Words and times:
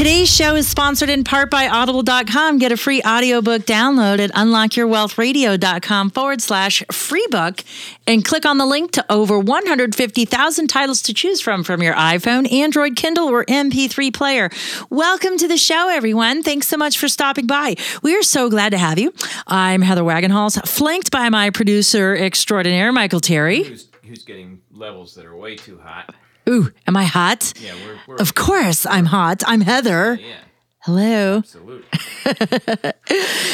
Today's 0.00 0.34
show 0.34 0.54
is 0.54 0.66
sponsored 0.66 1.10
in 1.10 1.24
part 1.24 1.50
by 1.50 1.68
Audible.com. 1.68 2.56
Get 2.56 2.72
a 2.72 2.78
free 2.78 3.02
audiobook 3.02 3.66
download 3.66 4.18
at 4.18 4.32
unlockyourwealthradio.com 4.32 6.08
forward 6.08 6.40
slash 6.40 6.82
free 6.90 7.26
book 7.30 7.62
and 8.06 8.24
click 8.24 8.46
on 8.46 8.56
the 8.56 8.64
link 8.64 8.92
to 8.92 9.04
over 9.12 9.38
150,000 9.38 10.68
titles 10.68 11.02
to 11.02 11.12
choose 11.12 11.42
from 11.42 11.62
from 11.62 11.82
your 11.82 11.92
iPhone, 11.92 12.50
Android, 12.50 12.96
Kindle, 12.96 13.28
or 13.28 13.44
MP3 13.44 14.10
player. 14.10 14.48
Welcome 14.88 15.36
to 15.36 15.46
the 15.46 15.58
show, 15.58 15.90
everyone. 15.90 16.42
Thanks 16.42 16.66
so 16.66 16.78
much 16.78 16.96
for 16.96 17.06
stopping 17.06 17.46
by. 17.46 17.74
We 18.02 18.16
are 18.16 18.22
so 18.22 18.48
glad 18.48 18.70
to 18.70 18.78
have 18.78 18.98
you. 18.98 19.12
I'm 19.46 19.82
Heather 19.82 20.00
Wagenhals, 20.00 20.66
flanked 20.66 21.10
by 21.10 21.28
my 21.28 21.50
producer 21.50 22.16
extraordinaire, 22.16 22.90
Michael 22.90 23.20
Terry. 23.20 23.64
Who's, 23.64 23.88
who's 24.06 24.24
getting 24.24 24.62
levels 24.72 25.14
that 25.16 25.26
are 25.26 25.36
way 25.36 25.56
too 25.56 25.78
hot? 25.78 26.14
Ooh, 26.50 26.70
am 26.86 26.96
I 26.96 27.04
hot? 27.04 27.52
Yeah, 27.60 27.72
we're, 27.86 27.98
we're 28.06 28.16
Of 28.16 28.34
course, 28.34 28.84
I'm 28.86 29.06
hot. 29.06 29.42
I'm 29.46 29.60
Heather. 29.60 30.14
yeah, 30.20 30.34
Hello. 30.80 31.38
absolutely. 31.38 31.86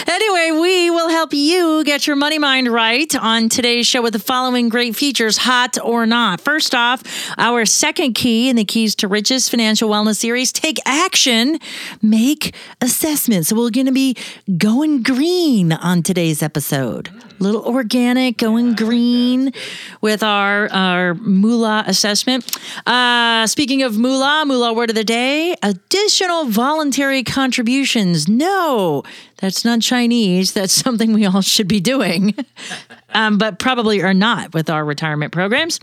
Anyway, 0.09 0.61
we 0.61 0.91
will 0.91 1.09
help 1.09 1.33
you 1.35 1.83
get 1.85 2.07
your 2.07 2.17
money 2.17 2.39
mind 2.39 2.69
right 2.69 3.15
on 3.17 3.49
today's 3.49 3.87
show 3.87 4.01
with 4.03 4.13
the 4.13 4.19
following 4.19 4.69
great 4.69 4.95
features, 4.97 5.37
hot 5.37 5.77
or 5.83 6.07
not. 6.07 6.41
First 6.41 6.75
off, 6.75 7.03
our 7.39 7.65
second 7.67 8.15
key 8.15 8.49
in 8.49 8.57
the 8.57 8.65
Keys 8.65 8.95
to 8.97 9.09
Riches 9.09 9.49
Financial 9.49 9.89
Wellness 9.91 10.17
Series 10.17 10.53
take 10.53 10.79
action, 10.87 11.59
make 12.03 12.55
assessments. 12.81 13.49
So, 13.49 13.57
we're 13.57 13.71
going 13.71 13.87
to 13.87 13.93
be 13.93 14.17
going 14.57 15.03
green 15.03 15.73
on 15.73 16.03
today's 16.03 16.43
episode. 16.43 17.11
Little 17.39 17.63
organic, 17.63 18.39
going 18.39 18.75
green 18.75 19.53
with 20.01 20.23
our, 20.23 20.73
our 20.73 21.15
moolah 21.15 21.85
assessment. 21.87 22.51
Uh, 22.87 23.47
speaking 23.47 23.83
of 23.83 23.99
moolah, 23.99 24.45
moolah 24.47 24.73
word 24.73 24.91
of 24.91 24.97
the 24.97 25.05
day 25.05 25.55
additional 25.63 26.47
voluntary 26.47 27.23
contributions. 27.23 28.29
No, 28.29 29.03
that's 29.39 29.65
not 29.65 29.83
Chinese. 29.83 30.53
That's 30.53 30.73
something 30.85 31.13
we 31.13 31.27
all 31.27 31.43
should 31.43 31.69
be 31.69 31.81
doing, 31.81 32.35
um, 33.11 33.39
but 33.39 33.59
probably 33.59 34.03
are 34.03 34.15
not 34.15 34.55
with 34.55 34.71
our 34.71 34.85
retirement 34.85 35.33
programs. 35.33 35.79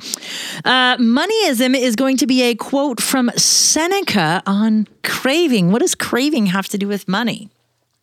Uh, 0.65 0.97
moneyism 0.97 1.75
is 1.77 1.95
going 1.95 2.17
to 2.17 2.27
be 2.27 2.41
a 2.43 2.55
quote 2.55 3.01
from 3.01 3.29
Seneca 3.35 4.41
on 4.45 4.87
craving. 5.03 5.71
What 5.71 5.81
does 5.81 5.95
craving 5.95 6.47
have 6.47 6.67
to 6.69 6.77
do 6.77 6.87
with 6.87 7.07
money? 7.07 7.49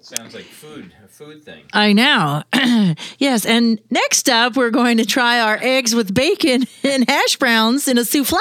Sounds 0.01 0.35
like 0.35 0.45
food, 0.45 0.93
food 1.21 1.45
thing. 1.45 1.63
I 1.75 1.93
know. 1.93 2.43
yes. 3.19 3.45
And 3.45 3.79
next 3.91 4.31
up, 4.31 4.57
we're 4.57 4.71
going 4.71 4.97
to 4.97 5.05
try 5.05 5.39
our 5.39 5.59
eggs 5.61 5.95
with 5.95 6.15
bacon 6.15 6.65
and 6.83 7.09
hash 7.09 7.37
browns 7.37 7.87
in 7.89 7.99
a 7.99 8.05
souffle. 8.05 8.39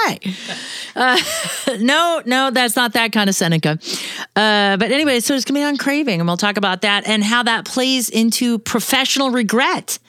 Uh, 0.95 1.19
no, 1.79 2.21
no, 2.25 2.51
that's 2.51 2.77
not 2.77 2.93
that 2.93 3.11
kind 3.11 3.29
of 3.29 3.35
Seneca. 3.35 3.77
Uh, 4.35 4.77
but 4.77 4.91
anyway, 4.91 5.19
so 5.19 5.35
it's 5.35 5.43
going 5.43 5.55
to 5.55 5.59
be 5.59 5.63
on 5.63 5.75
craving, 5.75 6.21
and 6.21 6.27
we'll 6.27 6.37
talk 6.37 6.55
about 6.55 6.81
that 6.81 7.05
and 7.05 7.21
how 7.21 7.43
that 7.43 7.65
plays 7.65 8.09
into 8.09 8.57
professional 8.59 9.29
regret 9.29 9.99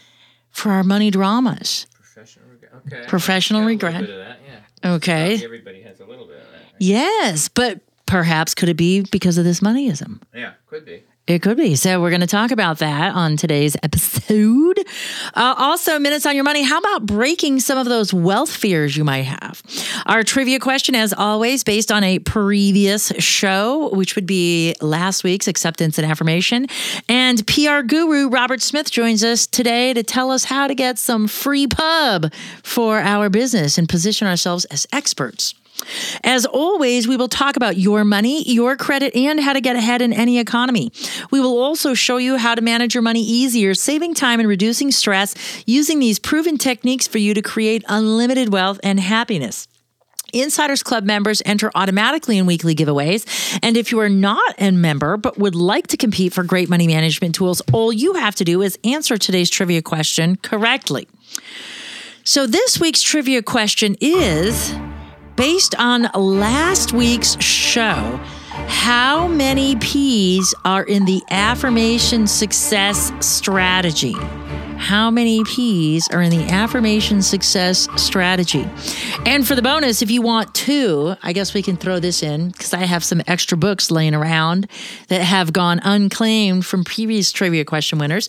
for 0.50 0.70
our 0.70 0.84
money 0.84 1.10
dramas. 1.10 1.86
Professional 2.00 2.48
regret. 2.50 2.72
Okay. 2.86 3.04
Professional 3.08 3.64
regret. 3.64 4.00
little 4.00 4.06
bit 4.06 4.20
of 4.20 4.26
that, 4.26 4.38
yeah. 4.84 4.92
Okay. 4.92 5.44
Everybody 5.44 5.82
has 5.82 5.98
a 5.98 6.04
little 6.04 6.26
bit 6.26 6.36
of 6.36 6.42
that. 6.44 6.52
right? 6.52 6.74
Yes, 6.78 7.48
but 7.48 7.80
perhaps 8.06 8.54
could 8.54 8.68
it 8.68 8.76
be 8.76 9.04
because 9.10 9.38
of 9.38 9.44
this 9.44 9.58
moneyism? 9.58 10.20
Yeah, 10.32 10.52
could 10.68 10.84
be. 10.84 11.02
It 11.30 11.42
could 11.42 11.58
be. 11.58 11.76
So 11.76 12.00
we're 12.00 12.10
going 12.10 12.22
to 12.22 12.26
talk 12.26 12.50
about 12.50 12.78
that 12.78 13.14
on 13.14 13.36
today's 13.36 13.76
episode. 13.84 14.80
Uh, 15.32 15.54
also, 15.56 16.00
minutes 16.00 16.26
on 16.26 16.34
your 16.34 16.42
money. 16.42 16.64
How 16.64 16.80
about 16.80 17.06
breaking 17.06 17.60
some 17.60 17.78
of 17.78 17.86
those 17.86 18.12
wealth 18.12 18.50
fears 18.50 18.96
you 18.96 19.04
might 19.04 19.26
have? 19.26 19.62
Our 20.06 20.24
trivia 20.24 20.58
question, 20.58 20.96
as 20.96 21.12
always, 21.12 21.62
based 21.62 21.92
on 21.92 22.02
a 22.02 22.18
previous 22.18 23.12
show, 23.20 23.90
which 23.90 24.16
would 24.16 24.26
be 24.26 24.74
last 24.80 25.22
week's 25.22 25.46
acceptance 25.46 25.98
and 25.98 26.10
affirmation. 26.10 26.66
And 27.08 27.46
PR 27.46 27.82
guru 27.82 28.28
Robert 28.28 28.60
Smith 28.60 28.90
joins 28.90 29.22
us 29.22 29.46
today 29.46 29.94
to 29.94 30.02
tell 30.02 30.32
us 30.32 30.42
how 30.42 30.66
to 30.66 30.74
get 30.74 30.98
some 30.98 31.28
free 31.28 31.68
pub 31.68 32.34
for 32.64 32.98
our 32.98 33.28
business 33.30 33.78
and 33.78 33.88
position 33.88 34.26
ourselves 34.26 34.64
as 34.64 34.84
experts. 34.92 35.54
As 36.22 36.46
always, 36.46 37.08
we 37.08 37.16
will 37.16 37.28
talk 37.28 37.56
about 37.56 37.76
your 37.76 38.04
money, 38.04 38.42
your 38.50 38.76
credit, 38.76 39.14
and 39.16 39.40
how 39.40 39.52
to 39.52 39.60
get 39.60 39.76
ahead 39.76 40.02
in 40.02 40.12
any 40.12 40.38
economy. 40.38 40.92
We 41.30 41.40
will 41.40 41.58
also 41.58 41.94
show 41.94 42.16
you 42.16 42.36
how 42.36 42.54
to 42.54 42.62
manage 42.62 42.94
your 42.94 43.02
money 43.02 43.22
easier, 43.22 43.74
saving 43.74 44.14
time 44.14 44.40
and 44.40 44.48
reducing 44.48 44.90
stress 44.90 45.34
using 45.66 45.98
these 45.98 46.18
proven 46.18 46.58
techniques 46.58 47.06
for 47.06 47.18
you 47.18 47.34
to 47.34 47.42
create 47.42 47.84
unlimited 47.88 48.52
wealth 48.52 48.80
and 48.82 49.00
happiness. 49.00 49.68
Insiders 50.32 50.82
Club 50.82 51.04
members 51.04 51.42
enter 51.44 51.70
automatically 51.74 52.38
in 52.38 52.46
weekly 52.46 52.74
giveaways. 52.74 53.58
And 53.62 53.76
if 53.76 53.90
you 53.90 54.00
are 54.00 54.08
not 54.08 54.54
a 54.58 54.70
member 54.70 55.16
but 55.16 55.38
would 55.38 55.54
like 55.54 55.88
to 55.88 55.96
compete 55.96 56.32
for 56.32 56.44
great 56.44 56.68
money 56.68 56.86
management 56.86 57.34
tools, 57.34 57.62
all 57.72 57.92
you 57.92 58.14
have 58.14 58.34
to 58.36 58.44
do 58.44 58.62
is 58.62 58.78
answer 58.84 59.16
today's 59.16 59.50
trivia 59.50 59.82
question 59.82 60.36
correctly. 60.36 61.08
So, 62.22 62.46
this 62.46 62.78
week's 62.78 63.02
trivia 63.02 63.42
question 63.42 63.96
is 64.00 64.72
based 65.36 65.74
on 65.76 66.08
last 66.14 66.92
week's 66.92 67.40
show. 67.42 68.20
How 68.66 69.26
many 69.26 69.76
P's 69.76 70.54
are 70.64 70.82
in 70.82 71.04
the 71.04 71.22
affirmation 71.30 72.26
success 72.26 73.12
strategy? 73.20 74.14
How 74.80 75.10
many 75.10 75.44
P's 75.44 76.08
are 76.08 76.22
in 76.22 76.30
the 76.30 76.42
affirmation 76.50 77.20
success 77.20 77.86
strategy? 77.96 78.66
And 79.26 79.46
for 79.46 79.54
the 79.54 79.60
bonus, 79.60 80.00
if 80.00 80.10
you 80.10 80.22
want 80.22 80.54
two, 80.54 81.14
I 81.22 81.34
guess 81.34 81.52
we 81.52 81.62
can 81.62 81.76
throw 81.76 82.00
this 82.00 82.22
in 82.22 82.48
because 82.48 82.72
I 82.72 82.86
have 82.86 83.04
some 83.04 83.20
extra 83.26 83.58
books 83.58 83.90
laying 83.90 84.14
around 84.14 84.68
that 85.08 85.20
have 85.20 85.52
gone 85.52 85.80
unclaimed 85.82 86.64
from 86.64 86.84
previous 86.84 87.30
trivia 87.30 87.64
question 87.64 87.98
winners. 87.98 88.28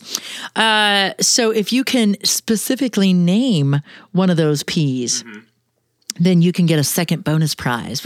Uh, 0.55 1.13
so 1.21 1.51
if 1.51 1.71
you 1.71 1.85
can 1.85 2.17
specifically 2.25 3.13
name 3.13 3.81
one 4.11 4.29
of 4.29 4.35
those 4.35 4.63
P's, 4.63 5.23
then 6.19 6.41
you 6.41 6.51
can 6.51 6.65
get 6.65 6.79
a 6.79 6.83
second 6.83 7.23
bonus 7.23 7.55
prize. 7.55 8.01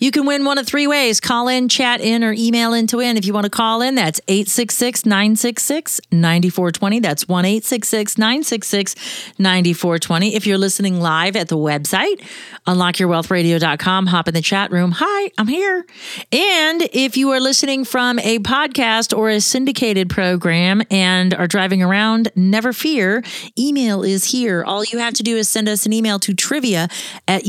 You 0.00 0.10
can 0.10 0.26
win 0.26 0.44
one 0.44 0.58
of 0.58 0.66
three 0.66 0.86
ways 0.86 1.20
call 1.20 1.48
in, 1.48 1.68
chat 1.68 2.00
in, 2.00 2.22
or 2.22 2.32
email 2.32 2.72
in 2.72 2.86
to 2.88 2.98
win. 2.98 3.16
If 3.16 3.24
you 3.24 3.32
want 3.32 3.44
to 3.44 3.50
call 3.50 3.82
in, 3.82 3.94
that's 3.94 4.20
866 4.28 5.06
966 5.06 6.00
9420. 6.10 7.00
That's 7.00 7.28
1 7.28 7.44
866 7.44 8.18
966 8.18 8.94
9420. 9.38 10.34
If 10.34 10.46
you're 10.46 10.58
listening 10.58 11.00
live 11.00 11.36
at 11.36 11.48
the 11.48 11.56
website, 11.56 12.22
unlockyourwealthradio.com, 12.66 14.06
hop 14.06 14.28
in 14.28 14.34
the 14.34 14.42
chat 14.42 14.70
room. 14.70 14.92
Hi, 14.96 15.30
I'm 15.38 15.48
here. 15.48 15.86
And 16.32 16.82
if 16.92 17.16
you 17.16 17.30
are 17.30 17.40
listening 17.40 17.84
from 17.84 18.18
a 18.20 18.38
podcast 18.40 19.16
or 19.16 19.30
a 19.30 19.40
syndicated 19.40 20.10
program 20.10 20.82
and 20.90 21.34
are 21.34 21.46
driving 21.46 21.82
around, 21.82 22.30
never 22.36 22.72
fear, 22.72 23.22
email 23.58 24.02
is 24.02 24.24
here. 24.24 24.64
All 24.64 24.84
you 24.84 24.98
have 24.98 25.14
to 25.14 25.22
do 25.22 25.36
is 25.36 25.48
send 25.48 25.68
us 25.68 25.86
an 25.86 25.92
email 25.92 26.18
to 26.20 26.34
trivia 26.34 26.88
at 27.26 27.46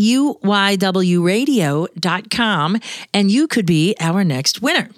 uywradio.com 1.95 2.79
and 3.13 3.31
you 3.31 3.47
could 3.47 3.65
be 3.65 3.95
our 3.99 4.23
next 4.23 4.61
winner. 4.61 4.89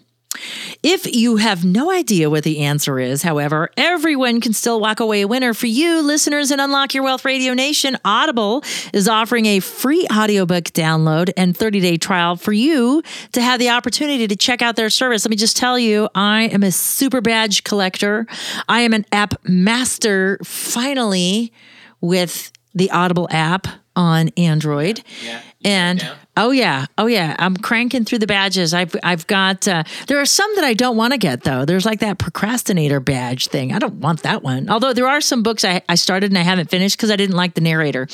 If 0.81 1.13
you 1.13 1.35
have 1.35 1.65
no 1.65 1.91
idea 1.91 2.29
what 2.29 2.45
the 2.45 2.61
answer 2.61 2.99
is, 2.99 3.21
however, 3.21 3.69
everyone 3.75 4.39
can 4.39 4.53
still 4.53 4.79
walk 4.79 5.01
away 5.01 5.21
a 5.21 5.27
winner. 5.27 5.53
For 5.53 5.67
you, 5.67 6.01
listeners 6.01 6.51
in 6.51 6.59
Unlock 6.61 6.93
Your 6.93 7.03
Wealth 7.03 7.25
Radio 7.25 7.53
Nation, 7.53 7.97
Audible 8.05 8.63
is 8.93 9.09
offering 9.09 9.45
a 9.45 9.59
free 9.59 10.07
audiobook 10.11 10.63
download 10.65 11.31
and 11.35 11.55
30 11.55 11.81
day 11.81 11.97
trial 11.97 12.37
for 12.37 12.53
you 12.53 13.03
to 13.33 13.41
have 13.41 13.59
the 13.59 13.69
opportunity 13.69 14.25
to 14.25 14.35
check 14.37 14.61
out 14.61 14.77
their 14.77 14.89
service. 14.89 15.25
Let 15.25 15.31
me 15.31 15.35
just 15.35 15.57
tell 15.57 15.77
you, 15.77 16.07
I 16.15 16.43
am 16.43 16.63
a 16.63 16.71
super 16.71 17.19
badge 17.19 17.65
collector. 17.65 18.25
I 18.69 18.81
am 18.81 18.93
an 18.93 19.05
app 19.11 19.33
master, 19.43 20.39
finally 20.45 21.51
with 21.99 22.53
the 22.73 22.89
Audible 22.89 23.27
app 23.31 23.67
on 23.97 24.29
Android. 24.37 25.03
Yeah. 25.23 25.41
And 25.63 26.07
oh 26.35 26.51
yeah, 26.51 26.85
oh 26.97 27.05
yeah, 27.05 27.35
I'm 27.37 27.55
cranking 27.55 28.05
through 28.05 28.19
the 28.19 28.27
badges. 28.27 28.73
I've 28.73 28.95
I've 29.03 29.27
got 29.27 29.67
uh, 29.67 29.83
there 30.07 30.19
are 30.19 30.25
some 30.25 30.53
that 30.55 30.63
I 30.63 30.73
don't 30.73 30.97
want 30.97 31.13
to 31.13 31.19
get 31.19 31.43
though. 31.43 31.65
There's 31.65 31.85
like 31.85 31.99
that 31.99 32.17
procrastinator 32.17 32.99
badge 32.99 33.47
thing. 33.47 33.73
I 33.73 33.79
don't 33.79 33.95
want 33.95 34.23
that 34.23 34.41
one. 34.41 34.69
Although 34.69 34.93
there 34.93 35.07
are 35.07 35.21
some 35.21 35.43
books 35.43 35.63
I, 35.63 35.81
I 35.87 35.95
started 35.95 36.31
and 36.31 36.37
I 36.37 36.43
haven't 36.43 36.69
finished 36.69 36.97
because 36.97 37.11
I 37.11 37.15
didn't 37.15 37.35
like 37.35 37.53
the 37.53 37.61
narrator. 37.61 38.07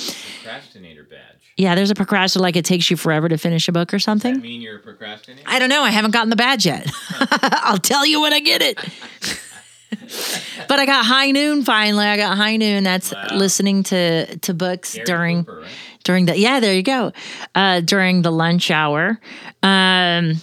Procrastinator 0.44 1.04
badge. 1.04 1.20
Yeah, 1.56 1.76
there's 1.76 1.92
a 1.92 1.96
procrastinator 1.96 2.44
like 2.44 2.56
it 2.58 2.66
takes 2.66 2.92
you 2.92 2.98
forever 2.98 3.30
to 3.30 3.38
finish 3.38 3.68
a 3.68 3.72
book 3.72 3.94
or 3.94 4.00
something. 4.00 4.42
mean 4.42 4.62
you're 4.62 4.78
a 4.78 4.80
procrastinator? 4.80 5.48
I 5.50 5.60
don't 5.60 5.70
know. 5.70 5.84
I 5.84 5.92
haven't 5.92 6.12
gotten 6.12 6.30
the 6.30 6.36
badge 6.36 6.66
yet. 6.66 6.90
I'll 7.42 7.80
tell 7.80 8.06
you 8.06 8.22
when 8.22 8.34
I 8.34 8.40
get 8.42 8.62
it. 8.62 8.80
but 10.68 10.80
I 10.80 10.86
got 10.86 11.06
high 11.06 11.32
noon 11.32 11.64
finally. 11.64 12.06
I 12.06 12.18
got 12.18 12.38
high 12.38 12.58
noon. 12.58 12.84
That's 12.84 13.14
listening 13.34 13.84
to 13.84 14.38
to 14.38 14.54
books 14.54 14.98
during 15.06 15.46
Cooper, 15.46 15.62
right? 15.62 15.72
during 16.04 16.26
the 16.26 16.38
yeah. 16.38 16.60
There 16.60 16.74
you 16.74 16.84
go. 16.84 17.12
Uh, 17.56 17.82
during 17.82 18.22
the 18.22 18.32
lunch 18.32 18.72
hour. 18.72 19.20
Um, 19.64 20.42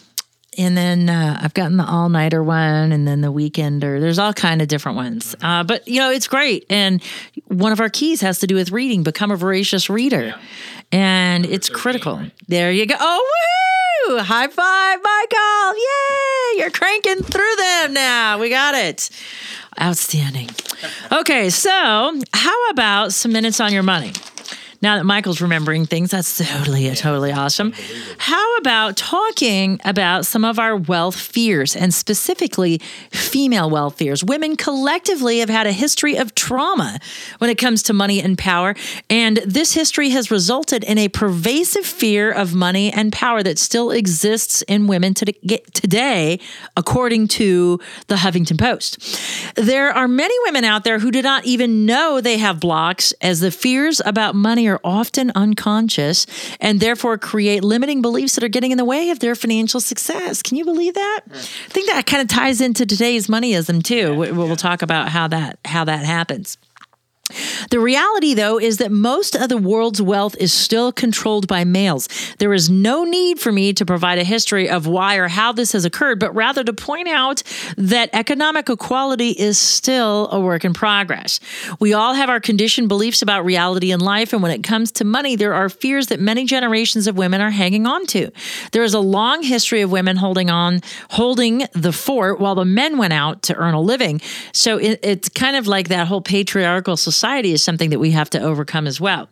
and 0.56 0.76
then 0.76 1.08
uh, 1.08 1.38
I've 1.42 1.54
gotten 1.54 1.76
the 1.76 1.84
all 1.84 2.08
nighter 2.08 2.42
one, 2.42 2.92
and 2.92 3.06
then 3.06 3.20
the 3.20 3.32
weekender. 3.32 4.00
There's 4.00 4.18
all 4.18 4.32
kind 4.32 4.62
of 4.62 4.68
different 4.68 4.96
ones, 4.96 5.34
uh, 5.42 5.64
but 5.64 5.86
you 5.88 5.98
know 5.98 6.10
it's 6.10 6.28
great. 6.28 6.64
And 6.70 7.02
one 7.46 7.72
of 7.72 7.80
our 7.80 7.88
keys 7.88 8.20
has 8.20 8.38
to 8.40 8.46
do 8.46 8.54
with 8.54 8.70
reading. 8.70 9.02
Become 9.02 9.30
a 9.30 9.36
voracious 9.36 9.90
reader, 9.90 10.34
and 10.92 11.44
it's 11.46 11.68
critical. 11.68 12.22
There 12.48 12.72
you 12.72 12.86
go. 12.86 12.94
Oh, 12.98 14.10
woohoo! 14.10 14.20
High 14.20 14.48
five, 14.48 15.00
Michael! 15.02 15.76
Yay! 15.76 16.23
You're 16.56 16.70
cranking 16.70 17.22
through 17.22 17.56
them 17.56 17.92
now. 17.94 18.38
We 18.38 18.48
got 18.48 18.74
it. 18.74 19.10
Outstanding. 19.80 20.50
Okay, 21.10 21.50
so 21.50 21.70
how 22.32 22.70
about 22.70 23.12
some 23.12 23.32
minutes 23.32 23.60
on 23.60 23.72
your 23.72 23.82
money? 23.82 24.12
Now 24.84 24.98
that 24.98 25.04
Michael's 25.04 25.40
remembering 25.40 25.86
things, 25.86 26.10
that's 26.10 26.36
totally, 26.36 26.94
totally 26.94 27.32
awesome. 27.32 27.72
How 28.18 28.56
about 28.58 28.98
talking 28.98 29.80
about 29.82 30.26
some 30.26 30.44
of 30.44 30.58
our 30.58 30.76
wealth 30.76 31.18
fears 31.18 31.74
and 31.74 31.94
specifically 31.94 32.82
female 33.10 33.70
wealth 33.70 33.96
fears? 33.96 34.22
Women 34.22 34.56
collectively 34.56 35.38
have 35.38 35.48
had 35.48 35.66
a 35.66 35.72
history 35.72 36.18
of 36.18 36.34
trauma 36.34 36.98
when 37.38 37.48
it 37.48 37.56
comes 37.56 37.82
to 37.84 37.94
money 37.94 38.20
and 38.20 38.36
power. 38.36 38.74
And 39.08 39.38
this 39.38 39.72
history 39.72 40.10
has 40.10 40.30
resulted 40.30 40.84
in 40.84 40.98
a 40.98 41.08
pervasive 41.08 41.86
fear 41.86 42.30
of 42.30 42.54
money 42.54 42.92
and 42.92 43.10
power 43.10 43.42
that 43.42 43.58
still 43.58 43.90
exists 43.90 44.60
in 44.68 44.86
women 44.86 45.14
today, 45.14 46.38
according 46.76 47.28
to 47.28 47.80
the 48.08 48.16
Huffington 48.16 48.58
Post. 48.58 48.98
There 49.56 49.90
are 49.90 50.08
many 50.08 50.34
women 50.44 50.64
out 50.64 50.84
there 50.84 50.98
who 50.98 51.10
do 51.10 51.22
not 51.22 51.46
even 51.46 51.86
know 51.86 52.20
they 52.20 52.36
have 52.36 52.60
blocks, 52.60 53.14
as 53.22 53.40
the 53.40 53.50
fears 53.50 54.02
about 54.04 54.34
money 54.34 54.68
are 54.68 54.73
often 54.82 55.30
unconscious 55.34 56.26
and 56.60 56.80
therefore 56.80 57.18
create 57.18 57.62
limiting 57.62 58.02
beliefs 58.02 58.34
that 58.34 58.44
are 58.44 58.48
getting 58.48 58.70
in 58.72 58.78
the 58.78 58.84
way 58.84 59.10
of 59.10 59.18
their 59.20 59.34
financial 59.34 59.80
success. 59.80 60.42
Can 60.42 60.56
you 60.56 60.64
believe 60.64 60.94
that? 60.94 61.20
Hmm. 61.28 61.34
I 61.36 61.68
think 61.68 61.90
that 61.90 62.06
kind 62.06 62.22
of 62.22 62.28
ties 62.28 62.60
into 62.60 62.86
today's 62.86 63.26
moneyism 63.28 63.82
too. 63.82 64.14
We- 64.14 64.32
We'll 64.32 64.56
talk 64.56 64.82
about 64.82 65.08
how 65.08 65.28
that 65.28 65.58
how 65.64 65.84
that 65.84 66.04
happens. 66.04 66.58
The 67.70 67.80
reality, 67.80 68.34
though, 68.34 68.60
is 68.60 68.76
that 68.78 68.92
most 68.92 69.34
of 69.34 69.48
the 69.48 69.56
world's 69.56 70.02
wealth 70.02 70.36
is 70.38 70.52
still 70.52 70.92
controlled 70.92 71.48
by 71.48 71.64
males. 71.64 72.06
There 72.38 72.52
is 72.52 72.68
no 72.68 73.04
need 73.04 73.40
for 73.40 73.50
me 73.50 73.72
to 73.72 73.86
provide 73.86 74.18
a 74.18 74.24
history 74.24 74.68
of 74.68 74.86
why 74.86 75.16
or 75.16 75.28
how 75.28 75.52
this 75.52 75.72
has 75.72 75.86
occurred, 75.86 76.20
but 76.20 76.34
rather 76.34 76.62
to 76.62 76.74
point 76.74 77.08
out 77.08 77.42
that 77.78 78.10
economic 78.12 78.68
equality 78.68 79.30
is 79.30 79.56
still 79.56 80.28
a 80.32 80.38
work 80.40 80.66
in 80.66 80.74
progress. 80.74 81.40
We 81.80 81.94
all 81.94 82.12
have 82.12 82.28
our 82.28 82.40
conditioned 82.40 82.88
beliefs 82.88 83.22
about 83.22 83.46
reality 83.46 83.90
and 83.90 84.02
life, 84.02 84.34
and 84.34 84.42
when 84.42 84.52
it 84.52 84.62
comes 84.62 84.92
to 84.92 85.04
money, 85.04 85.34
there 85.34 85.54
are 85.54 85.70
fears 85.70 86.08
that 86.08 86.20
many 86.20 86.44
generations 86.44 87.06
of 87.06 87.16
women 87.16 87.40
are 87.40 87.50
hanging 87.50 87.86
on 87.86 88.04
to. 88.08 88.30
There 88.72 88.82
is 88.82 88.92
a 88.92 89.00
long 89.00 89.42
history 89.42 89.80
of 89.80 89.90
women 89.90 90.16
holding 90.16 90.50
on, 90.50 90.82
holding 91.08 91.66
the 91.72 91.92
fort 91.92 92.38
while 92.38 92.54
the 92.54 92.66
men 92.66 92.98
went 92.98 93.14
out 93.14 93.40
to 93.44 93.56
earn 93.56 93.72
a 93.72 93.80
living. 93.80 94.20
So 94.52 94.76
it, 94.76 95.00
it's 95.02 95.30
kind 95.30 95.56
of 95.56 95.66
like 95.66 95.88
that 95.88 96.06
whole 96.06 96.20
patriarchal 96.20 96.98
society 96.98 97.13
is 97.22 97.62
something 97.62 97.90
that 97.90 97.98
we 97.98 98.10
have 98.10 98.30
to 98.30 98.40
overcome 98.40 98.86
as 98.86 99.00
well. 99.00 99.28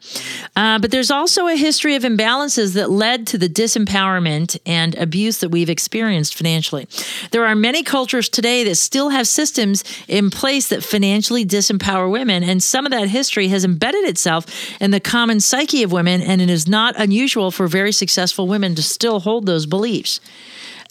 Uh, 0.56 0.78
but 0.78 0.90
there's 0.90 1.10
also 1.10 1.46
a 1.46 1.56
history 1.56 1.94
of 1.94 2.02
imbalances 2.02 2.74
that 2.74 2.90
led 2.90 3.26
to 3.26 3.38
the 3.38 3.48
disempowerment 3.48 4.58
and 4.66 4.94
abuse 4.96 5.38
that 5.38 5.50
we've 5.50 5.70
experienced 5.70 6.34
financially. 6.34 6.86
There 7.30 7.46
are 7.46 7.54
many 7.54 7.82
cultures 7.82 8.28
today 8.28 8.64
that 8.64 8.76
still 8.76 9.10
have 9.10 9.26
systems 9.26 9.84
in 10.08 10.30
place 10.30 10.68
that 10.68 10.82
financially 10.82 11.44
disempower 11.44 12.10
women, 12.10 12.42
and 12.42 12.62
some 12.62 12.86
of 12.86 12.92
that 12.92 13.08
history 13.08 13.48
has 13.48 13.64
embedded 13.64 14.04
itself 14.04 14.46
in 14.80 14.90
the 14.90 15.00
common 15.00 15.40
psyche 15.40 15.82
of 15.82 15.92
women, 15.92 16.22
and 16.22 16.40
it 16.40 16.50
is 16.50 16.68
not 16.68 16.94
unusual 16.98 17.50
for 17.50 17.66
very 17.66 17.92
successful 17.92 18.46
women 18.46 18.74
to 18.74 18.82
still 18.82 19.20
hold 19.20 19.46
those 19.46 19.66
beliefs 19.66 20.20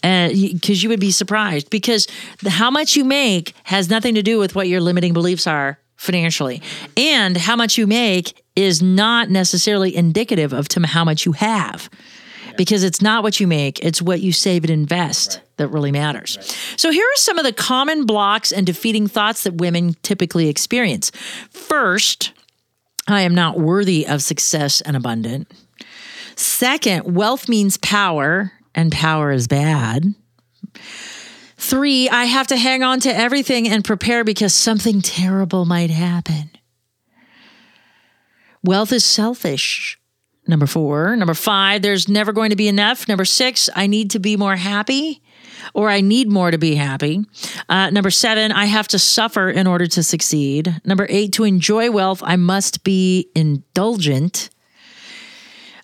because 0.02 0.82
you 0.82 0.88
would 0.88 1.00
be 1.00 1.10
surprised 1.10 1.70
because 1.70 2.06
the, 2.42 2.50
how 2.50 2.70
much 2.70 2.96
you 2.96 3.04
make 3.04 3.54
has 3.64 3.88
nothing 3.88 4.16
to 4.16 4.22
do 4.22 4.38
with 4.38 4.54
what 4.54 4.68
your 4.68 4.80
limiting 4.80 5.12
beliefs 5.12 5.46
are 5.46 5.78
financially. 6.02 6.60
And 6.96 7.36
how 7.36 7.54
much 7.54 7.78
you 7.78 7.86
make 7.86 8.42
is 8.56 8.82
not 8.82 9.30
necessarily 9.30 9.94
indicative 9.94 10.52
of 10.52 10.68
to 10.68 10.84
how 10.84 11.04
much 11.04 11.24
you 11.24 11.32
have. 11.32 11.88
Because 12.56 12.82
it's 12.82 13.00
not 13.00 13.22
what 13.22 13.40
you 13.40 13.46
make 13.46 13.78
it's 13.78 14.02
what 14.02 14.20
you 14.20 14.30
save 14.30 14.64
and 14.64 14.70
invest 14.70 15.40
that 15.56 15.68
really 15.68 15.92
matters. 15.92 16.36
So 16.76 16.90
here 16.90 17.04
are 17.04 17.16
some 17.16 17.38
of 17.38 17.44
the 17.44 17.52
common 17.52 18.04
blocks 18.04 18.52
and 18.52 18.66
defeating 18.66 19.06
thoughts 19.06 19.44
that 19.44 19.54
women 19.54 19.94
typically 20.02 20.48
experience. 20.48 21.10
First 21.50 22.32
i 23.08 23.22
am 23.22 23.34
not 23.34 23.58
worthy 23.58 24.06
of 24.06 24.22
success 24.22 24.80
and 24.80 24.96
abundant. 24.96 25.50
Second 26.36 27.14
wealth 27.14 27.48
means 27.48 27.76
power 27.78 28.52
and 28.74 28.92
power 28.92 29.30
is 29.30 29.46
bad 29.48 30.14
Three, 31.62 32.08
I 32.08 32.24
have 32.24 32.48
to 32.48 32.56
hang 32.56 32.82
on 32.82 32.98
to 33.00 33.16
everything 33.16 33.68
and 33.68 33.84
prepare 33.84 34.24
because 34.24 34.52
something 34.52 35.00
terrible 35.00 35.64
might 35.64 35.90
happen. 35.90 36.50
Wealth 38.64 38.92
is 38.92 39.04
selfish. 39.04 39.96
Number 40.48 40.66
four. 40.66 41.14
Number 41.14 41.34
five, 41.34 41.82
there's 41.82 42.08
never 42.08 42.32
going 42.32 42.50
to 42.50 42.56
be 42.56 42.66
enough. 42.66 43.06
Number 43.06 43.24
six, 43.24 43.70
I 43.76 43.86
need 43.86 44.10
to 44.10 44.18
be 44.18 44.36
more 44.36 44.56
happy 44.56 45.22
or 45.72 45.88
I 45.88 46.00
need 46.00 46.28
more 46.28 46.50
to 46.50 46.58
be 46.58 46.74
happy. 46.74 47.24
Uh, 47.68 47.90
number 47.90 48.10
seven, 48.10 48.50
I 48.50 48.64
have 48.64 48.88
to 48.88 48.98
suffer 48.98 49.48
in 49.48 49.68
order 49.68 49.86
to 49.86 50.02
succeed. 50.02 50.80
Number 50.84 51.06
eight, 51.08 51.32
to 51.34 51.44
enjoy 51.44 51.92
wealth, 51.92 52.24
I 52.24 52.34
must 52.34 52.82
be 52.82 53.30
indulgent. 53.36 54.50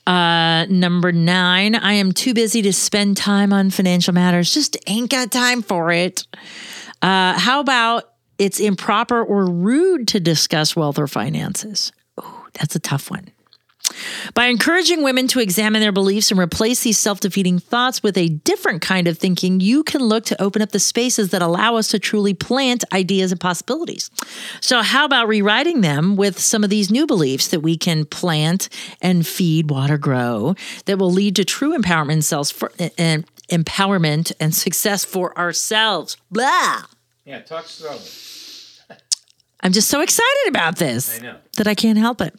Uh, 0.08 0.64
number 0.70 1.12
nine, 1.12 1.74
I 1.74 1.92
am 1.92 2.12
too 2.12 2.32
busy 2.32 2.62
to 2.62 2.72
spend 2.72 3.18
time 3.18 3.52
on 3.52 3.68
financial 3.68 4.14
matters. 4.14 4.54
Just 4.54 4.78
ain't 4.86 5.10
got 5.10 5.30
time 5.30 5.60
for 5.60 5.92
it. 5.92 6.26
Uh, 7.02 7.38
how 7.38 7.60
about 7.60 8.14
it's 8.38 8.58
improper 8.58 9.22
or 9.22 9.44
rude 9.44 10.08
to 10.08 10.18
discuss 10.18 10.74
wealth 10.74 10.98
or 10.98 11.08
finances? 11.08 11.92
Oh, 12.16 12.46
that's 12.54 12.74
a 12.74 12.78
tough 12.78 13.10
one. 13.10 13.28
By 14.34 14.46
encouraging 14.46 15.02
women 15.02 15.28
to 15.28 15.40
examine 15.40 15.80
their 15.80 15.92
beliefs 15.92 16.30
and 16.30 16.38
replace 16.38 16.82
these 16.82 16.98
self 16.98 17.20
defeating 17.20 17.58
thoughts 17.58 18.02
with 18.02 18.16
a 18.16 18.28
different 18.28 18.82
kind 18.82 19.08
of 19.08 19.18
thinking, 19.18 19.60
you 19.60 19.82
can 19.82 20.02
look 20.02 20.24
to 20.26 20.40
open 20.42 20.62
up 20.62 20.70
the 20.70 20.80
spaces 20.80 21.30
that 21.30 21.42
allow 21.42 21.76
us 21.76 21.88
to 21.88 21.98
truly 21.98 22.34
plant 22.34 22.84
ideas 22.92 23.32
and 23.32 23.40
possibilities. 23.40 24.10
So, 24.60 24.82
how 24.82 25.04
about 25.04 25.28
rewriting 25.28 25.80
them 25.80 26.16
with 26.16 26.38
some 26.38 26.64
of 26.64 26.70
these 26.70 26.90
new 26.90 27.06
beliefs 27.06 27.48
that 27.48 27.60
we 27.60 27.76
can 27.76 28.04
plant 28.04 28.68
and 29.00 29.26
feed, 29.26 29.70
water, 29.70 29.98
grow 29.98 30.54
that 30.86 30.98
will 30.98 31.12
lead 31.12 31.36
to 31.36 31.44
true 31.44 31.76
empowerment, 31.76 32.24
self 32.24 32.50
for, 32.50 32.72
and 32.96 33.24
empowerment 33.50 34.32
and 34.40 34.54
success 34.54 35.04
for 35.04 35.36
ourselves? 35.38 36.16
Blah. 36.30 36.82
Yeah, 37.24 37.40
talk 37.40 37.66
slowly. 37.66 38.00
I'm 39.60 39.72
just 39.72 39.88
so 39.88 40.00
excited 40.00 40.48
about 40.48 40.76
this 40.76 41.18
I 41.18 41.22
know. 41.22 41.36
that 41.56 41.66
I 41.66 41.74
can't 41.74 41.98
help 41.98 42.20
it. 42.20 42.34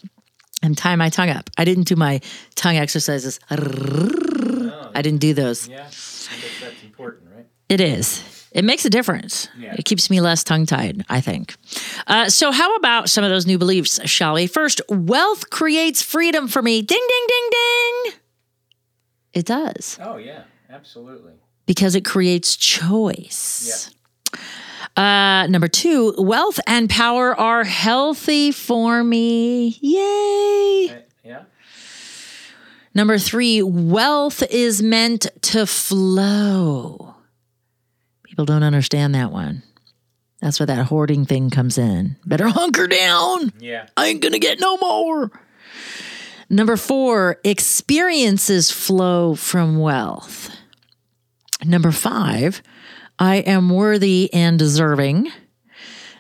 I'm 0.64 0.76
tying 0.76 0.98
my 0.98 1.10
tongue 1.10 1.30
up. 1.30 1.50
I 1.58 1.64
didn't 1.66 1.88
do 1.88 1.96
my 1.96 2.22
tongue 2.56 2.78
exercises. 2.78 3.40
I 3.50 5.02
didn't 5.02 5.20
do 5.20 5.34
those. 5.34 5.68
Yeah, 5.68 5.84
that's 5.84 6.84
important, 6.84 7.30
right? 7.36 7.46
It 7.70 7.80
is. 7.82 8.24
It 8.52 8.66
makes 8.66 8.84
a 8.84 8.90
difference. 8.90 9.48
Yeah. 9.58 9.76
It 9.78 9.86
keeps 9.86 10.10
me 10.10 10.22
less 10.22 10.44
tongue 10.44 10.66
tied, 10.66 11.06
I 11.08 11.22
think. 11.22 11.56
Uh, 12.08 12.30
so, 12.30 12.52
how 12.52 12.76
about 12.76 13.08
some 13.10 13.24
of 13.24 13.30
those 13.30 13.46
new 13.46 13.58
beliefs, 13.60 14.00
shall 14.10 14.34
we? 14.34 14.48
First, 14.48 14.82
wealth 14.90 15.50
creates 15.52 16.02
freedom 16.02 16.48
for 16.48 16.62
me. 16.64 16.82
Ding, 16.82 17.06
ding, 17.08 17.28
ding, 17.28 17.50
ding. 17.52 18.14
It 19.34 19.46
does 19.46 20.00
Oh, 20.02 20.18
yeah, 20.18 20.44
absolutely. 20.72 21.34
because 21.68 21.94
it 21.94 22.04
creates 22.04 22.56
choice. 22.56 23.92
Uh, 24.96 25.48
number 25.48 25.68
two, 25.68 26.14
wealth 26.18 26.60
and 26.68 26.90
power 26.90 27.34
are 27.40 27.64
healthy 27.64 28.52
for 28.52 29.04
me. 29.04 29.78
Yay. 29.82 31.04
Yeah. 31.24 31.44
Number 32.94 33.18
three, 33.18 33.62
wealth 33.62 34.44
is 34.50 34.82
meant 34.82 35.28
to 35.44 35.66
flow. 35.66 37.16
People 38.24 38.46
don't 38.46 38.64
understand 38.64 39.16
that 39.16 39.32
one. 39.32 39.64
That's 40.42 40.60
where 40.60 40.68
that 40.68 40.86
hoarding 40.88 41.26
thing 41.26 41.50
comes 41.50 41.78
in. 41.78 42.16
Better 42.26 42.48
hunker 42.50 42.88
down. 42.88 43.54
Yeah. 43.60 43.88
I 43.96 44.08
ain't 44.08 44.22
gonna 44.22 44.40
get 44.40 44.60
no 44.60 44.78
more. 44.78 45.32
Number 46.50 46.78
four, 46.78 47.40
experiences 47.44 48.72
flow 48.72 49.36
from 49.36 49.78
wealth. 49.78 50.50
Number 51.64 51.92
five, 51.92 52.64
I 53.20 53.38
am 53.38 53.70
worthy 53.70 54.34
and 54.34 54.58
deserving. 54.58 55.30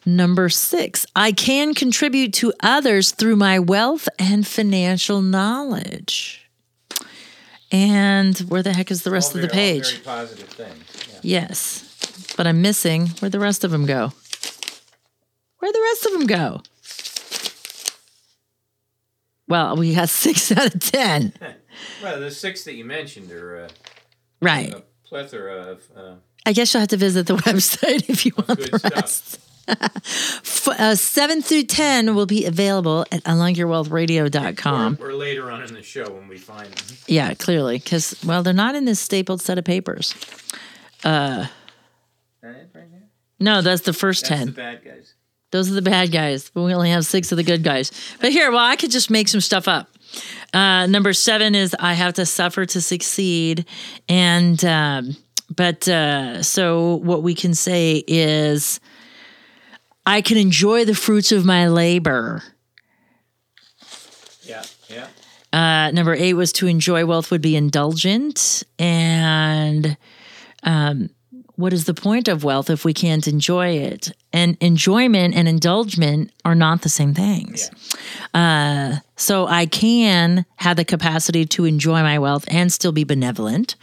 Number 0.06 0.50
six, 0.50 1.06
I 1.16 1.32
can 1.32 1.74
contribute 1.74 2.34
to 2.36 2.54
others 2.62 3.12
through 3.12 3.36
my 3.38 3.60
wealth 3.60 4.10
and 4.18 4.46
financial 4.46 5.22
knowledge. 5.22 6.50
And 7.72 8.38
where 8.40 8.64
the 8.64 8.74
heck 8.74 8.92
is 8.92 9.04
the 9.04 9.12
rest 9.12 9.36
of 9.36 9.42
the 9.42 9.48
page? 9.48 10.04
positive 10.04 10.50
things. 10.50 11.20
Yes. 11.22 12.34
But 12.36 12.48
I'm 12.48 12.62
missing 12.62 13.08
where'd 13.20 13.32
the 13.32 13.40
rest 13.40 13.64
of 13.64 13.72
them 13.72 13.86
go? 13.86 14.12
Where'd 15.60 15.76
the 15.76 15.82
rest 15.82 16.06
of 16.06 16.12
them 16.14 16.26
go? 16.28 16.62
Well, 19.48 19.76
we 19.76 19.94
got 19.96 20.10
six 20.26 20.52
out 20.52 20.74
of 20.76 20.82
10. 20.82 21.34
Well, 22.04 22.20
the 22.20 22.30
six 22.32 22.66
that 22.66 22.74
you 22.74 22.84
mentioned 22.84 23.32
are 23.32 23.66
uh, 23.66 23.70
Right. 24.42 24.74
a 24.74 24.84
plethora 25.06 25.56
of. 25.72 25.84
Uh, 25.96 26.16
I 26.46 26.54
guess 26.54 26.74
you'll 26.74 26.80
have 26.82 26.90
to 26.90 26.98
visit 26.98 27.28
the 27.28 27.36
website 27.38 28.10
if 28.10 28.26
you 28.26 28.32
want 28.36 28.60
the 28.60 28.92
rest. 28.96 29.40
F- 29.68 30.68
uh, 30.68 30.96
7 30.96 31.42
through 31.44 31.64
10 31.64 32.16
will 32.16 32.26
be 32.26 32.46
available 32.46 33.06
at 33.12 33.24
unlockyourwealthradio.com. 33.26 34.98
or, 35.00 35.10
or 35.10 35.14
later 35.14 35.52
on 35.52 35.62
in 35.64 35.74
the 35.74 35.84
show 35.84 36.10
when 36.12 36.28
we 36.28 36.38
find 36.38 36.72
them. 36.74 36.98
Yeah, 37.08 37.34
clearly. 37.36 37.78
Because, 37.78 38.16
well, 38.26 38.42
they're 38.42 38.54
not 38.54 38.74
in 38.76 38.86
this 38.86 39.00
stapled 39.00 39.42
set 39.42 39.58
of 39.60 39.66
papers. 39.66 40.16
Uh, 41.04 41.48
that 42.42 42.70
right 42.74 42.86
no, 43.40 43.62
that's 43.62 43.84
the 43.84 43.94
first 43.94 44.26
10. 44.26 44.48
the 44.48 44.52
bad 44.52 44.84
guys. 44.84 45.14
Those 45.52 45.72
are 45.72 45.74
the 45.74 45.82
bad 45.82 46.12
guys, 46.12 46.52
but 46.54 46.64
we 46.64 46.74
only 46.74 46.92
have 46.92 47.06
six 47.06 47.32
of 47.32 47.38
the 47.38 47.44
good 47.44 47.64
guys. 47.64 47.92
But 48.20 48.32
here, 48.32 48.52
well, 48.52 48.64
I 48.64 48.76
could 48.76 48.92
just 48.92 49.10
make 49.10 49.28
some 49.28 49.42
stuff 49.42 49.68
up. 49.68 49.88
Uh, 50.54 50.86
number 50.88 51.14
seven 51.14 51.56
is 51.56 51.76
I 51.80 51.94
have 51.94 52.16
to 52.16 52.26
suffer 52.26 52.66
to 52.66 52.82
succeed, 52.82 53.66
and 54.08 54.64
um, 54.66 55.16
but 55.56 55.88
uh, 55.88 56.44
so 56.44 56.96
what 56.96 57.24
we 57.24 57.34
can 57.36 57.54
say 57.54 58.04
is 58.08 58.80
I 60.06 60.22
can 60.22 60.38
enjoy 60.38 60.86
the 60.86 60.96
fruits 60.96 61.32
of 61.32 61.46
my 61.46 61.68
labor. 61.68 62.44
Yeah, 64.44 64.64
yeah. 64.90 65.08
Uh, 65.52 65.92
number 65.92 66.14
eight 66.14 66.34
was 66.34 66.52
to 66.54 66.68
enjoy 66.68 67.06
wealth 67.06 67.32
would 67.32 67.42
be 67.42 67.56
indulgent, 67.56 68.64
and 68.78 69.98
um, 70.64 71.10
what 71.60 71.74
is 71.74 71.84
the 71.84 71.94
point 71.94 72.30
of 72.30 72.46
wealth 72.46 72.70
if 72.70 72.86
we 72.86 72.94
can't 72.94 73.28
enjoy 73.28 73.72
it? 73.72 74.14
And 74.32 74.56
enjoyment 74.62 75.36
and 75.36 75.46
indulgement 75.46 76.32
are 76.46 76.56
not 76.56 76.84
the 76.84 76.90
same 76.90 77.14
things. 77.14 77.70
Uh, 78.34 78.98
so 79.18 79.46
I 79.46 79.66
can 79.66 80.46
have 80.56 80.78
the 80.78 80.86
capacity 80.86 81.46
to 81.48 81.66
enjoy 81.66 82.02
my 82.02 82.18
wealth 82.18 82.46
and 82.48 82.72
still 82.72 82.94
be 82.94 83.04
benevolent. 83.04 83.76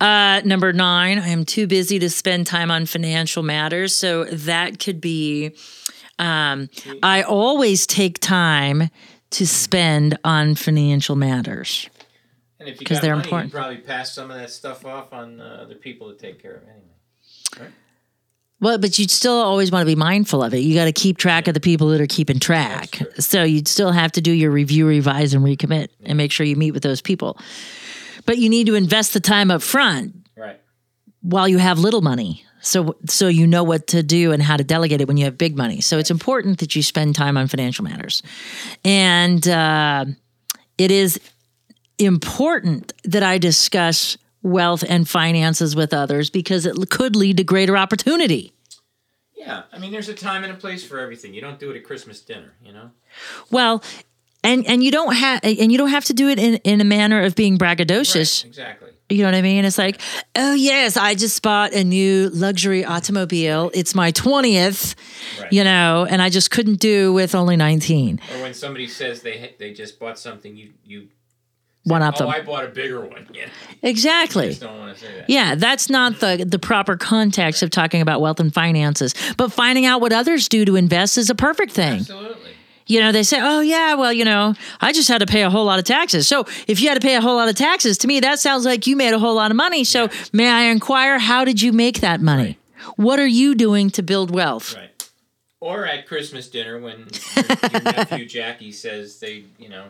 Uh, 0.00 0.42
number 0.44 0.72
nine, 0.72 1.18
I 1.18 1.28
am 1.28 1.44
too 1.44 1.66
busy 1.66 1.98
to 1.98 2.10
spend 2.10 2.46
time 2.46 2.70
on 2.70 2.86
financial 2.86 3.42
matters. 3.42 3.94
So 3.96 4.24
that 4.24 4.78
could 4.78 5.00
be 5.00 5.52
um, 6.18 6.68
I 7.02 7.22
always 7.22 7.86
take 7.86 8.18
time 8.18 8.90
to 9.30 9.46
spend 9.46 10.18
on 10.24 10.54
financial 10.54 11.16
matters. 11.16 11.88
And 12.58 12.68
if 12.68 12.80
you 12.80 12.86
'Cause 12.86 12.98
got 12.98 13.02
they're 13.02 13.16
money, 13.16 13.26
important. 13.26 13.52
you 13.52 13.58
probably 13.58 13.76
pass 13.78 14.14
some 14.14 14.30
of 14.30 14.36
that 14.38 14.50
stuff 14.50 14.84
off 14.86 15.12
on 15.12 15.40
uh, 15.40 15.60
other 15.62 15.74
people 15.74 16.10
to 16.12 16.18
take 16.18 16.40
care 16.42 16.56
of 16.56 16.62
anyway. 16.62 17.60
Right? 17.60 17.70
Well, 18.60 18.78
but 18.78 18.98
you'd 18.98 19.10
still 19.10 19.34
always 19.34 19.70
want 19.70 19.82
to 19.82 19.86
be 19.86 19.94
mindful 19.94 20.42
of 20.42 20.54
it. 20.54 20.58
You 20.60 20.74
got 20.74 20.86
to 20.86 20.92
keep 20.92 21.18
track 21.18 21.46
of 21.48 21.54
the 21.54 21.60
people 21.60 21.88
that 21.88 22.00
are 22.00 22.06
keeping 22.06 22.38
track. 22.38 22.98
So 23.18 23.42
you'd 23.42 23.68
still 23.68 23.92
have 23.92 24.12
to 24.12 24.22
do 24.22 24.32
your 24.32 24.50
review, 24.50 24.86
revise, 24.86 25.34
and 25.34 25.44
recommit 25.44 25.88
and 26.04 26.16
make 26.16 26.32
sure 26.32 26.46
you 26.46 26.56
meet 26.56 26.70
with 26.70 26.82
those 26.82 27.02
people. 27.02 27.38
But 28.26 28.38
you 28.38 28.48
need 28.48 28.66
to 28.66 28.74
invest 28.74 29.12
the 29.14 29.20
time 29.20 29.50
up 29.50 29.62
front 29.62 30.14
Right. 30.36 30.60
while 31.22 31.48
you 31.48 31.58
have 31.58 31.78
little 31.78 32.02
money. 32.02 32.44
So 32.60 32.96
so 33.08 33.28
you 33.28 33.46
know 33.46 33.62
what 33.62 33.86
to 33.88 34.02
do 34.02 34.32
and 34.32 34.42
how 34.42 34.56
to 34.56 34.64
delegate 34.64 35.00
it 35.00 35.06
when 35.08 35.16
you 35.16 35.24
have 35.24 35.38
big 35.38 35.56
money. 35.56 35.80
So 35.80 35.98
it's 35.98 36.10
important 36.10 36.58
that 36.58 36.74
you 36.74 36.82
spend 36.82 37.14
time 37.14 37.36
on 37.36 37.46
financial 37.46 37.84
matters. 37.84 38.22
And 38.84 39.46
uh, 39.46 40.06
it 40.76 40.90
is 40.90 41.20
important 41.98 42.92
that 43.04 43.22
I 43.22 43.38
discuss 43.38 44.18
wealth 44.42 44.84
and 44.88 45.08
finances 45.08 45.74
with 45.76 45.94
others 45.94 46.30
because 46.30 46.66
it 46.66 46.76
could 46.90 47.16
lead 47.16 47.36
to 47.38 47.44
greater 47.44 47.76
opportunity. 47.76 48.52
Yeah, 49.34 49.62
I 49.72 49.78
mean, 49.78 49.92
there's 49.92 50.08
a 50.08 50.14
time 50.14 50.42
and 50.44 50.52
a 50.52 50.56
place 50.56 50.84
for 50.84 50.98
everything. 50.98 51.32
You 51.34 51.40
don't 51.40 51.58
do 51.60 51.70
it 51.70 51.76
at 51.76 51.84
Christmas 51.84 52.20
dinner, 52.20 52.54
you 52.64 52.72
know. 52.72 52.90
Well, 53.50 53.82
and 54.46 54.66
and 54.66 54.82
you 54.82 54.90
don't 54.90 55.14
have 55.14 55.40
and 55.42 55.70
you 55.72 55.78
don't 55.78 55.90
have 55.90 56.04
to 56.06 56.14
do 56.14 56.28
it 56.28 56.38
in, 56.38 56.54
in 56.64 56.80
a 56.80 56.84
manner 56.84 57.22
of 57.22 57.34
being 57.34 57.58
braggadocious. 57.58 58.44
exactly. 58.44 58.90
You 59.08 59.18
know 59.18 59.26
what 59.28 59.34
I 59.36 59.42
mean? 59.42 59.64
It's 59.64 59.78
like, 59.78 60.00
oh 60.34 60.54
yes, 60.54 60.96
I 60.96 61.14
just 61.14 61.40
bought 61.40 61.72
a 61.74 61.84
new 61.84 62.28
luxury 62.30 62.84
automobile. 62.84 63.70
It's 63.72 63.94
my 63.94 64.10
twentieth, 64.10 64.96
Right. 65.40 65.52
you 65.52 65.62
know, 65.62 66.06
and 66.10 66.20
I 66.20 66.28
just 66.28 66.50
couldn't 66.50 66.80
do 66.80 67.12
with 67.12 67.34
only 67.34 67.56
nineteen. 67.56 68.20
Or 68.34 68.42
when 68.42 68.52
somebody 68.54 68.88
says 68.88 69.22
they 69.22 69.54
they 69.58 69.72
just 69.72 70.00
bought 70.00 70.18
something, 70.18 70.56
you 70.56 70.70
you 70.84 71.08
One 71.84 72.02
up 72.02 72.16
oh 72.16 72.24
them. 72.24 72.28
I 72.30 72.40
bought 72.40 72.64
a 72.64 72.68
bigger 72.68 73.00
one. 73.00 73.28
Yeah, 73.34 73.46
Exactly. 73.82 74.48
just 74.48 74.62
don't 74.62 74.76
want 74.80 74.96
to 74.96 75.00
say 75.04 75.14
that. 75.18 75.30
Yeah, 75.30 75.54
that's 75.54 75.88
not 75.88 76.18
the 76.18 76.44
the 76.44 76.58
proper 76.58 76.96
context 76.96 77.62
of 77.62 77.70
talking 77.70 78.00
about 78.02 78.20
wealth 78.20 78.40
and 78.40 78.52
finances. 78.52 79.14
But 79.36 79.52
finding 79.52 79.86
out 79.86 80.00
what 80.00 80.12
others 80.12 80.48
do 80.48 80.64
to 80.64 80.74
invest 80.74 81.16
is 81.16 81.30
a 81.30 81.34
perfect 81.36 81.70
thing. 81.72 82.00
Absolutely. 82.00 82.54
You 82.86 83.00
know, 83.00 83.10
they 83.12 83.22
say, 83.22 83.38
"Oh 83.40 83.60
yeah, 83.60 83.94
well, 83.94 84.12
you 84.12 84.24
know, 84.24 84.54
I 84.80 84.92
just 84.92 85.08
had 85.08 85.18
to 85.18 85.26
pay 85.26 85.42
a 85.42 85.50
whole 85.50 85.64
lot 85.64 85.78
of 85.78 85.84
taxes." 85.84 86.28
So, 86.28 86.44
if 86.68 86.80
you 86.80 86.88
had 86.88 86.94
to 86.94 87.04
pay 87.06 87.16
a 87.16 87.20
whole 87.20 87.36
lot 87.36 87.48
of 87.48 87.54
taxes, 87.56 87.98
to 87.98 88.06
me 88.06 88.20
that 88.20 88.38
sounds 88.38 88.64
like 88.64 88.86
you 88.86 88.96
made 88.96 89.12
a 89.12 89.18
whole 89.18 89.34
lot 89.34 89.50
of 89.50 89.56
money. 89.56 89.82
So, 89.84 90.08
may 90.32 90.48
I 90.48 90.62
inquire 90.64 91.18
how 91.18 91.44
did 91.44 91.60
you 91.60 91.72
make 91.72 92.00
that 92.00 92.20
money? 92.20 92.58
What 92.96 93.18
are 93.18 93.26
you 93.26 93.54
doing 93.54 93.90
to 93.90 94.02
build 94.02 94.30
wealth? 94.30 94.74
Right. 94.76 94.90
Or 95.58 95.84
at 95.86 96.06
Christmas 96.06 96.48
dinner 96.48 96.78
when 96.78 97.08
your, 97.34 97.44
your 97.72 97.82
nephew 97.82 98.26
Jackie 98.26 98.70
says 98.70 99.18
they, 99.18 99.46
you 99.58 99.68
know, 99.68 99.86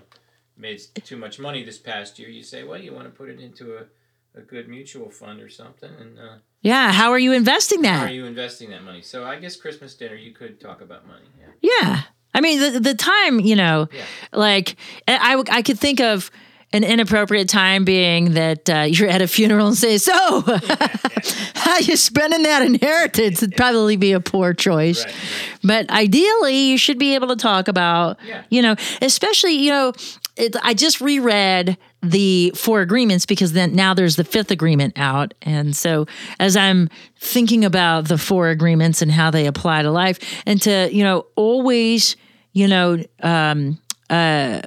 made 0.56 0.80
too 1.04 1.16
much 1.18 1.38
money 1.38 1.62
this 1.64 1.76
past 1.76 2.18
year, 2.18 2.30
you 2.30 2.42
say, 2.42 2.62
well, 2.62 2.80
you 2.80 2.94
want 2.94 3.04
to 3.04 3.10
put 3.10 3.28
it 3.28 3.40
into 3.40 3.76
a, 3.76 4.38
a 4.38 4.40
good 4.40 4.68
mutual 4.68 5.10
fund 5.10 5.42
or 5.42 5.50
something, 5.50 5.90
and 6.00 6.18
uh, 6.18 6.36
Yeah, 6.62 6.92
how 6.92 7.10
are 7.10 7.18
you 7.18 7.32
investing 7.32 7.84
how 7.84 8.04
are 8.04 8.06
that? 8.06 8.14
you 8.14 8.24
investing 8.24 8.70
that 8.70 8.84
money? 8.84 9.02
So 9.02 9.24
I 9.24 9.38
guess 9.38 9.56
Christmas 9.56 9.94
dinner, 9.94 10.14
you 10.14 10.32
could 10.32 10.60
talk 10.60 10.80
about 10.80 11.06
money. 11.06 11.26
Yeah. 11.38 11.70
Yeah. 11.82 12.02
I 12.36 12.40
mean, 12.40 12.60
the, 12.60 12.78
the 12.80 12.94
time, 12.94 13.40
you 13.40 13.56
know, 13.56 13.88
Yeah. 13.92 14.04
like 14.32 14.76
I, 15.08 15.42
I 15.50 15.62
could 15.62 15.78
think 15.78 16.00
of 16.00 16.30
an 16.72 16.84
inappropriate 16.84 17.48
time 17.48 17.84
being 17.84 18.34
that 18.34 18.68
uh, 18.68 18.80
you're 18.82 19.08
at 19.08 19.22
a 19.22 19.28
funeral 19.28 19.68
and 19.68 19.76
say, 19.76 19.98
"So, 19.98 20.12
how 21.54 21.78
you 21.78 21.96
spending 21.96 22.42
that 22.42 22.62
inheritance?" 22.62 23.42
It'd 23.42 23.56
probably 23.56 23.96
be 23.96 24.12
a 24.12 24.20
poor 24.20 24.52
choice. 24.52 25.04
Right, 25.04 25.14
right. 25.14 25.58
But 25.62 25.90
ideally, 25.90 26.56
you 26.70 26.78
should 26.78 26.98
be 26.98 27.14
able 27.14 27.28
to 27.28 27.36
talk 27.36 27.68
about, 27.68 28.18
Yeah. 28.26 28.42
you 28.50 28.62
know, 28.62 28.74
especially, 29.00 29.52
you 29.52 29.70
know, 29.70 29.92
it, 30.36 30.56
I 30.62 30.74
just 30.74 31.00
reread 31.00 31.78
the 32.02 32.52
four 32.54 32.80
agreements 32.82 33.26
because 33.26 33.52
then 33.52 33.74
now 33.74 33.94
there's 33.94 34.16
the 34.16 34.24
fifth 34.24 34.50
agreement 34.50 34.92
out. 34.96 35.34
And 35.42 35.74
so 35.74 36.06
as 36.38 36.56
I'm 36.56 36.90
thinking 37.18 37.64
about 37.64 38.08
the 38.08 38.18
four 38.18 38.48
agreements 38.50 39.00
and 39.02 39.10
how 39.10 39.30
they 39.30 39.46
apply 39.46 39.82
to 39.82 39.90
life 39.90 40.18
and 40.46 40.60
to, 40.62 40.88
you 40.92 41.02
know, 41.02 41.26
always, 41.36 42.16
you 42.56 42.66
know, 42.68 43.04
um, 43.22 43.78
uh, 44.08 44.62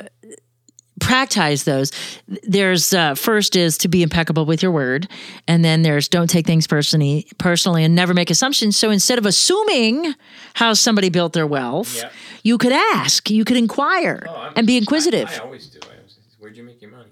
practice 0.99 1.63
those. 1.63 1.91
There's 2.43 2.93
uh, 2.93 3.15
first 3.15 3.55
is 3.55 3.79
to 3.79 3.87
be 3.87 4.03
impeccable 4.03 4.45
with 4.45 4.61
your 4.61 4.71
word, 4.71 5.07
and 5.47 5.65
then 5.65 5.81
there's 5.81 6.07
don't 6.07 6.29
take 6.29 6.45
things 6.45 6.67
personally, 6.67 7.27
personally, 7.39 7.83
and 7.83 7.95
never 7.95 8.13
make 8.13 8.29
assumptions. 8.29 8.77
So 8.77 8.91
instead 8.91 9.17
of 9.17 9.25
assuming 9.25 10.13
how 10.53 10.73
somebody 10.73 11.09
built 11.09 11.33
their 11.33 11.47
wealth, 11.47 11.95
Yeah. 11.97 12.09
you 12.43 12.57
could 12.59 12.73
ask, 12.73 13.29
you 13.31 13.43
could 13.43 13.57
inquire, 13.57 14.23
Oh, 14.29 14.51
and 14.55 14.67
be 14.67 14.77
inquisitive. 14.77 15.29
I, 15.29 15.35
I 15.37 15.39
always 15.39 15.65
do. 15.67 15.79
I 15.81 15.95
always, 15.95 16.17
where'd 16.37 16.55
you 16.57 16.63
make 16.63 16.81
your 16.83 16.91
money? 16.91 17.09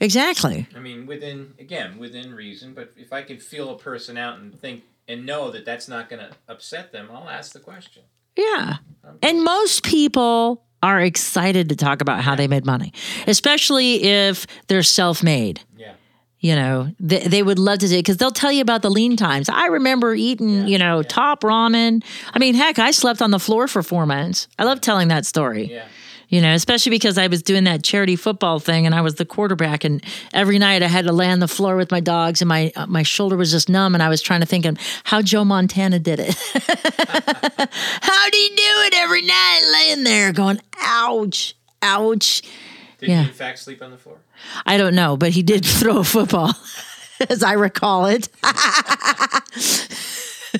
exactly. 0.00 0.66
I 0.76 0.80
mean, 0.80 1.06
within 1.06 1.54
again 1.58 1.98
within 1.98 2.34
reason. 2.34 2.74
But 2.74 2.92
if 2.96 3.12
I 3.12 3.22
can 3.22 3.38
feel 3.38 3.70
a 3.70 3.78
person 3.78 4.18
out 4.18 4.38
and 4.38 4.54
think 4.60 4.82
and 5.08 5.24
know 5.24 5.50
that 5.50 5.64
that's 5.64 5.88
not 5.88 6.10
going 6.10 6.20
to 6.20 6.30
upset 6.46 6.92
them, 6.92 7.08
I'll 7.10 7.30
ask 7.30 7.52
the 7.52 7.58
question. 7.60 8.02
Yeah. 8.38 8.76
And 9.22 9.42
most 9.44 9.82
people 9.84 10.64
are 10.82 11.00
excited 11.00 11.68
to 11.70 11.76
talk 11.76 12.00
about 12.00 12.20
how 12.22 12.36
they 12.36 12.46
made 12.46 12.64
money, 12.64 12.92
especially 13.26 14.04
if 14.04 14.46
they're 14.68 14.82
self-made. 14.84 15.60
Yeah. 15.76 15.94
you 16.38 16.54
know 16.54 16.92
they, 17.00 17.18
they 17.26 17.42
would 17.42 17.58
love 17.58 17.80
to 17.80 17.88
do 17.88 17.94
it 17.96 17.98
because 17.98 18.16
they'll 18.18 18.30
tell 18.30 18.52
you 18.52 18.62
about 18.62 18.82
the 18.82 18.90
lean 18.90 19.16
times 19.16 19.48
i 19.48 19.66
remember 19.66 20.14
eating 20.14 20.68
you 20.68 20.78
know 20.78 21.02
top 21.02 21.40
ramen 21.42 22.02
i 22.32 22.38
mean 22.38 22.54
heck 22.54 22.78
i 22.78 22.92
slept 22.92 23.20
on 23.20 23.32
the 23.32 23.40
floor 23.40 23.66
for 23.66 23.82
four 23.82 24.06
months 24.06 24.46
i 24.58 24.62
love 24.64 24.80
telling 24.80 25.08
that 25.08 25.26
story 25.26 25.64
Yeah. 25.72 25.86
You 26.30 26.42
know, 26.42 26.52
especially 26.52 26.90
because 26.90 27.16
I 27.16 27.26
was 27.28 27.42
doing 27.42 27.64
that 27.64 27.82
charity 27.82 28.14
football 28.14 28.58
thing 28.60 28.84
and 28.84 28.94
I 28.94 29.00
was 29.00 29.14
the 29.14 29.24
quarterback, 29.24 29.82
and 29.84 30.04
every 30.34 30.58
night 30.58 30.82
I 30.82 30.86
had 30.86 31.06
to 31.06 31.12
lay 31.12 31.30
on 31.30 31.38
the 31.38 31.48
floor 31.48 31.74
with 31.76 31.90
my 31.90 32.00
dogs, 32.00 32.42
and 32.42 32.48
my 32.50 32.70
uh, 32.76 32.86
my 32.86 33.02
shoulder 33.02 33.34
was 33.36 33.50
just 33.50 33.70
numb, 33.70 33.94
and 33.94 34.02
I 34.02 34.10
was 34.10 34.20
trying 34.20 34.40
to 34.40 34.46
think 34.46 34.66
of 34.66 34.76
how 35.04 35.22
Joe 35.22 35.42
Montana 35.44 35.98
did 35.98 36.20
it. 36.20 36.34
how 38.02 38.30
do 38.30 38.36
he 38.36 38.48
do 38.50 38.62
it 38.86 38.94
every 38.96 39.22
night, 39.22 39.60
laying 39.72 40.04
there, 40.04 40.32
going, 40.32 40.60
"Ouch, 40.80 41.54
ouch." 41.80 42.42
Did 42.98 43.08
Yeah. 43.08 43.22
you 43.22 43.28
in 43.28 43.34
fact 43.34 43.58
sleep 43.60 43.80
on 43.80 43.90
the 43.90 43.96
floor? 43.96 44.18
I 44.66 44.76
don't 44.76 44.94
know, 44.94 45.16
but 45.16 45.30
he 45.30 45.42
did 45.42 45.64
throw 45.80 45.98
a 45.98 46.04
football, 46.04 46.52
as 47.30 47.42
I 47.42 47.54
recall 47.54 48.04
it. 48.06 48.28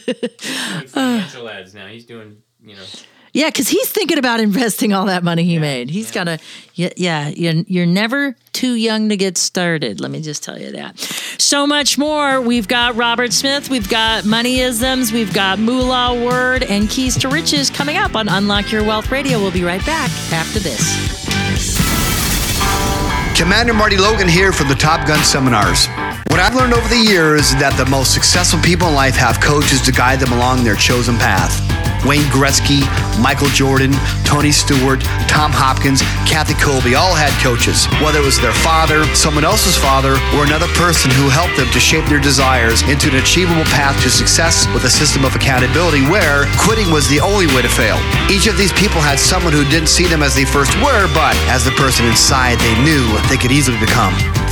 Doing 0.06 0.86
financial 0.86 1.48
ads 1.48 1.74
now. 1.74 1.86
He's 1.88 2.04
doing, 2.06 2.38
you 2.64 2.76
know. 2.76 2.84
Yeah, 3.32 3.48
because 3.48 3.68
he's 3.68 3.90
thinking 3.90 4.18
about 4.18 4.40
investing 4.40 4.92
all 4.92 5.06
that 5.06 5.22
money 5.22 5.44
he 5.44 5.58
made. 5.58 5.90
He's 5.90 6.10
got 6.10 6.24
to, 6.24 6.38
yeah, 6.74 6.90
yeah. 6.96 7.28
You're, 7.28 7.64
you're 7.66 7.86
never 7.86 8.36
too 8.52 8.74
young 8.74 9.08
to 9.10 9.16
get 9.16 9.36
started. 9.38 10.00
Let 10.00 10.10
me 10.10 10.20
just 10.20 10.42
tell 10.42 10.58
you 10.58 10.72
that. 10.72 10.98
So 11.38 11.66
much 11.66 11.98
more. 11.98 12.40
We've 12.40 12.66
got 12.66 12.96
Robert 12.96 13.32
Smith. 13.32 13.70
We've 13.70 13.88
got 13.88 14.24
moneyisms. 14.24 15.12
We've 15.12 15.32
got 15.32 15.58
moolah 15.58 16.24
word 16.24 16.62
and 16.64 16.88
keys 16.88 17.16
to 17.18 17.28
riches 17.28 17.70
coming 17.70 17.96
up 17.96 18.16
on 18.16 18.28
Unlock 18.28 18.72
Your 18.72 18.82
Wealth 18.82 19.10
Radio. 19.10 19.38
We'll 19.38 19.52
be 19.52 19.64
right 19.64 19.84
back 19.84 20.10
after 20.32 20.58
this. 20.58 21.08
Commander 23.38 23.72
Marty 23.72 23.96
Logan 23.96 24.26
here 24.26 24.50
from 24.50 24.66
the 24.66 24.74
Top 24.74 25.06
Gun 25.06 25.22
Seminars. 25.22 25.86
What 26.28 26.40
I've 26.40 26.56
learned 26.56 26.74
over 26.74 26.88
the 26.88 26.96
years 26.96 27.50
is 27.50 27.56
that 27.60 27.72
the 27.76 27.86
most 27.86 28.12
successful 28.12 28.60
people 28.60 28.88
in 28.88 28.94
life 28.94 29.14
have 29.14 29.40
coaches 29.40 29.80
to 29.82 29.92
guide 29.92 30.18
them 30.18 30.32
along 30.32 30.64
their 30.64 30.74
chosen 30.74 31.16
path. 31.18 31.67
Wayne 32.06 32.26
Gretzky, 32.30 32.82
Michael 33.20 33.48
Jordan, 33.48 33.92
Tony 34.24 34.52
Stewart, 34.52 35.00
Tom 35.26 35.50
Hopkins, 35.50 36.02
Kathy 36.28 36.54
Colby 36.60 36.94
all 36.94 37.14
had 37.14 37.32
coaches. 37.42 37.86
Whether 38.04 38.20
it 38.20 38.26
was 38.26 38.38
their 38.38 38.54
father, 38.62 39.04
someone 39.14 39.44
else's 39.44 39.76
father, 39.76 40.14
or 40.36 40.44
another 40.44 40.68
person 40.78 41.10
who 41.18 41.28
helped 41.28 41.56
them 41.56 41.70
to 41.72 41.80
shape 41.80 42.06
their 42.06 42.20
desires 42.20 42.82
into 42.86 43.10
an 43.10 43.16
achievable 43.16 43.66
path 43.72 43.96
to 44.02 44.10
success 44.10 44.66
with 44.74 44.84
a 44.84 44.90
system 44.90 45.24
of 45.24 45.34
accountability 45.34 46.02
where 46.06 46.46
quitting 46.58 46.90
was 46.90 47.08
the 47.08 47.20
only 47.20 47.46
way 47.48 47.62
to 47.62 47.72
fail. 47.72 47.98
Each 48.30 48.46
of 48.46 48.56
these 48.56 48.72
people 48.72 49.00
had 49.00 49.18
someone 49.18 49.52
who 49.52 49.64
didn't 49.66 49.88
see 49.90 50.06
them 50.06 50.22
as 50.22 50.34
they 50.34 50.44
first 50.44 50.74
were, 50.78 51.06
but 51.14 51.34
as 51.50 51.64
the 51.64 51.74
person 51.74 52.06
inside 52.06 52.58
they 52.60 52.76
knew 52.84 53.04
they 53.28 53.36
could 53.36 53.52
easily 53.52 53.78
become. 53.80 54.14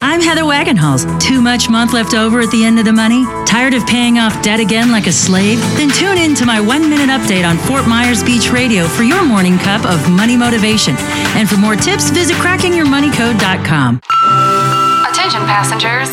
I'm 0.00 0.20
Heather 0.20 0.42
Wagenhals. 0.42 1.20
Too 1.20 1.40
much 1.40 1.68
month 1.68 1.92
left 1.92 2.14
over 2.14 2.40
at 2.40 2.50
the 2.50 2.64
end 2.64 2.78
of 2.78 2.84
the 2.84 2.92
money? 2.92 3.24
Tired 3.46 3.74
of 3.74 3.86
paying 3.86 4.18
off 4.18 4.42
debt 4.42 4.60
again 4.60 4.90
like 4.90 5.06
a 5.06 5.12
slave? 5.12 5.58
Then 5.76 5.90
tune 5.90 6.18
in 6.18 6.34
to 6.36 6.46
my 6.46 6.60
one 6.60 6.88
minute 6.88 7.08
update 7.08 7.48
on 7.48 7.58
Fort 7.58 7.86
Myers 7.88 8.22
Beach 8.22 8.50
Radio 8.50 8.86
for 8.86 9.02
your 9.02 9.24
morning 9.24 9.58
cup 9.58 9.84
of 9.84 10.08
money 10.10 10.36
motivation. 10.36 10.94
And 11.36 11.48
for 11.48 11.56
more 11.56 11.76
tips, 11.76 12.10
visit 12.10 12.36
crackingyourmoneycode.com. 12.36 14.87
Attention 15.18 15.46
passengers, 15.46 16.10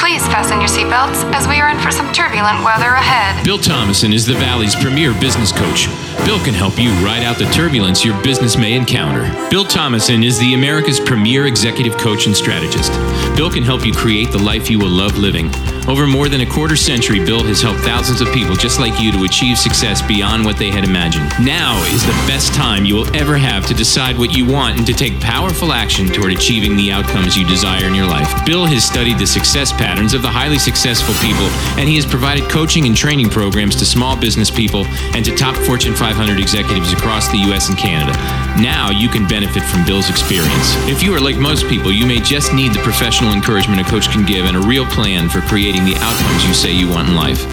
please 0.00 0.26
fasten 0.28 0.60
your 0.60 0.68
seatbelts 0.70 1.30
as 1.34 1.46
we 1.46 1.60
are 1.60 1.68
in 1.68 1.78
for 1.78 1.90
some 1.90 2.10
turbulent 2.14 2.64
weather 2.64 2.88
ahead. 2.88 3.44
Bill 3.44 3.58
Thomason 3.58 4.14
is 4.14 4.24
the 4.24 4.32
Valley's 4.32 4.74
premier 4.74 5.12
business 5.12 5.52
coach. 5.52 5.88
Bill 6.24 6.42
can 6.42 6.54
help 6.54 6.78
you 6.78 6.88
ride 7.04 7.22
out 7.22 7.36
the 7.36 7.44
turbulence 7.52 8.02
your 8.02 8.18
business 8.22 8.56
may 8.56 8.72
encounter. 8.72 9.30
Bill 9.50 9.66
Thomason 9.66 10.24
is 10.24 10.38
the 10.38 10.54
America's 10.54 10.98
premier 10.98 11.46
executive 11.46 11.98
coach 11.98 12.24
and 12.24 12.34
strategist. 12.34 12.92
Bill 13.36 13.50
can 13.50 13.62
help 13.62 13.84
you 13.84 13.92
create 13.92 14.30
the 14.30 14.38
life 14.38 14.70
you 14.70 14.78
will 14.78 14.88
love 14.88 15.18
living. 15.18 15.50
Over 15.88 16.08
more 16.08 16.28
than 16.28 16.40
a 16.40 16.46
quarter 16.46 16.74
century, 16.74 17.24
Bill 17.24 17.44
has 17.44 17.62
helped 17.62 17.78
thousands 17.80 18.20
of 18.20 18.26
people 18.34 18.56
just 18.56 18.80
like 18.80 19.00
you 19.00 19.12
to 19.12 19.22
achieve 19.22 19.56
success 19.56 20.02
beyond 20.02 20.44
what 20.44 20.58
they 20.58 20.68
had 20.68 20.82
imagined. 20.82 21.30
Now 21.38 21.80
is 21.94 22.04
the 22.04 22.18
best 22.26 22.52
time 22.54 22.84
you 22.84 22.96
will 22.96 23.16
ever 23.16 23.38
have 23.38 23.66
to 23.66 23.74
decide 23.74 24.18
what 24.18 24.36
you 24.36 24.44
want 24.46 24.78
and 24.78 24.86
to 24.88 24.92
take 24.92 25.20
powerful 25.20 25.72
action 25.72 26.08
toward 26.08 26.32
achieving 26.32 26.76
the 26.76 26.90
outcomes 26.90 27.36
you 27.36 27.46
desire 27.46 27.86
in 27.86 27.94
your 27.94 28.06
life. 28.06 28.26
Bill 28.44 28.66
has 28.66 28.84
studied 28.84 29.18
the 29.18 29.26
success 29.26 29.70
patterns 29.70 30.12
of 30.12 30.22
the 30.22 30.28
highly 30.28 30.58
successful 30.58 31.14
people, 31.22 31.46
and 31.78 31.88
he 31.88 31.94
has 31.94 32.04
provided 32.04 32.50
coaching 32.50 32.86
and 32.86 32.96
training 32.96 33.30
programs 33.30 33.76
to 33.76 33.86
small 33.86 34.16
business 34.16 34.50
people 34.50 34.84
and 35.14 35.24
to 35.24 35.36
top 35.36 35.54
Fortune 35.54 35.94
500 35.94 36.40
executives 36.40 36.92
across 36.92 37.30
the 37.30 37.38
U.S. 37.54 37.68
and 37.68 37.78
Canada. 37.78 38.12
Now 38.60 38.90
you 38.90 39.08
can 39.08 39.28
benefit 39.28 39.62
from 39.62 39.86
Bill's 39.86 40.10
experience. 40.10 40.74
If 40.88 41.02
you 41.04 41.14
are 41.14 41.20
like 41.20 41.36
most 41.36 41.68
people, 41.68 41.92
you 41.92 42.06
may 42.06 42.18
just 42.18 42.52
need 42.52 42.74
the 42.74 42.82
professional 42.82 43.32
encouragement 43.32 43.80
a 43.80 43.84
coach 43.84 44.10
can 44.10 44.26
give 44.26 44.46
and 44.46 44.56
a 44.56 44.66
real 44.66 44.86
plan 44.86 45.28
for 45.28 45.40
creating 45.42 45.75
the 45.84 45.96
outcomes 45.96 46.46
you 46.46 46.54
say 46.54 46.72
you 46.72 46.88
want 46.88 47.08
in 47.08 47.14
life. 47.14 47.44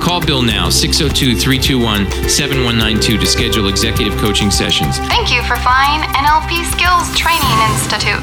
Call 0.00 0.24
Bill 0.24 0.42
now, 0.42 0.70
602 0.70 1.36
321 1.36 2.28
7192 2.28 3.18
to 3.18 3.26
schedule 3.26 3.68
executive 3.68 4.16
coaching 4.18 4.50
sessions. 4.50 4.98
Thank 5.10 5.32
you 5.32 5.42
for 5.42 5.56
flying 5.56 6.00
NLP 6.14 6.64
Skills 6.70 7.10
Training 7.18 7.56
Institute. 7.74 8.22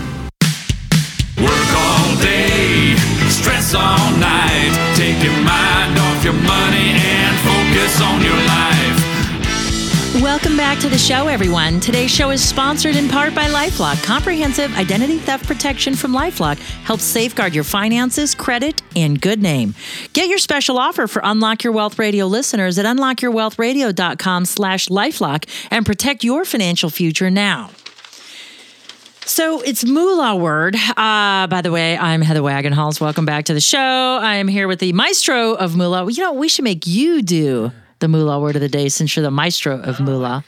Work 1.44 1.70
all 1.76 2.16
day, 2.24 2.96
stress 3.28 3.74
all 3.76 4.12
night. 4.18 4.72
Take 4.96 5.22
your 5.24 5.36
mind 5.44 6.00
off 6.00 6.24
your 6.24 6.40
money 6.40 6.96
and 6.96 7.34
focus 7.44 8.00
on 8.02 8.22
your 8.22 8.40
life. 8.48 8.83
Welcome 10.22 10.56
back 10.56 10.78
to 10.82 10.90
the 10.90 10.98
show, 10.98 11.28
everyone. 11.28 11.80
Today's 11.80 12.12
show 12.12 12.30
is 12.30 12.48
sponsored 12.48 12.96
in 12.96 13.10
part 13.10 13.34
by 13.34 13.46
Lifelock. 13.46 14.04
Comprehensive 14.04 14.72
identity 14.78 15.18
theft 15.18 15.48
protection 15.48 15.96
from 15.96 16.12
Lifelock 16.12 16.60
helps 16.86 17.04
safeguard 17.04 17.56
your 17.56 17.64
finances, 17.64 18.36
credit, 18.36 18.84
and 18.96 19.20
good 19.20 19.42
name. 19.42 19.74
Get 20.14 20.30
your 20.30 20.38
special 20.38 20.78
offer 20.78 21.08
for 21.08 21.24
Unlock 21.26 21.64
Your 21.64 21.74
Wealth 21.74 21.98
Radio 21.98 22.28
listeners 22.28 22.78
at 22.78 22.86
unlockyourwealthradio.com 22.86 24.46
slash 24.46 24.88
lifelock 24.88 25.50
and 25.72 25.84
protect 25.84 26.24
your 26.24 26.46
financial 26.46 26.92
future 26.92 27.32
now. 27.32 27.72
So 29.26 29.62
it's 29.62 29.84
moolah 29.84 30.36
word. 30.36 30.76
Uh, 30.76 31.48
by 31.48 31.62
the 31.64 31.72
way, 31.72 31.98
I'm 31.98 32.22
Heather 32.22 32.42
Wagenhals. 32.42 33.02
Welcome 33.02 33.26
back 33.26 33.46
to 33.46 33.56
the 33.56 33.62
show. 33.62 33.80
I 34.22 34.36
am 34.36 34.48
here 34.48 34.68
with 34.68 34.78
the 34.78 34.94
maestro 34.94 35.56
of 35.56 35.76
moolah. 35.76 36.12
You 36.12 36.22
know, 36.22 36.34
we 36.34 36.50
should 36.50 36.66
make 36.66 36.86
you 36.86 37.24
do 37.24 37.72
the 38.04 38.10
moolah 38.10 38.38
word 38.38 38.56
of 38.58 38.62
the 38.62 38.68
day 38.68 38.90
since 38.90 39.16
you're 39.16 39.24
the 39.24 39.32
maestro 39.32 39.80
of 39.80 40.02
moolah. 40.02 40.44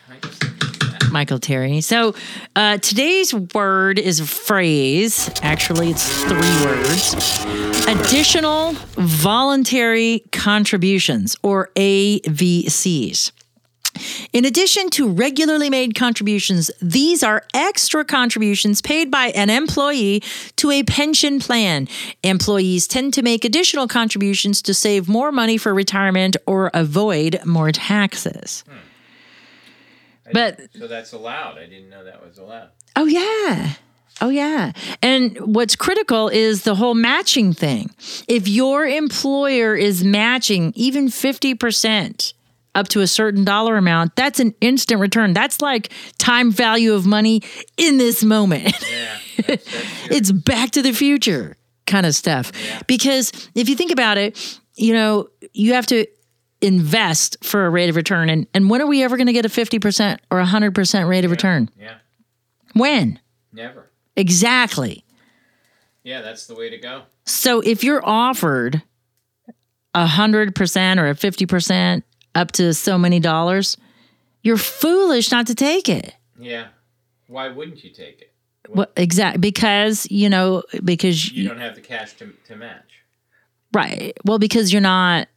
Michael 1.09 1.39
Terry. 1.39 1.79
So 1.79 2.13
uh, 2.57 2.79
today's 2.79 3.33
word 3.33 3.97
is 3.97 4.19
a 4.19 4.25
phrase. 4.25 5.31
Actually, 5.41 5.91
it's 5.91 6.05
three 6.23 6.65
words. 6.65 7.13
Additional 7.87 8.73
voluntary 8.97 10.25
contributions, 10.33 11.37
or 11.41 11.69
AVCs. 11.77 13.31
In 14.33 14.45
addition 14.45 14.89
to 14.91 15.09
regularly 15.09 15.69
made 15.69 15.95
contributions, 15.95 16.71
these 16.81 17.23
are 17.23 17.43
extra 17.53 18.05
contributions 18.05 18.81
paid 18.81 19.09
by 19.09 19.27
an 19.27 19.49
employee 19.49 20.21
to 20.57 20.71
a 20.71 20.83
pension 20.83 21.39
plan. 21.39 21.87
Employees 22.23 22.87
tend 22.87 23.13
to 23.13 23.21
make 23.21 23.45
additional 23.45 23.87
contributions 23.87 24.61
to 24.63 24.73
save 24.73 25.07
more 25.07 25.31
money 25.31 25.57
for 25.57 25.73
retirement 25.73 26.37
or 26.45 26.71
avoid 26.73 27.39
more 27.45 27.71
taxes. 27.71 28.63
Hmm. 28.67 28.75
But 30.33 30.59
So 30.77 30.87
that's 30.87 31.13
allowed. 31.13 31.57
I 31.57 31.67
didn't 31.67 31.89
know 31.89 32.03
that 32.03 32.25
was 32.25 32.37
allowed. 32.37 32.69
Oh, 32.95 33.05
yeah. 33.05 33.73
Oh, 34.21 34.29
yeah. 34.29 34.71
And 35.01 35.37
what's 35.53 35.75
critical 35.75 36.29
is 36.29 36.63
the 36.63 36.75
whole 36.75 36.93
matching 36.93 37.53
thing. 37.53 37.91
If 38.27 38.47
your 38.47 38.85
employer 38.85 39.75
is 39.75 40.03
matching 40.03 40.71
even 40.75 41.09
50% 41.09 42.33
up 42.75 42.87
to 42.89 43.01
a 43.01 43.07
certain 43.07 43.43
dollar 43.43 43.77
amount, 43.77 44.15
that's 44.15 44.39
an 44.39 44.53
instant 44.61 45.01
return. 45.01 45.33
That's 45.33 45.61
like 45.61 45.91
time 46.17 46.51
value 46.51 46.93
of 46.93 47.05
money 47.05 47.41
in 47.77 47.97
this 47.97 48.23
moment. 48.23 48.75
Yeah. 48.81 49.17
That's, 49.47 49.65
that's 49.65 50.07
it's 50.11 50.31
back 50.31 50.71
to 50.71 50.81
the 50.81 50.91
future 50.91 51.57
kind 51.87 52.05
of 52.05 52.15
stuff. 52.15 52.51
Because 52.87 53.31
if 53.55 53.69
you 53.69 53.75
think 53.75 53.91
about 53.91 54.17
it, 54.17 54.59
you 54.75 54.93
know, 54.93 55.27
you 55.53 55.73
have 55.73 55.85
to 55.87 56.05
invest 56.61 57.37
for 57.43 57.65
a 57.65 57.69
rate 57.69 57.89
of 57.89 57.95
return. 57.95 58.29
And, 58.29 58.47
and 58.53 58.69
when 58.69 58.81
are 58.81 58.87
we 58.87 59.03
ever 59.03 59.17
going 59.17 59.27
to 59.27 59.33
get 59.33 59.45
a 59.45 59.49
50% 59.49 60.19
or 60.31 60.41
100% 60.41 61.07
rate 61.07 61.25
of 61.25 61.31
return? 61.31 61.69
yeah. 61.79 61.95
When? 62.73 63.19
Never. 63.53 63.89
Exactly. 64.17 65.05
Yeah, 66.03 66.21
that's 66.21 66.45
the 66.45 66.55
way 66.55 66.69
to 66.69 66.77
go. 66.77 67.03
So 67.25 67.61
if 67.61 67.83
you're 67.83 68.05
offered 68.05 68.83
a 69.95 70.05
hundred 70.05 70.53
percent 70.53 70.99
or 70.99 71.07
a 71.07 71.15
fifty 71.15 71.45
percent 71.45 72.03
up 72.35 72.51
to 72.53 72.73
so 72.73 72.97
many 72.97 73.19
dollars, 73.19 73.77
you're 74.43 74.57
foolish 74.57 75.31
not 75.31 75.47
to 75.47 75.55
take 75.55 75.89
it. 75.89 76.13
Yeah. 76.37 76.67
Why 77.27 77.47
wouldn't 77.47 77.83
you 77.83 77.89
take 77.91 78.21
it? 78.21 78.31
Well, 78.69 78.87
exact 78.97 79.41
because 79.41 80.07
you 80.11 80.29
know 80.29 80.63
because 80.83 81.31
You 81.31 81.47
don't 81.47 81.59
have 81.59 81.75
the 81.75 81.81
cash 81.81 82.13
to, 82.15 82.33
to 82.47 82.55
match. 82.55 83.01
right. 83.73 84.17
Well, 84.25 84.39
because 84.39 84.71
you're 84.73 84.81
not 84.81 85.27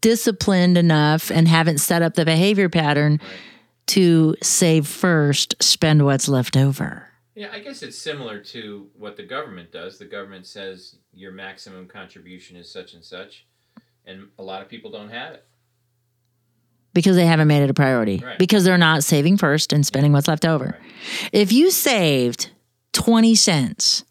disciplined 0.00 0.78
enough 0.78 1.30
and 1.30 1.46
haven't 1.48 1.78
set 1.78 2.02
up 2.02 2.14
the 2.14 2.24
behavior 2.24 2.68
pattern 2.68 3.20
to 3.88 4.34
save 4.42 4.86
first, 4.86 5.54
spend 5.62 6.04
what's 6.04 6.28
left 6.28 6.56
over. 6.56 7.08
Yeah, 7.34 7.48
I 7.52 7.58
guess 7.60 7.82
it's 7.82 7.98
similar 7.98 8.38
to 8.40 8.86
what 8.96 9.16
the 9.16 9.22
government 9.22 9.70
does. 9.70 9.98
The 9.98 10.06
government 10.06 10.46
says 10.46 10.96
your 11.12 11.32
maximum 11.32 11.86
contribution 11.86 12.56
is 12.56 12.70
such 12.70 12.94
and 12.94 13.04
such, 13.04 13.46
and 14.06 14.28
a 14.38 14.42
lot 14.42 14.62
of 14.62 14.68
people 14.68 14.90
don't 14.90 15.10
have 15.10 15.34
it. 15.34 15.44
Because 16.96 17.14
they 17.14 17.26
haven't 17.26 17.46
made 17.46 17.62
it 17.62 17.68
a 17.68 17.74
priority 17.74 18.22
Right. 18.24 18.38
because 18.38 18.64
they're 18.64 18.78
not 18.78 19.04
saving 19.04 19.36
first 19.36 19.70
and 19.70 19.84
spending 19.84 20.12
what's 20.12 20.28
left 20.28 20.46
over. 20.46 20.78
If 21.30 21.52
you 21.52 21.70
saved 21.70 22.48
20 22.94 23.34
cents 23.34 24.02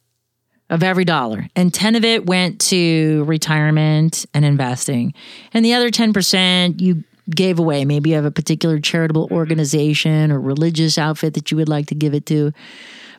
of 0.69 0.83
every 0.83 1.03
dollar 1.03 1.47
and 1.55 1.73
10 1.73 1.95
of 1.95 2.05
it 2.05 2.27
went 2.27 2.61
to 2.69 3.23
retirement 3.25 4.27
and 4.35 4.45
investing 4.45 5.15
and 5.51 5.65
the 5.65 5.73
other 5.73 5.89
10% 5.89 6.79
you 6.79 7.03
gave 7.27 7.57
away, 7.57 7.85
maybe 7.85 8.11
you 8.11 8.15
have 8.17 8.23
a 8.23 8.29
particular 8.29 8.79
charitable 8.79 9.29
organization 9.31 10.31
or 10.31 10.39
religious 10.39 10.99
outfit 10.99 11.33
that 11.33 11.49
you 11.49 11.57
would 11.57 11.67
like 11.67 11.87
to 11.87 11.95
give 11.95 12.13
it 12.13 12.27
to. 12.27 12.51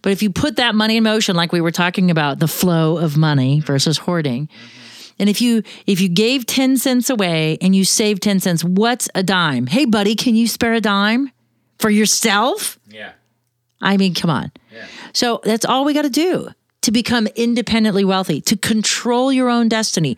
But 0.03 0.13
if 0.13 0.23
you 0.23 0.31
put 0.31 0.57
that 0.57 0.77
money 0.77 0.97
in 0.99 1.03
motion 1.03 1.35
like 1.35 1.51
we 1.51 1.61
were 1.61 1.73
talking 1.73 2.09
about 2.09 2.39
the 2.39 2.47
flow 2.47 2.99
of 2.99 3.17
money 3.17 3.59
versus 3.59 3.99
hoarding, 3.99 4.47
mm-hmm. 4.47 4.86
And 5.19 5.29
if 5.29 5.41
you 5.41 5.63
if 5.87 6.01
you 6.01 6.09
gave 6.09 6.47
10 6.47 6.77
cents 6.77 7.11
away 7.11 7.59
and 7.61 7.75
you 7.75 7.85
saved 7.85 8.23
10 8.23 8.41
cents, 8.41 8.65
what's 8.65 9.09
a 9.15 9.23
dime? 9.23 9.67
Hey 9.67 9.85
buddy, 9.85 10.15
can 10.15 10.35
you 10.35 10.47
spare 10.47 10.75
a 10.75 10.81
dime 10.81 11.31
for 11.79 11.91
yourself? 11.91 12.79
Yeah. 12.89 13.13
I 13.81 13.97
mean, 13.97 14.15
come 14.15 14.31
on. 14.31 14.53
Yeah. 14.73 14.87
So 15.13 15.41
that's 15.45 15.65
all 15.65 15.85
we 15.85 15.95
got 15.95 16.03
to 16.03 16.11
do 16.11 16.49
to 16.83 16.91
become 16.91 17.27
independently 17.35 18.05
wealthy, 18.05 18.41
to 18.43 18.57
control 18.57 19.33
your 19.33 19.49
own 19.49 19.69
destiny. 19.69 20.17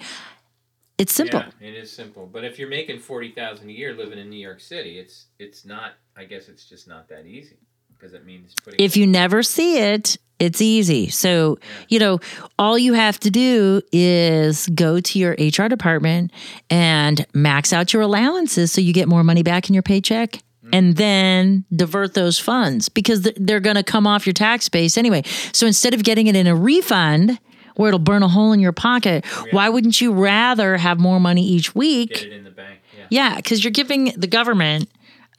It's 0.97 1.13
simple. 1.13 1.41
Yeah, 1.61 1.69
it 1.69 1.75
is 1.75 1.93
simple. 1.93 2.27
But 2.27 2.45
if 2.45 2.59
you're 2.59 2.69
making 2.69 2.99
forty 2.99 3.31
thousand 3.31 3.69
a 3.69 3.73
year 3.73 3.95
living 3.95 4.19
in 4.19 4.29
New 4.31 4.41
York 4.41 4.61
City, 4.61 4.99
it's 4.99 5.27
it's 5.39 5.65
not. 5.65 5.93
I 6.17 6.25
guess 6.25 6.49
it's 6.49 6.65
just 6.65 6.89
not 6.89 7.09
that 7.09 7.27
easy 7.27 7.59
because 7.99 8.15
it 8.15 8.25
means 8.25 8.55
putting. 8.63 8.81
If 8.83 8.97
you 8.97 9.07
never 9.07 9.43
see 9.43 9.79
it, 9.79 10.17
it's 10.39 10.61
easy. 10.61 11.09
So, 11.09 11.59
you 11.89 11.99
know, 11.99 12.21
all 12.59 12.79
you 12.79 12.93
have 12.93 13.19
to 13.21 13.31
do 13.31 13.83
is 13.93 14.69
go 14.69 15.01
to 15.01 15.19
your 15.19 15.33
HR 15.33 15.69
department 15.69 16.33
and 16.71 17.27
max 17.35 17.73
out 17.73 17.93
your 17.93 18.03
allowances 18.03 18.71
so 18.71 18.81
you 18.81 18.93
get 18.93 19.09
more 19.09 19.25
money 19.25 19.43
back 19.43 19.69
in 19.69 19.75
your 19.75 19.83
paycheck 19.83 20.33
mm-hmm. 20.33 20.71
and 20.73 20.97
then 20.97 21.65
divert 21.75 22.15
those 22.15 22.39
funds 22.39 22.89
because 22.89 23.23
they're 23.37 23.61
going 23.61 23.77
to 23.77 23.83
come 23.83 24.07
off 24.07 24.27
your 24.27 24.33
tax 24.33 24.69
base 24.69 24.97
anyway. 24.97 25.23
So 25.53 25.67
instead 25.67 25.93
of 25.93 26.05
getting 26.05 26.29
it 26.29 26.37
in 26.37 26.47
a 26.47 26.55
refund 26.55 27.39
where 27.75 27.89
it'll 27.89 27.99
burn 27.99 28.23
a 28.23 28.29
hole 28.29 28.53
in 28.53 28.61
your 28.61 28.73
pocket, 28.73 29.25
oh, 29.33 29.47
why 29.51 29.69
wouldn't 29.69 30.01
you 30.01 30.13
rather 30.13 30.77
have 30.77 31.01
more 31.01 31.19
money 31.19 31.45
each 31.45 31.75
week? 31.75 32.11
get 32.11 32.23
it 32.25 32.33
in 32.33 32.45
the 32.45 32.51
bank. 32.51 32.79
Yeah. 32.97 33.07
Yeah, 33.11 33.37
because 33.37 33.65
you're 33.65 33.73
giving 33.73 34.13
the 34.17 34.27
government 34.29 34.89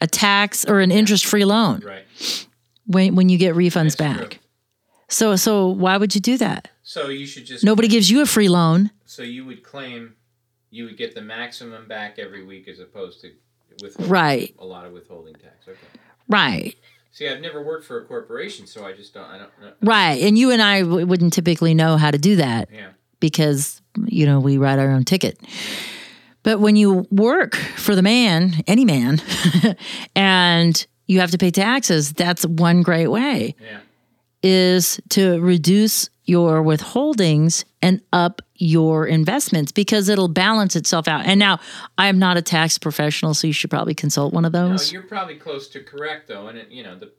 a 0.00 0.06
tax 0.06 0.64
or 0.64 0.80
an 0.80 0.90
interest 0.90 1.26
free 1.26 1.44
loan 1.44 1.80
Right. 1.84 2.04
When 2.90 3.14
when 3.14 3.28
you 3.28 3.38
get 3.38 3.54
refunds 3.54 3.96
That's 3.96 4.16
true. 4.16 4.26
back. 4.26 4.38
So 5.08 5.36
so 5.36 5.66
why 5.68 5.96
would 5.96 6.14
you 6.14 6.20
do 6.20 6.36
that? 6.38 6.68
So 6.82 7.08
you 7.08 7.26
should 7.26 7.46
just 7.46 7.64
Nobody 7.64 7.88
gives 7.88 8.10
you 8.10 8.20
a 8.22 8.26
free 8.26 8.48
loan. 8.48 8.90
So 9.04 9.22
you 9.22 9.44
would 9.44 9.62
claim 9.62 10.14
you 10.70 10.84
would 10.84 10.96
get 10.96 11.14
the 11.14 11.22
maximum 11.22 11.88
back 11.88 12.18
every 12.18 12.44
week 12.44 12.68
as 12.68 12.78
opposed 12.78 13.20
to 13.22 13.32
with 13.82 13.98
Right. 14.00 14.54
a 14.58 14.64
lot 14.64 14.84
of 14.86 14.92
withholding 14.92 15.34
tax. 15.34 15.66
Okay. 15.66 15.78
Right. 16.28 16.76
See, 17.12 17.26
I've 17.28 17.40
never 17.40 17.60
worked 17.62 17.84
for 17.86 17.98
a 18.00 18.04
corporation, 18.04 18.66
so 18.66 18.84
I 18.84 18.92
just 18.92 19.12
don't. 19.14 19.24
I 19.24 19.38
don't 19.38 19.50
know. 19.60 19.72
Right. 19.82 20.22
And 20.22 20.38
you 20.38 20.50
and 20.52 20.62
I 20.62 20.82
w- 20.82 21.04
wouldn't 21.06 21.32
typically 21.32 21.74
know 21.74 21.96
how 21.96 22.10
to 22.12 22.18
do 22.18 22.36
that 22.36 22.68
Yeah. 22.72 22.90
because 23.20 23.82
you 24.06 24.24
know, 24.26 24.38
we 24.38 24.56
write 24.58 24.78
our 24.78 24.90
own 24.90 25.04
ticket. 25.04 25.40
But 26.44 26.60
when 26.60 26.76
you 26.76 27.06
work 27.10 27.56
for 27.56 27.94
the 27.96 28.02
man, 28.02 28.62
any 28.68 28.84
man, 28.84 29.20
and 30.14 30.86
you 31.10 31.20
have 31.20 31.30
to 31.32 31.38
pay 31.38 31.50
taxes, 31.50 32.12
that's 32.12 32.46
one 32.46 32.82
great 32.82 33.08
way. 33.08 33.54
Yeah. 33.60 33.80
is 34.42 34.98
to 35.10 35.38
reduce 35.40 36.08
your 36.24 36.62
withholdings 36.62 37.64
and 37.82 38.00
up 38.12 38.40
your 38.54 39.06
investments 39.06 39.72
because 39.72 40.08
it'll 40.08 40.28
balance 40.28 40.76
itself 40.76 41.08
out. 41.08 41.26
And 41.26 41.38
now 41.38 41.58
I 41.98 42.06
am 42.06 42.18
not 42.18 42.36
a 42.36 42.42
tax 42.42 42.78
professional, 42.78 43.34
so 43.34 43.46
you 43.48 43.52
should 43.52 43.68
probably 43.70 43.94
consult 43.94 44.32
one 44.32 44.44
of 44.44 44.52
No, 44.52 44.68
those. 44.70 44.92
you're 44.92 45.02
probably 45.02 45.34
close 45.36 45.68
to 45.70 45.80
correct 45.80 46.28
though, 46.28 46.46
and 46.46 46.56
it, 46.56 46.70
you 46.70 46.82
know 46.84 46.96
the 46.98 47.10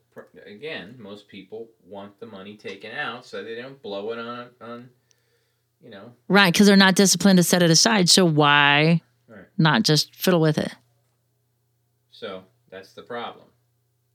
again, 0.46 0.96
most 0.98 1.28
people 1.28 1.68
want 1.86 2.18
the 2.20 2.26
money 2.26 2.56
taken 2.56 2.90
out 2.92 3.24
so 3.24 3.42
they 3.44 3.54
don't 3.54 3.80
blow 3.82 4.10
it 4.12 4.18
on 4.18 4.48
on, 4.60 4.88
you 5.82 5.90
know. 5.90 6.12
right, 6.28 6.52
because 6.52 6.66
they're 6.66 6.76
not 6.76 6.94
disciplined 6.96 7.36
to 7.36 7.42
set 7.44 7.62
it 7.62 7.70
aside. 7.70 8.08
So 8.08 8.24
why 8.24 9.00
Right. 9.28 9.46
not 9.58 9.82
just 9.84 10.14
fiddle 10.14 10.40
with 10.40 10.58
it? 10.58 10.74
So 12.10 12.42
that's 12.70 12.92
the 12.94 13.02
problem. 13.02 13.46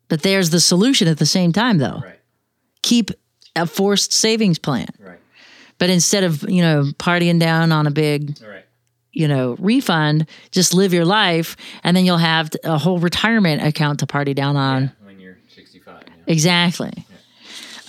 But 0.09 0.21
there's 0.21 0.49
the 0.49 0.59
solution 0.59 1.07
at 1.07 1.17
the 1.17 1.25
same 1.25 1.51
time, 1.51 1.77
though. 1.77 2.01
Right. 2.03 2.19
Keep 2.81 3.11
a 3.55 3.65
forced 3.65 4.13
savings 4.13 4.59
plan. 4.59 4.87
Right. 4.99 5.19
But 5.79 5.89
instead 5.89 6.23
of, 6.23 6.43
you 6.49 6.61
know, 6.61 6.85
partying 6.97 7.39
down 7.39 7.71
on 7.71 7.87
a 7.87 7.91
big 7.91 8.37
right. 8.41 8.65
you 9.11 9.27
know, 9.27 9.55
refund, 9.59 10.27
just 10.51 10.73
live 10.73 10.93
your 10.93 11.05
life, 11.05 11.55
and 11.83 11.95
then 11.95 12.05
you'll 12.05 12.17
have 12.17 12.51
a 12.63 12.77
whole 12.77 12.99
retirement 12.99 13.61
account 13.63 13.99
to 13.99 14.07
party 14.07 14.33
down 14.33 14.55
on. 14.55 14.91
When 15.03 15.19
you're 15.19 15.37
65. 15.49 16.03
Yeah. 16.05 16.13
Exactly. 16.27 17.05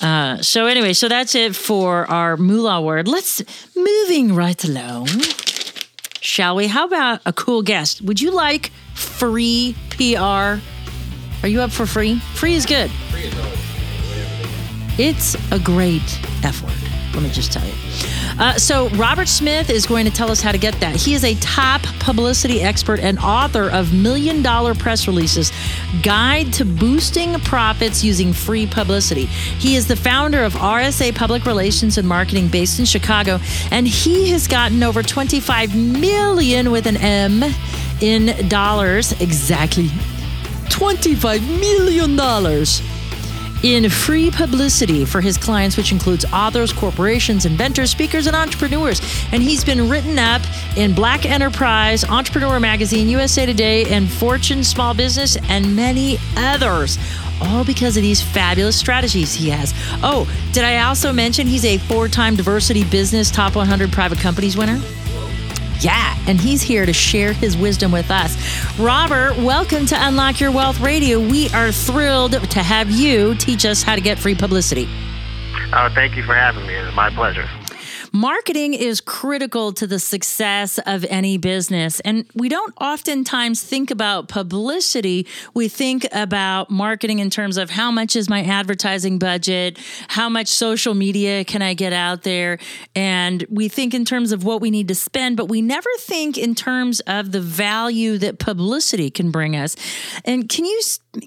Uh, 0.01 0.41
so 0.43 0.67
anyway, 0.67 0.93
so 0.93 1.09
that's 1.09 1.35
it 1.35 1.57
for 1.57 2.09
our 2.11 2.37
moolah 2.37 2.81
word. 2.81 3.09
Let's 3.09 3.43
moving 3.75 4.35
right 4.35 4.63
along, 4.65 5.09
shall 6.21 6.55
we? 6.57 6.69
How 6.69 6.87
about 6.87 7.21
a 7.27 7.33
cool 7.33 7.63
guest? 7.63 8.03
Would 8.03 8.21
you 8.21 8.31
like 8.31 8.71
free 8.95 9.75
PR? 9.91 10.61
Are 11.43 11.49
you 11.49 11.61
up 11.61 11.71
for 11.71 11.87
free? 11.87 12.19
Free 12.35 12.55
is 12.55 12.67
good. 12.67 12.91
It's 14.99 15.37
a 15.53 15.59
great 15.59 16.03
F 16.43 16.61
word. 16.63 16.89
Let 17.15 17.23
me 17.23 17.31
just 17.31 17.53
tell 17.53 17.67
you. 17.67 17.75
Uh, 18.39 18.55
so, 18.55 18.89
Robert 18.91 19.29
Smith 19.29 19.71
is 19.71 19.87
going 19.87 20.05
to 20.05 20.11
tell 20.11 20.31
us 20.31 20.41
how 20.41 20.53
to 20.53 20.59
get 20.59 20.75
that. 20.81 20.95
He 20.95 21.15
is 21.15 21.25
a 21.25 21.35
top 21.37 21.83
publicity 22.01 22.61
expert 22.61 23.01
and 23.01 23.19
author 23.19 23.71
of 23.71 23.93
Million 23.93 24.43
Dollar 24.43 24.75
Press 24.75 25.07
Releases 25.07 25.51
Guide 26.03 26.53
to 26.55 26.65
Boosting 26.65 27.35
Profits 27.41 28.05
Using 28.05 28.33
Free 28.33 28.67
Publicity. 28.67 29.25
He 29.25 29.75
is 29.75 29.89
the 29.89 29.97
founder 29.97 30.45
of 30.45 30.53
RSA 30.55 31.15
Public 31.15 31.47
Relations 31.47 31.99
and 31.99 32.07
Marketing 32.07 32.49
based 32.49 32.79
in 32.79 32.85
Chicago, 32.85 33.41
and 33.71 33.89
he 33.89 34.31
has 34.31 34.47
gotten 34.47 34.83
over 34.83 35.03
25 35.03 35.75
million 35.75 36.71
with 36.71 36.87
an 36.87 36.97
M 36.99 37.43
in 38.01 38.49
dollars. 38.49 39.13
Exactly. 39.21 39.91
$25 40.69 41.41
million 41.61 42.17
in 43.63 43.91
free 43.91 44.31
publicity 44.31 45.05
for 45.05 45.21
his 45.21 45.37
clients, 45.37 45.77
which 45.77 45.93
includes 45.93 46.25
authors, 46.33 46.73
corporations, 46.73 47.45
inventors, 47.45 47.91
speakers, 47.91 48.27
and 48.27 48.37
entrepreneurs. 48.37 49.01
And 49.33 49.43
he's 49.43 49.65
been 49.65 49.89
written 49.89 50.19
up 50.19 50.43
in 50.77 50.95
Black 50.95 51.27
Enterprise, 51.27 52.05
Entrepreneur 52.05 52.61
Magazine, 52.61 53.09
USA 53.09 53.47
Today, 53.47 53.85
and 53.87 54.09
Fortune 54.09 54.63
Small 54.63 54.95
Business, 54.95 55.37
and 55.49 55.75
many 55.75 56.19
others. 56.37 56.99
All 57.41 57.65
because 57.65 57.97
of 57.97 58.03
these 58.03 58.21
fabulous 58.21 58.77
strategies 58.77 59.35
he 59.35 59.49
has. 59.51 59.73
Oh, 60.03 60.29
did 60.53 60.65
I 60.65 60.81
also 60.81 61.13
mention 61.13 61.47
he's 61.47 61.65
a 61.65 61.79
four 61.79 62.09
time 62.09 62.35
diversity 62.37 62.85
business 62.85 63.31
top 63.31 63.55
100 63.55 63.93
private 63.93 64.19
companies 64.19 64.57
winner? 64.57 64.81
Yeah, 65.81 66.17
and 66.27 66.41
he's 66.41 66.61
here 66.61 66.85
to 66.85 66.93
share 66.93 67.33
his 67.33 67.57
wisdom 67.57 67.93
with 67.93 68.11
us. 68.11 68.37
Robert, 68.79 69.37
welcome 69.37 69.87
to 69.87 69.97
Unlock 69.97 70.41
Your 70.41 70.51
Wealth 70.51 70.81
Radio. 70.81 71.21
We 71.21 71.49
are 71.51 71.71
thrilled 71.71 72.33
to 72.33 72.63
have 72.63 72.91
you 72.91 73.37
teach 73.37 73.65
us 73.65 73.83
how 73.83 73.95
to 73.95 74.01
get 74.01 74.19
free 74.19 74.35
publicity. 74.35 74.89
Oh, 75.73 75.89
thank 75.95 76.17
you 76.17 76.25
for 76.25 76.35
having 76.35 76.67
me. 76.67 76.75
It's 76.75 76.95
my 76.97 77.11
pleasure. 77.11 77.49
Marketing 78.13 78.75
is 78.75 79.01
critical 79.01 79.73
to 79.73 79.87
the 79.87 79.99
success 79.99 80.79
of 80.87 81.05
any 81.09 81.37
business. 81.37 82.01
And 82.01 82.27
we 82.35 82.49
don't 82.49 82.73
oftentimes 82.81 83.63
think 83.63 83.91
about 83.91 84.29
publicity. 84.29 85.27
We 85.55 85.69
think 85.69 86.07
about 86.13 86.71
marketing 86.71 87.19
in 87.19 87.31
terms 87.31 87.57
of 87.57 87.71
how 87.71 87.91
much 87.91 88.17
is 88.17 88.29
my 88.29 88.43
advertising 88.43 89.19
budget? 89.19 89.79
How 90.09 90.29
much 90.29 90.49
social 90.49 90.95
media 90.95 91.45
can 91.45 91.61
I 91.63 91.75
get 91.75 91.93
out 91.93 92.23
there? 92.23 92.59
And 92.95 93.45
we 93.51 93.69
think 93.69 93.95
in 93.95 94.05
terms 94.05 94.33
of 94.33 94.45
what 94.45 94.61
we 94.61 94.71
need 94.71 94.89
to 94.89 94.95
spend, 94.95 95.37
but 95.37 95.47
we 95.47 95.61
never 95.61 95.91
think 95.99 96.39
in 96.39 96.55
terms 96.55 97.01
of 97.01 97.33
the 97.33 97.41
value 97.41 98.19
that 98.19 98.39
publicity 98.39 99.11
can 99.11 99.31
bring 99.31 99.55
us. 99.55 99.77
And 100.25 100.49
can 100.49 100.65
you 100.65 100.81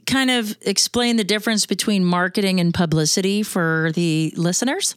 kind 0.06 0.32
of 0.32 0.58
explain 0.62 1.18
the 1.18 1.24
difference 1.24 1.66
between 1.66 2.04
marketing 2.06 2.60
and 2.60 2.74
publicity 2.74 3.44
for 3.44 3.92
the 3.94 4.34
listeners? 4.36 4.96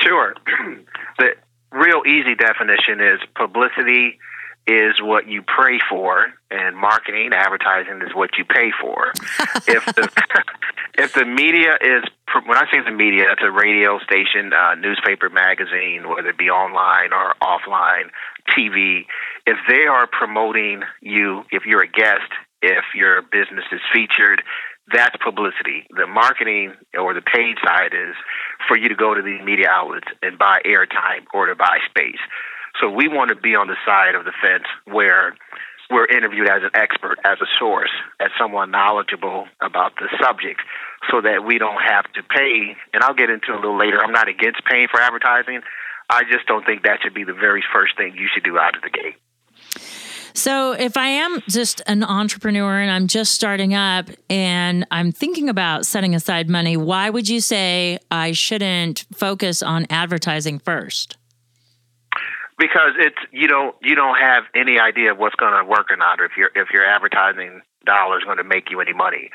Sure. 0.00 0.34
the 1.18 1.34
real 1.72 2.02
easy 2.06 2.34
definition 2.34 3.00
is 3.00 3.20
publicity 3.34 4.18
is 4.66 5.00
what 5.00 5.26
you 5.26 5.42
pray 5.42 5.78
for, 5.88 6.26
and 6.50 6.76
marketing, 6.76 7.30
advertising 7.32 8.02
is 8.06 8.14
what 8.14 8.30
you 8.38 8.44
pay 8.44 8.70
for. 8.80 9.12
if 9.66 9.84
the 9.86 10.08
if 10.98 11.12
the 11.14 11.24
media 11.24 11.76
is 11.80 12.04
when 12.46 12.56
I 12.56 12.70
say 12.70 12.78
the 12.84 12.92
media, 12.92 13.24
that's 13.28 13.42
a 13.42 13.50
radio 13.50 13.98
station, 14.00 14.52
uh, 14.52 14.74
newspaper, 14.74 15.28
magazine, 15.28 16.08
whether 16.08 16.28
it 16.28 16.38
be 16.38 16.50
online 16.50 17.12
or 17.12 17.34
offline. 17.42 18.10
TV, 18.56 19.06
if 19.46 19.58
they 19.68 19.86
are 19.86 20.06
promoting 20.06 20.82
you, 21.00 21.44
if 21.50 21.64
you're 21.66 21.82
a 21.82 21.88
guest, 21.88 22.30
if 22.62 22.84
your 22.94 23.22
business 23.22 23.64
is 23.72 23.80
featured, 23.92 24.42
that's 24.92 25.16
publicity. 25.22 25.86
The 25.90 26.06
marketing 26.06 26.74
or 26.98 27.14
the 27.14 27.22
paid 27.22 27.56
side 27.64 27.94
is 27.94 28.14
for 28.68 28.76
you 28.76 28.88
to 28.88 28.94
go 28.94 29.14
to 29.14 29.22
these 29.22 29.40
media 29.44 29.66
outlets 29.70 30.08
and 30.22 30.38
buy 30.38 30.60
airtime 30.66 31.26
or 31.34 31.46
to 31.46 31.54
buy 31.54 31.78
space. 31.88 32.20
So 32.80 32.88
we 32.88 33.08
want 33.08 33.30
to 33.30 33.36
be 33.36 33.54
on 33.54 33.66
the 33.66 33.76
side 33.86 34.14
of 34.14 34.24
the 34.24 34.32
fence 34.40 34.66
where 34.84 35.34
we're 35.90 36.06
interviewed 36.06 36.48
as 36.48 36.62
an 36.62 36.70
expert, 36.74 37.18
as 37.24 37.38
a 37.42 37.50
source, 37.58 37.90
as 38.20 38.30
someone 38.38 38.70
knowledgeable 38.70 39.46
about 39.60 39.96
the 39.96 40.06
subject, 40.22 40.62
so 41.10 41.20
that 41.20 41.42
we 41.44 41.58
don't 41.58 41.82
have 41.82 42.06
to 42.14 42.22
pay. 42.22 42.76
And 42.94 43.02
I'll 43.02 43.14
get 43.14 43.28
into 43.28 43.52
a 43.52 43.58
little 43.58 43.76
later. 43.76 43.98
I'm 43.98 44.12
not 44.12 44.28
against 44.28 44.62
paying 44.70 44.86
for 44.90 45.00
advertising. 45.00 45.60
I 46.08 46.22
just 46.30 46.46
don't 46.46 46.64
think 46.64 46.82
that 46.82 46.98
should 47.02 47.14
be 47.14 47.24
the 47.24 47.34
very 47.34 47.62
first 47.74 47.96
thing 47.96 48.14
you 48.14 48.28
should 48.32 48.44
do 48.44 48.58
out 48.58 48.76
of 48.76 48.82
the 48.82 48.90
gate. 48.90 49.18
So, 50.34 50.72
if 50.72 50.96
I 50.96 51.08
am 51.08 51.40
just 51.48 51.82
an 51.86 52.04
entrepreneur 52.04 52.80
and 52.80 52.90
I'm 52.90 53.06
just 53.06 53.34
starting 53.34 53.74
up 53.74 54.08
and 54.28 54.86
I'm 54.90 55.12
thinking 55.12 55.48
about 55.48 55.86
setting 55.86 56.14
aside 56.14 56.48
money, 56.48 56.76
why 56.76 57.10
would 57.10 57.28
you 57.28 57.40
say 57.40 57.98
I 58.10 58.32
shouldn't 58.32 59.06
focus 59.12 59.62
on 59.62 59.86
advertising 59.90 60.58
first? 60.58 61.16
Because 62.58 62.92
it's 62.98 63.16
you 63.32 63.48
don't 63.48 63.74
you 63.82 63.94
don't 63.94 64.18
have 64.18 64.44
any 64.54 64.78
idea 64.78 65.12
of 65.12 65.18
what's 65.18 65.34
going 65.36 65.58
to 65.58 65.68
work 65.68 65.90
or 65.90 65.96
not, 65.96 66.20
or 66.20 66.26
if 66.26 66.36
your 66.36 66.50
if 66.54 66.70
your 66.70 66.84
advertising 66.84 67.62
dollar 67.86 68.18
is 68.18 68.24
going 68.24 68.36
to 68.36 68.44
make 68.44 68.70
you 68.70 68.80
any 68.80 68.92
money. 68.92 69.30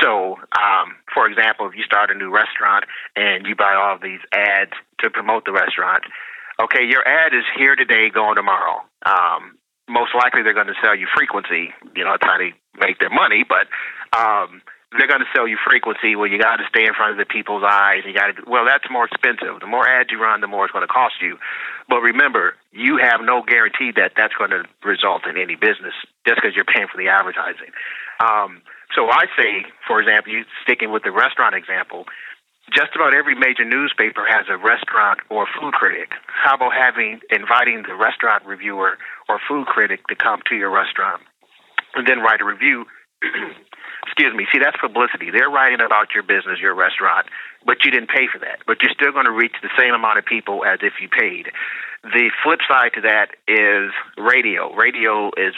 So, 0.00 0.36
um, 0.56 0.96
for 1.12 1.26
example, 1.26 1.68
if 1.68 1.74
you 1.74 1.82
start 1.82 2.10
a 2.10 2.14
new 2.14 2.30
restaurant 2.30 2.84
and 3.16 3.44
you 3.44 3.56
buy 3.56 3.74
all 3.74 3.98
these 4.00 4.20
ads 4.32 4.70
to 5.00 5.10
promote 5.10 5.44
the 5.44 5.52
restaurant, 5.52 6.04
okay, 6.62 6.84
your 6.88 7.06
ad 7.06 7.34
is 7.34 7.44
here 7.58 7.74
today, 7.74 8.08
going 8.08 8.36
tomorrow. 8.36 8.82
Um, 9.04 9.58
most 9.90 10.14
likely 10.14 10.42
they're 10.42 10.54
going 10.54 10.70
to 10.70 10.80
sell 10.82 10.94
you 10.94 11.06
frequency. 11.14 11.74
You 11.96 12.04
know, 12.04 12.14
that's 12.14 12.24
how 12.24 12.38
they 12.38 12.54
make 12.78 12.98
their 13.02 13.10
money. 13.10 13.42
But 13.42 13.66
um, 14.16 14.62
they're 14.96 15.10
going 15.10 15.20
to 15.20 15.32
sell 15.34 15.46
you 15.46 15.58
frequency. 15.66 16.14
Well, 16.16 16.26
you 16.26 16.38
got 16.38 16.56
to 16.56 16.66
stay 16.70 16.86
in 16.86 16.94
front 16.94 17.12
of 17.12 17.18
the 17.18 17.26
people's 17.26 17.62
eyes. 17.66 18.02
You 18.06 18.14
got 18.14 18.34
to. 18.34 18.42
Well, 18.46 18.64
that's 18.64 18.86
more 18.90 19.04
expensive. 19.06 19.58
The 19.60 19.66
more 19.66 19.86
ads 19.86 20.10
you 20.10 20.22
run, 20.22 20.40
the 20.40 20.50
more 20.50 20.64
it's 20.64 20.72
going 20.72 20.86
to 20.86 20.92
cost 20.92 21.18
you. 21.20 21.38
But 21.88 22.00
remember, 22.00 22.54
you 22.72 22.98
have 23.02 23.20
no 23.22 23.42
guarantee 23.42 23.90
that 23.96 24.14
that's 24.16 24.34
going 24.34 24.50
to 24.50 24.64
result 24.86 25.26
in 25.26 25.36
any 25.36 25.54
business 25.54 25.94
just 26.26 26.38
because 26.38 26.54
you're 26.54 26.68
paying 26.68 26.86
for 26.90 26.98
the 26.98 27.10
advertising. 27.10 27.74
Um, 28.18 28.62
so 28.94 29.06
I 29.10 29.26
say, 29.38 29.66
for 29.86 30.00
example, 30.00 30.32
you 30.32 30.44
sticking 30.62 30.90
with 30.90 31.04
the 31.04 31.12
restaurant 31.12 31.54
example, 31.54 32.06
just 32.72 32.94
about 32.94 33.14
every 33.14 33.34
major 33.34 33.64
newspaper 33.64 34.24
has 34.28 34.46
a 34.48 34.56
restaurant 34.56 35.20
or 35.28 35.46
food 35.58 35.74
critic. 35.74 36.10
How 36.26 36.54
about 36.54 36.72
having 36.72 37.20
inviting 37.30 37.82
the 37.86 37.94
restaurant 37.94 38.44
reviewer 38.46 38.98
or 39.28 39.40
food 39.48 39.66
critic 39.66 40.06
to 40.08 40.14
come 40.14 40.40
to 40.48 40.54
your 40.54 40.70
restaurant 40.70 41.22
and 41.94 42.06
then 42.06 42.20
write 42.20 42.40
a 42.40 42.44
review? 42.44 42.86
Excuse 44.06 44.34
me. 44.34 44.46
See, 44.52 44.60
that's 44.62 44.76
publicity. 44.80 45.30
They're 45.30 45.50
writing 45.50 45.80
about 45.84 46.14
your 46.14 46.22
business, 46.22 46.58
your 46.58 46.74
restaurant, 46.74 47.26
but 47.66 47.84
you 47.84 47.90
didn't 47.90 48.08
pay 48.08 48.26
for 48.32 48.38
that. 48.40 48.60
But 48.66 48.78
you're 48.82 48.94
still 48.94 49.12
going 49.12 49.26
to 49.26 49.32
reach 49.32 49.54
the 49.62 49.70
same 49.78 49.92
amount 49.92 50.18
of 50.18 50.24
people 50.24 50.64
as 50.64 50.80
if 50.82 50.94
you 51.00 51.08
paid. 51.08 51.52
The 52.02 52.30
flip 52.42 52.60
side 52.66 52.92
to 52.94 53.02
that 53.02 53.36
is 53.46 53.92
radio. 54.16 54.72
Radio 54.74 55.30
is 55.36 55.54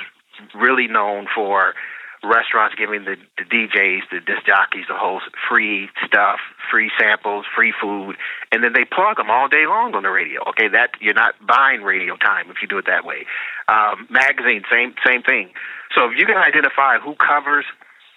really 0.55 0.88
known 0.88 1.27
for 1.35 1.75
restaurants 2.23 2.75
giving 2.77 3.05
the, 3.05 3.17
the 3.37 3.45
DJs, 3.45 4.03
the 4.11 4.21
disc 4.21 4.47
jockeys, 4.47 4.87
the 4.89 4.95
hosts 4.95 5.29
free 5.49 5.89
stuff, 6.07 6.39
free 6.71 6.91
samples, 6.99 7.45
free 7.55 7.75
food, 7.75 8.17
and 8.53 8.63
then 8.63 8.73
they 8.73 8.85
plug 8.85 9.17
them 9.17 9.31
all 9.31 9.49
day 9.49 9.67
long 9.67 9.95
on 9.95 10.03
the 10.03 10.11
radio. 10.11 10.41
Okay, 10.51 10.69
that 10.69 10.91
you're 11.01 11.15
not 11.15 11.35
buying 11.45 11.83
radio 11.83 12.17
time 12.17 12.51
if 12.51 12.63
you 12.63 12.69
do 12.69 12.79
it 12.79 12.87
that 12.87 13.05
way. 13.05 13.27
Um, 13.69 14.07
magazine, 14.11 14.63
same 14.71 14.95
same 15.05 15.23
thing. 15.23 15.51
So 15.95 16.07
if 16.07 16.19
you 16.19 16.27
can 16.27 16.37
identify 16.37 16.99
who 16.99 17.15
covers 17.15 17.65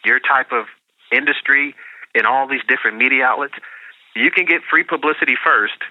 your 0.06 0.20
type 0.20 0.52
of 0.52 0.66
industry 1.12 1.76
in 2.14 2.26
all 2.26 2.48
these 2.48 2.64
different 2.68 2.98
media 2.98 3.26
outlets, 3.26 3.56
you 4.16 4.32
can 4.32 4.46
get 4.46 4.62
free 4.70 4.84
publicity 4.84 5.36
first. 5.44 5.82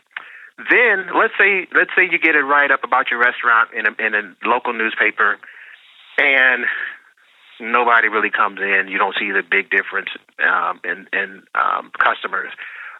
Then 0.71 1.11
let's 1.19 1.35
say 1.37 1.67
let's 1.75 1.91
say 1.97 2.07
you 2.11 2.19
get 2.19 2.37
a 2.37 2.45
write 2.45 2.71
up 2.71 2.85
about 2.85 3.11
your 3.11 3.19
restaurant 3.19 3.71
in 3.75 3.87
a 3.87 3.93
in 3.99 4.15
a 4.15 4.23
local 4.47 4.73
newspaper, 4.73 5.39
and 6.17 6.65
nobody 7.61 8.09
really 8.09 8.31
comes 8.31 8.61
in. 8.61 8.89
You 8.89 8.99
don't 8.99 9.15
see 9.19 9.31
the 9.31 9.43
big 9.43 9.71
difference 9.71 10.09
um, 10.43 10.81
in 10.85 11.07
in 11.13 11.43
um, 11.55 11.91
customers. 11.99 12.53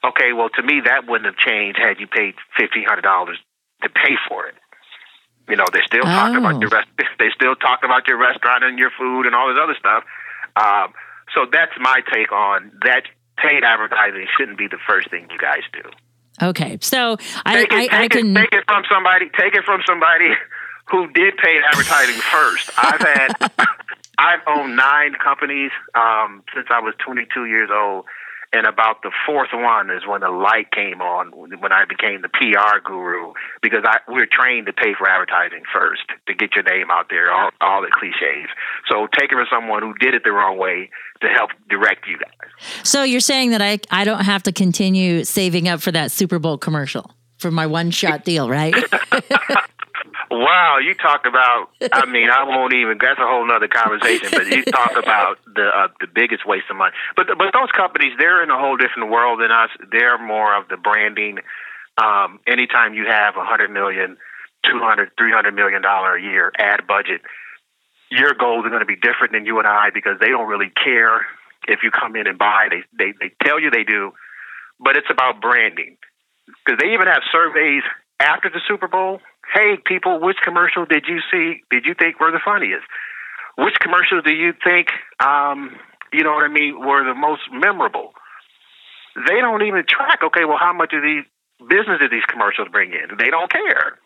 Okay, 0.05 0.33
well, 0.33 0.49
to 0.51 0.63
me, 0.63 0.83
that 0.85 1.09
wouldn't 1.09 1.27
have 1.27 1.37
changed 1.37 1.79
had 1.79 1.99
you 2.01 2.07
paid 2.07 2.35
fifteen 2.59 2.85
hundred 2.85 3.03
dollars 3.03 3.39
to 3.83 3.89
pay 3.89 4.17
for 4.29 4.47
it. 4.47 4.55
You 5.49 5.57
know, 5.57 5.67
they 5.73 5.81
still 5.87 6.05
oh. 6.05 6.11
talking 6.11 6.37
about 6.37 6.61
your 6.61 6.71
rest. 6.71 6.89
They 7.19 7.31
still 7.35 7.55
talk 7.55 7.81
about 7.85 8.09
your 8.09 8.19
restaurant 8.19 8.65
and 8.65 8.79
your 8.79 8.91
food 8.99 9.25
and 9.25 9.35
all 9.35 9.49
this 9.49 9.57
other 9.63 9.77
stuff. 9.79 10.05
Um, 10.57 10.93
so 11.33 11.47
that's 11.51 11.73
my 11.79 12.01
take 12.13 12.33
on 12.33 12.73
that. 12.85 13.05
Paid 13.37 13.65
advertising 13.65 14.27
shouldn't 14.39 14.59
be 14.59 14.69
the 14.69 14.79
first 14.87 15.11
thing 15.11 15.27
you 15.29 15.39
guys 15.39 15.63
do. 15.73 15.83
Okay, 16.41 16.79
so 16.81 17.17
I, 17.45 17.63
it, 17.63 17.69
I, 17.73 17.89
I 17.91 18.05
it, 18.05 18.11
can 18.11 18.35
take 18.35 18.53
it 18.53 18.65
from 18.67 18.85
somebody. 18.89 19.31
Take 19.39 19.55
it 19.55 19.65
from 19.65 19.81
somebody 19.87 20.29
who 20.91 21.11
did 21.13 21.37
paid 21.39 21.61
advertising 21.63 22.21
first. 22.21 22.71
I've 22.77 23.01
had 23.01 23.51
I've 24.19 24.41
owned 24.47 24.77
nine 24.77 25.15
companies 25.23 25.71
um, 25.95 26.43
since 26.55 26.67
I 26.71 26.81
was 26.81 26.95
22 27.05 27.47
years 27.47 27.71
old, 27.73 28.05
and 28.55 28.67
about 28.67 29.03
the 29.03 29.11
fourth 29.27 29.49
one 29.53 29.91
is 29.91 30.07
when 30.07 30.21
the 30.21 30.31
light 30.31 30.71
came 30.71 31.03
on 31.03 31.33
when 31.33 31.73
I 31.73 31.85
became 31.87 32.23
the 32.23 32.29
PR 32.29 32.79
guru 32.85 33.33
because 33.61 33.83
I 33.85 33.99
we're 34.07 34.29
trained 34.31 34.67
to 34.67 34.73
pay 34.73 34.95
for 34.97 35.09
advertising 35.09 35.63
first 35.75 36.03
to 36.29 36.35
get 36.35 36.55
your 36.55 36.63
name 36.63 36.87
out 36.89 37.07
there, 37.11 37.33
all, 37.33 37.51
all 37.61 37.83
the 37.83 37.91
cliches. 37.93 38.49
So 38.89 39.09
take 39.19 39.33
it 39.33 39.35
from 39.35 39.47
someone 39.51 39.83
who 39.83 39.95
did 39.95 40.15
it 40.15 40.23
the 40.23 40.31
wrong 40.31 40.57
way 40.57 40.89
to 41.23 41.29
help 41.29 41.51
direct 41.69 42.07
you 42.07 42.17
guys. 42.17 42.51
So 42.85 43.03
you're 43.03 43.19
saying 43.19 43.51
that 43.51 43.61
I 43.61 43.81
I 43.91 44.05
don't 44.05 44.25
have 44.25 44.45
to 44.45 44.53
continue 44.53 45.25
saving 45.25 45.67
up 45.67 45.81
for 45.81 45.91
that 45.91 46.13
Super 46.13 46.39
Bowl 46.39 46.57
commercial 46.57 47.11
for 47.39 47.51
my 47.51 47.67
one 47.67 47.91
shot 47.91 48.25
deal, 48.31 48.49
right? 48.49 48.75
Wow, 50.31 50.79
you 50.79 50.95
talk 50.95 51.27
about. 51.27 51.71
I 51.93 52.07
mean, 52.11 52.31
I 52.31 52.45
won't 52.45 52.75
even. 52.75 52.99
That's 53.01 53.19
a 53.19 53.27
whole 53.27 53.47
nother 53.47 53.69
conversation. 53.69 54.29
But 54.33 54.47
you 54.47 54.65
talk 54.65 54.93
about 54.97 55.39
the 55.47 55.67
uh, 55.67 55.89
the 56.01 56.07
biggest 56.07 56.47
waste 56.47 56.67
of 56.71 56.77
money. 56.77 56.95
But 57.17 57.27
but 57.39 57.53
those 57.53 57.71
companies, 57.75 58.13
they're 58.19 58.43
in 58.43 58.51
a 58.51 58.59
whole 58.59 58.77
different 58.77 59.11
world 59.11 59.41
than 59.41 59.51
us. 59.51 59.71
They're 59.91 60.19
more 60.19 60.57
of 60.57 60.69
the 60.69 60.77
branding. 60.77 61.39
Um, 61.97 62.41
anytime 62.47 62.95
you 62.95 63.07
have 63.07 63.37
a 63.37 63.45
hundred 63.45 63.71
million, 63.71 64.17
two 64.65 64.81
hundred, 64.81 65.11
three 65.19 65.33
hundred 65.33 65.55
million 65.55 65.83
dollar 65.83 66.17
a 66.17 66.23
year 66.23 66.53
ad 66.59 66.87
budget, 66.87 67.23
your 68.11 68.35
goals 68.35 68.65
are 68.67 68.71
going 68.71 68.85
to 68.85 68.87
be 68.87 68.97
different 68.97 69.33
than 69.33 69.47
you 69.47 69.59
and 69.59 69.67
I 69.67 69.91
because 69.93 70.19
they 70.21 70.29
don't 70.29 70.49
really 70.49 70.71
care 70.83 71.27
if 71.69 71.81
you 71.83 71.91
come 71.91 72.17
in 72.17 72.27
and 72.27 72.39
buy. 72.39 72.69
They 72.71 72.83
they 72.97 73.13
they 73.21 73.33
tell 73.45 73.61
you 73.61 73.71
they 73.71 73.85
do, 73.85 74.13
but 74.81 74.97
it's 74.97 75.11
about 75.11 75.41
branding 75.41 75.97
because 76.65 76.79
they 76.81 76.93
even 76.93 77.07
have 77.07 77.23
surveys 77.33 77.83
after 78.25 78.49
the 78.49 78.61
Super 78.67 78.89
Bowl 78.89 79.21
hey, 79.53 79.77
people, 79.85 80.21
which 80.21 80.39
commercial 80.43 80.87
did 80.87 81.05
you 81.09 81.21
see? 81.31 81.63
Did 81.71 81.85
you 81.85 81.95
think 81.95 82.21
were 82.21 82.31
the 82.31 82.41
funniest? 82.45 82.87
Which 83.59 83.75
commercials 83.81 84.25
do 84.25 84.33
you 84.33 84.53
think, 84.65 84.89
um, 85.23 85.77
you 86.13 86.25
know 86.25 86.33
what 86.33 86.45
I 86.45 86.49
mean, 86.49 86.81
were 86.81 87.05
the 87.05 87.15
most 87.15 87.43
memorable? 87.53 88.13
They 89.15 89.39
don't 89.41 89.63
even 89.63 89.85
track. 89.89 90.21
Okay, 90.25 90.45
well, 90.45 90.59
how 90.59 90.73
much 90.73 90.93
of 90.93 91.03
these 91.03 91.25
business 91.69 92.01
did 92.01 92.11
these 92.11 92.27
commercials 92.27 92.69
bring 92.73 92.91
in? 92.91 93.17
They 93.19 93.31
don't 93.31 93.51
care. 93.51 93.99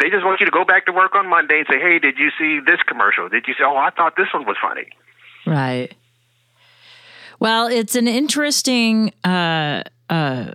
They 0.00 0.08
just 0.08 0.24
want 0.24 0.40
you 0.40 0.46
to 0.46 0.52
go 0.52 0.64
back 0.64 0.86
to 0.86 0.92
work 0.92 1.14
on 1.14 1.28
Monday 1.28 1.58
and 1.58 1.66
say, 1.70 1.78
hey, 1.78 1.98
did 1.98 2.16
you 2.16 2.30
see 2.38 2.60
this 2.64 2.80
commercial? 2.88 3.28
Did 3.28 3.44
you 3.46 3.54
say, 3.54 3.64
oh, 3.66 3.76
I 3.76 3.90
thought 3.90 4.14
this 4.16 4.28
one 4.32 4.46
was 4.46 4.56
funny? 4.62 4.88
Right. 5.46 5.94
Well, 7.38 7.66
it's 7.66 7.96
an 7.96 8.08
interesting 8.08 9.12
uh, 9.24 9.82
uh, 10.08 10.52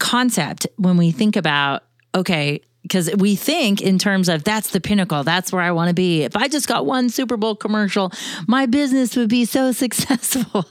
concept 0.00 0.66
when 0.76 0.96
we 0.96 1.12
think 1.12 1.36
about 1.36 1.84
okay, 2.12 2.60
because 2.82 3.14
we 3.16 3.36
think 3.36 3.80
in 3.80 3.98
terms 3.98 4.28
of 4.28 4.42
that's 4.42 4.70
the 4.70 4.80
pinnacle, 4.80 5.22
that's 5.22 5.52
where 5.52 5.62
I 5.62 5.70
want 5.70 5.88
to 5.88 5.94
be. 5.94 6.22
If 6.22 6.36
I 6.36 6.48
just 6.48 6.66
got 6.66 6.86
one 6.86 7.08
Super 7.08 7.36
Bowl 7.36 7.54
commercial, 7.54 8.10
my 8.48 8.66
business 8.66 9.14
would 9.14 9.28
be 9.28 9.44
so 9.44 9.70
successful, 9.84 10.66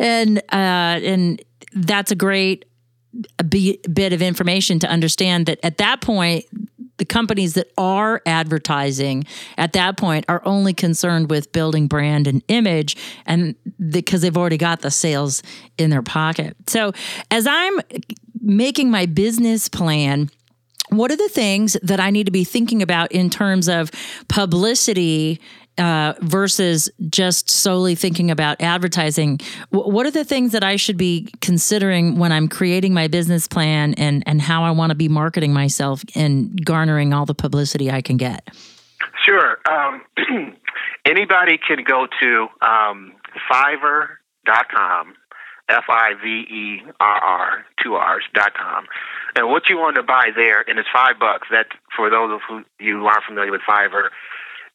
and 0.00 0.38
uh, 0.38 0.98
and 1.02 1.40
that's 1.72 2.10
a 2.10 2.16
great 2.16 2.64
bit 3.48 4.12
of 4.12 4.20
information 4.20 4.78
to 4.80 4.88
understand 4.88 5.46
that 5.46 5.58
at 5.62 5.78
that 5.78 6.00
point 6.00 6.44
the 6.98 7.04
companies 7.04 7.54
that 7.54 7.70
are 7.76 8.22
advertising 8.26 9.24
at 9.58 9.72
that 9.74 9.96
point 9.96 10.24
are 10.28 10.42
only 10.44 10.72
concerned 10.72 11.30
with 11.30 11.52
building 11.52 11.86
brand 11.86 12.26
and 12.26 12.42
image 12.48 12.96
and 13.26 13.54
because 13.90 14.22
they've 14.22 14.36
already 14.36 14.56
got 14.56 14.80
the 14.80 14.90
sales 14.90 15.42
in 15.78 15.90
their 15.90 16.02
pocket 16.02 16.56
so 16.66 16.92
as 17.30 17.46
i'm 17.46 17.80
making 18.40 18.90
my 18.90 19.06
business 19.06 19.68
plan 19.68 20.30
what 20.90 21.10
are 21.10 21.16
the 21.16 21.28
things 21.28 21.76
that 21.82 22.00
I 22.00 22.10
need 22.10 22.26
to 22.26 22.32
be 22.32 22.44
thinking 22.44 22.82
about 22.82 23.10
in 23.12 23.28
terms 23.28 23.68
of 23.68 23.90
publicity 24.28 25.40
uh, 25.78 26.14
versus 26.20 26.88
just 27.10 27.50
solely 27.50 27.94
thinking 27.94 28.30
about 28.30 28.60
advertising? 28.60 29.40
W- 29.72 29.92
what 29.92 30.06
are 30.06 30.10
the 30.10 30.24
things 30.24 30.52
that 30.52 30.64
I 30.64 30.76
should 30.76 30.96
be 30.96 31.28
considering 31.40 32.18
when 32.18 32.32
I'm 32.32 32.48
creating 32.48 32.94
my 32.94 33.08
business 33.08 33.46
plan 33.48 33.94
and, 33.94 34.22
and 34.26 34.40
how 34.40 34.62
I 34.62 34.70
want 34.70 34.90
to 34.90 34.94
be 34.94 35.08
marketing 35.08 35.52
myself 35.52 36.02
and 36.14 36.64
garnering 36.64 37.12
all 37.12 37.26
the 37.26 37.34
publicity 37.34 37.90
I 37.90 38.00
can 38.00 38.16
get? 38.16 38.48
Sure. 39.24 39.58
Um, 39.68 40.02
anybody 41.04 41.58
can 41.58 41.84
go 41.84 42.06
to 42.22 42.46
um, 42.62 43.12
Fiverr.com, 43.50 45.14
F 45.68 45.84
I 45.88 46.14
V 46.22 46.28
E 46.28 46.82
R 47.00 47.18
R, 47.18 47.66
two 47.82 47.94
R's, 47.94 48.24
dot 48.34 48.54
com. 48.54 48.86
And 49.34 49.48
what 49.48 49.68
you 49.68 49.76
want 49.76 49.96
to 49.96 50.02
buy 50.02 50.30
there, 50.34 50.64
and 50.68 50.78
it's 50.78 50.88
five 50.92 51.18
bucks. 51.18 51.48
That 51.50 51.66
for 51.94 52.08
those 52.08 52.32
of 52.32 52.40
who, 52.48 52.64
you 52.78 52.98
who 52.98 53.06
aren't 53.06 53.24
familiar 53.24 53.50
with 53.50 53.62
Fiverr, 53.68 54.08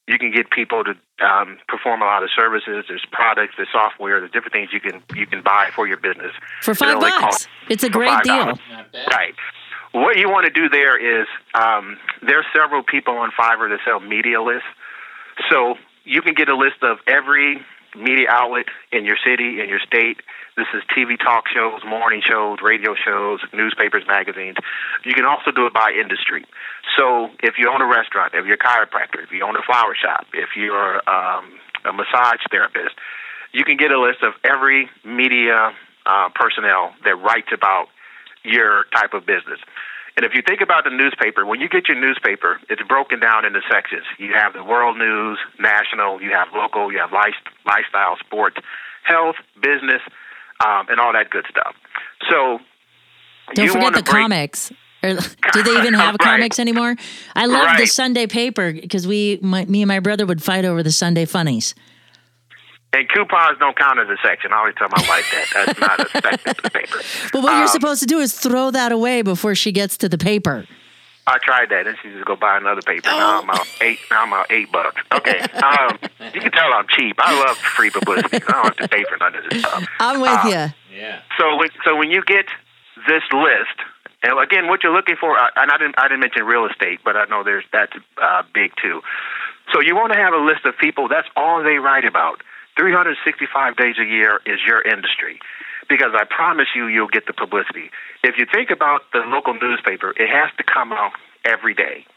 you 0.07 0.17
can 0.17 0.31
get 0.31 0.49
people 0.51 0.83
to 0.83 0.91
um, 1.25 1.57
perform 1.67 2.01
a 2.01 2.05
lot 2.05 2.23
of 2.23 2.29
services. 2.35 2.85
There's 2.87 3.05
products, 3.11 3.53
there's 3.55 3.69
software, 3.71 4.19
there's 4.19 4.31
different 4.31 4.53
things 4.53 4.69
you 4.73 4.81
can 4.81 5.01
you 5.15 5.25
can 5.25 5.41
buy 5.41 5.69
for 5.73 5.87
your 5.87 5.97
business 5.97 6.33
For 6.61 6.75
five 6.75 6.99
bucks. 6.99 7.47
It's 7.69 7.83
a 7.83 7.89
great 7.89 8.21
deal. 8.23 8.53
Right. 9.11 9.33
What 9.93 10.17
you 10.17 10.29
want 10.29 10.45
to 10.45 10.51
do 10.51 10.69
there 10.69 11.21
is 11.21 11.27
um, 11.53 11.97
there's 12.21 12.45
several 12.55 12.83
people 12.83 13.15
on 13.17 13.31
Fiverr 13.31 13.69
that 13.69 13.79
sell 13.85 13.99
media 13.99 14.41
lists. 14.41 14.67
So 15.49 15.75
you 16.05 16.21
can 16.21 16.33
get 16.33 16.49
a 16.49 16.55
list 16.55 16.81
of 16.81 16.97
every 17.07 17.61
media 17.95 18.27
outlet 18.29 18.65
in 18.91 19.05
your 19.05 19.17
city, 19.25 19.59
in 19.59 19.67
your 19.67 19.79
state. 19.79 20.21
This 20.57 20.67
is 20.73 20.83
TV 20.91 21.17
talk 21.17 21.47
shows, 21.47 21.79
morning 21.87 22.21
shows, 22.21 22.59
radio 22.61 22.93
shows, 22.93 23.39
newspapers, 23.53 24.03
magazines. 24.05 24.57
You 25.05 25.13
can 25.13 25.23
also 25.23 25.51
do 25.51 25.65
it 25.65 25.73
by 25.73 25.95
industry. 25.97 26.43
So 26.97 27.29
if 27.41 27.55
you 27.57 27.71
own 27.71 27.81
a 27.81 27.87
restaurant, 27.87 28.33
if 28.33 28.45
you're 28.45 28.55
a 28.55 28.57
chiropractor, 28.57 29.23
if 29.23 29.31
you 29.31 29.45
own 29.45 29.55
a 29.55 29.61
flower 29.61 29.95
shop, 29.95 30.27
if 30.33 30.49
you're 30.57 30.97
um, 31.09 31.53
a 31.85 31.93
massage 31.93 32.43
therapist, 32.51 32.95
you 33.53 33.63
can 33.63 33.77
get 33.77 33.91
a 33.91 33.99
list 33.99 34.23
of 34.23 34.33
every 34.43 34.89
media 35.05 35.71
uh, 36.05 36.29
personnel 36.35 36.93
that 37.05 37.15
writes 37.15 37.49
about 37.53 37.87
your 38.43 38.85
type 38.93 39.13
of 39.13 39.25
business. 39.25 39.59
And 40.17 40.25
if 40.25 40.33
you 40.35 40.41
think 40.45 40.59
about 40.59 40.83
the 40.83 40.89
newspaper, 40.89 41.45
when 41.45 41.61
you 41.61 41.69
get 41.69 41.87
your 41.87 41.99
newspaper, 41.99 42.59
it's 42.69 42.81
broken 42.83 43.21
down 43.21 43.45
into 43.45 43.61
sections. 43.71 44.03
You 44.19 44.33
have 44.33 44.51
the 44.51 44.63
world 44.65 44.97
news, 44.97 45.39
national, 45.59 46.21
you 46.21 46.31
have 46.31 46.49
local, 46.53 46.91
you 46.91 46.99
have 46.99 47.13
life, 47.13 47.35
lifestyle, 47.65 48.17
sports, 48.19 48.57
health, 49.03 49.35
business, 49.61 50.01
um, 50.65 50.87
and 50.89 50.99
all 50.99 51.13
that 51.13 51.29
good 51.29 51.45
stuff. 51.49 51.75
So 52.29 52.59
Don't 53.55 53.69
forget 53.69 53.93
the 53.93 54.03
break- 54.03 54.05
comics. 54.05 54.71
Or, 55.03 55.15
do 55.53 55.63
they 55.63 55.77
even 55.79 55.93
have 56.03 56.15
Right. 56.19 56.19
comics 56.19 56.59
anymore? 56.59 56.95
I 57.35 57.45
love 57.47 57.77
the 57.77 57.85
Sunday 57.87 58.27
paper 58.27 58.71
because 58.71 59.07
we, 59.07 59.39
my, 59.41 59.65
me 59.65 59.81
and 59.81 59.87
my 59.87 59.99
brother 59.99 60.25
would 60.25 60.43
fight 60.43 60.63
over 60.65 60.83
the 60.83 60.91
Sunday 60.91 61.25
funnies. 61.25 61.73
And 62.93 63.07
coupons 63.09 63.57
don't 63.57 63.75
count 63.77 63.99
as 63.99 64.09
a 64.09 64.17
section. 64.21 64.51
I 64.53 64.57
always 64.57 64.75
tell 64.77 64.89
my 64.89 65.03
wife 65.07 65.25
that. 65.31 65.65
That's 65.65 65.79
not 65.79 65.99
a 65.99 66.09
section 66.09 66.49
of 66.51 66.57
the 66.57 66.69
paper. 66.69 66.97
But 67.31 67.41
what 67.43 67.53
Um, 67.53 67.59
you're 67.59 67.67
supposed 67.69 68.01
to 68.01 68.05
do 68.05 68.19
is 68.19 68.37
throw 68.37 68.69
that 68.71 68.91
away 68.91 69.21
before 69.21 69.55
she 69.55 69.71
gets 69.71 69.95
to 69.97 70.09
the 70.09 70.17
paper. 70.17 70.65
I 71.27 71.37
tried 71.37 71.69
that, 71.69 71.85
and 71.87 71.97
she 72.01 72.09
just 72.11 72.25
go 72.25 72.35
buy 72.35 72.57
another 72.57 72.81
paper. 72.81 73.09
Now 73.09 73.41
I'm 73.41 73.49
out 73.49 73.67
eight. 73.81 73.99
Now 74.09 74.23
I'm 74.23 74.33
out 74.33 74.51
eight 74.51 74.71
bucks. 74.71 75.01
Okay, 75.13 75.39
um, 75.39 75.99
you 76.33 76.41
can 76.41 76.51
tell 76.51 76.73
I'm 76.73 76.87
cheap. 76.89 77.15
I 77.19 77.45
love 77.45 77.57
free 77.57 77.89
publicity. 77.91 78.37
I 78.37 78.39
don't 78.39 78.65
have 78.65 78.75
to 78.77 78.87
pay 78.87 79.03
for 79.03 79.17
none 79.17 79.35
of 79.35 79.43
this 79.49 79.59
stuff. 79.59 79.85
I'm 79.99 80.19
with 80.21 80.31
Uh, 80.31 80.47
you. 80.91 80.97
Yeah. 80.97 81.21
So 81.37 81.57
when 81.57 81.69
so 81.85 81.95
when 81.95 82.09
you 82.11 82.23
get 82.25 82.45
this 83.07 83.23
list, 83.31 83.77
and 84.23 84.37
again, 84.41 84.67
what 84.67 84.83
you're 84.83 84.93
looking 84.93 85.15
for, 85.15 85.37
and 85.37 85.71
I 85.71 85.77
didn't 85.77 85.95
I 85.99 86.07
didn't 86.07 86.21
mention 86.21 86.43
real 86.43 86.65
estate, 86.65 86.99
but 87.05 87.15
I 87.15 87.25
know 87.25 87.43
there's 87.43 87.65
that's 87.71 87.93
uh, 88.21 88.43
big 88.53 88.71
too. 88.81 89.01
So 89.73 89.79
you 89.79 89.95
want 89.95 90.11
to 90.13 90.19
have 90.19 90.33
a 90.33 90.37
list 90.43 90.65
of 90.65 90.77
people. 90.79 91.07
That's 91.07 91.27
all 91.37 91.63
they 91.63 91.77
write 91.77 92.03
about. 92.05 92.41
365 92.77 93.75
days 93.75 93.95
a 93.99 94.05
year 94.05 94.39
is 94.45 94.59
your 94.65 94.81
industry, 94.81 95.39
because 95.91 96.15
I 96.15 96.23
promise 96.23 96.71
you, 96.73 96.87
you'll 96.87 97.11
get 97.11 97.27
the 97.27 97.33
publicity. 97.35 97.91
If 98.23 98.39
you 98.39 98.47
think 98.47 98.71
about 98.71 99.11
the 99.11 99.19
local 99.27 99.53
newspaper, 99.53 100.11
it 100.15 100.31
has 100.31 100.49
to 100.57 100.63
come 100.63 100.93
out 100.95 101.11
every 101.43 101.75
day, 101.75 102.07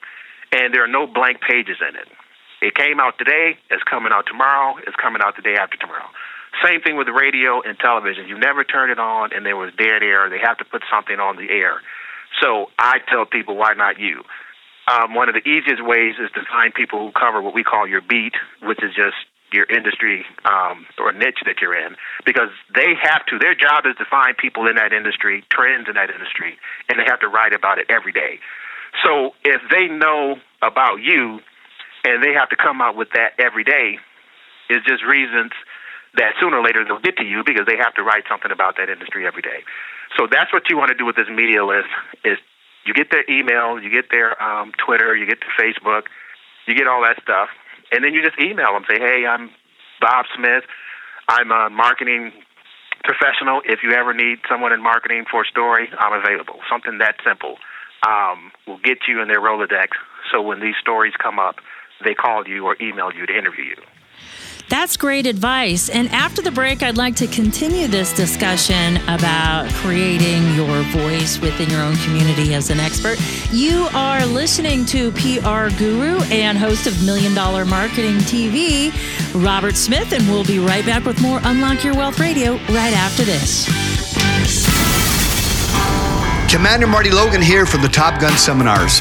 and 0.53 0.73
there 0.73 0.85
are 0.85 0.91
no 0.91 1.07
blank 1.07 1.43
pages 1.43 1.83
in 1.83 1.97
it. 1.97 2.07
It 2.63 2.75
came 2.75 3.01
out 3.01 3.19
today. 3.19 3.59
It's 3.69 3.83
coming 3.83 4.13
out 4.13 4.25
tomorrow. 4.27 4.79
It's 4.87 4.97
coming 4.97 5.21
out 5.21 5.37
the 5.37 5.43
day 5.43 5.57
after 5.61 5.77
tomorrow. 5.77 6.09
Same 6.65 6.81
thing 6.81 6.97
with 6.97 7.09
radio 7.09 7.61
and 7.61 7.77
television. 7.79 8.29
You 8.29 8.39
never 8.39 8.65
turn 8.65 8.91
it 8.91 8.99
on 8.99 9.33
and 9.35 9.45
there 9.45 9.57
was 9.57 9.73
dead 9.77 10.03
air. 10.03 10.31
They 10.31 10.39
have 10.39 10.57
to 10.59 10.65
put 10.65 10.83
something 10.89 11.19
on 11.19 11.37
the 11.37 11.51
air. 11.51 11.83
So 12.41 12.71
I 12.79 13.01
tell 13.11 13.27
people, 13.27 13.57
why 13.57 13.75
not 13.75 13.99
you? 13.99 14.23
Um, 14.87 15.15
one 15.15 15.29
of 15.29 15.35
the 15.35 15.47
easiest 15.47 15.85
ways 15.85 16.15
is 16.23 16.31
to 16.35 16.43
find 16.49 16.73
people 16.73 17.05
who 17.05 17.13
cover 17.13 17.43
what 17.43 17.55
we 17.55 17.65
call 17.65 17.87
your 17.87 18.01
beat, 18.01 18.35
which 18.63 18.83
is 18.83 18.95
just 18.95 19.17
your 19.55 19.67
industry 19.67 20.25
um, 20.45 20.87
or 20.99 21.13
niche 21.13 21.41
that 21.47 21.63
you're 21.63 21.75
in, 21.75 21.97
because 22.27 22.51
they 22.75 22.95
have 23.01 23.25
to. 23.27 23.39
Their 23.39 23.55
job 23.55 23.87
is 23.87 23.95
to 23.99 24.05
find 24.05 24.37
people 24.37 24.67
in 24.67 24.77
that 24.77 24.93
industry, 24.93 25.45
trends 25.51 25.89
in 25.89 25.95
that 25.95 26.11
industry, 26.11 26.59
and 26.89 26.99
they 26.99 27.05
have 27.07 27.21
to 27.21 27.29
write 27.29 27.55
about 27.55 27.79
it 27.79 27.87
every 27.89 28.13
day. 28.13 28.41
So 29.03 29.35
if 29.45 29.63
they 29.71 29.87
know 29.87 30.37
about 30.63 31.03
you 31.03 31.41
and 32.05 32.23
they 32.23 32.33
have 32.33 32.49
to 32.51 32.57
come 32.57 32.81
out 32.81 32.97
with 32.97 33.09
that 33.15 33.39
every 33.39 33.65
day, 33.65 33.99
it's 34.69 34.85
just 34.87 35.05
reasons 35.05 35.53
that 36.17 36.35
sooner 36.41 36.59
or 36.59 36.65
later 36.65 36.85
they'll 36.85 37.03
get 37.03 37.17
to 37.17 37.25
you 37.25 37.43
because 37.45 37.67
they 37.67 37.77
have 37.77 37.95
to 37.95 38.03
write 38.03 38.25
something 38.29 38.51
about 38.51 38.77
that 38.77 38.89
industry 38.89 39.27
every 39.27 39.43
day. 39.43 39.63
So 40.17 40.27
that's 40.31 40.53
what 40.53 40.71
you 40.71 40.77
want 40.77 40.91
to 40.91 40.95
do 40.95 41.05
with 41.05 41.17
this 41.17 41.29
media 41.29 41.65
list 41.65 41.91
is 42.25 42.39
you 42.87 42.95
get 42.95 43.11
their 43.11 43.25
email, 43.29 43.81
you 43.83 43.91
get 43.91 44.11
their 44.11 44.41
um, 44.41 44.73
Twitter, 44.79 45.17
you 45.17 45.27
get 45.27 45.39
their 45.41 45.55
Facebook, 45.59 46.07
you 46.67 46.75
get 46.75 46.87
all 46.87 47.03
that 47.03 47.21
stuff, 47.23 47.49
and 47.93 48.05
then 48.05 48.15
you 48.15 48.23
just 48.23 48.39
email 48.41 48.73
them. 48.73 48.85
Say, 48.89 48.99
hey, 48.99 49.25
I'm 49.29 49.51
Bob 50.01 50.27
Smith. 50.37 50.65
I'm 51.29 51.51
a 51.51 51.71
marketing 51.71 52.33
professional. 53.05 53.61
If 53.65 53.81
you 53.83 53.93
ever 53.93 54.13
need 54.15 54.39
someone 54.49 54.73
in 54.73 54.83
marketing 54.83 55.25
for 55.31 55.43
a 55.43 55.47
story, 55.47 55.89
I'm 55.99 56.13
available. 56.13 56.61
Something 56.71 56.99
that 56.99 57.17
simple 57.25 57.57
um, 58.07 58.53
will 58.67 58.79
get 58.79 59.09
you 59.09 59.21
in 59.23 59.29
their 59.29 59.41
Rolodex. 59.41 59.97
So 60.33 60.43
when 60.43 60.61
these 60.61 60.77
stories 60.81 61.15
come 61.21 61.39
up, 61.39 61.57
they 62.05 62.15
call 62.15 62.47
you 62.47 62.67
or 62.67 62.77
email 62.81 63.13
you 63.13 63.27
to 63.27 63.33
interview 63.33 63.65
you. 63.65 63.77
That's 64.71 64.97
great 64.97 65.27
advice. 65.27 65.89
And 65.89 66.09
after 66.11 66.41
the 66.41 66.51
break, 66.51 66.83
I'd 66.83 66.97
like 66.97 67.17
to 67.17 67.27
continue 67.27 67.87
this 67.87 68.13
discussion 68.13 68.97
about 69.09 69.69
creating 69.75 70.55
your 70.55 70.83
voice 70.85 71.39
within 71.39 71.69
your 71.69 71.83
own 71.83 71.97
community 71.97 72.55
as 72.55 72.71
an 72.71 72.81
expert. 72.81 73.19
You 73.53 73.89
are 73.93 74.25
listening 74.25 74.87
to 74.87 75.13
PR 75.13 75.69
guru 75.77 76.21
and 76.25 76.57
host 76.57 76.87
of 76.87 77.05
Million 77.05 77.35
Dollar 77.35 77.65
Marketing 77.65 78.17
TV, 78.17 78.93
Robert 79.45 79.77
Smith, 79.77 80.13
and 80.13 80.27
we'll 80.29 80.45
be 80.45 80.59
right 80.59 80.85
back 80.87 81.05
with 81.05 81.21
more 81.21 81.41
Unlock 81.45 81.85
Your 81.85 81.95
Wealth 81.95 82.19
Radio 82.19 82.53
right 82.53 82.95
after 82.95 83.23
this. 83.25 83.67
Commander 86.51 86.87
Marty 86.87 87.11
Logan 87.11 87.43
here 87.43 87.67
from 87.67 87.83
the 87.83 87.89
Top 87.89 88.21
Gun 88.21 88.37
Seminars. 88.39 89.01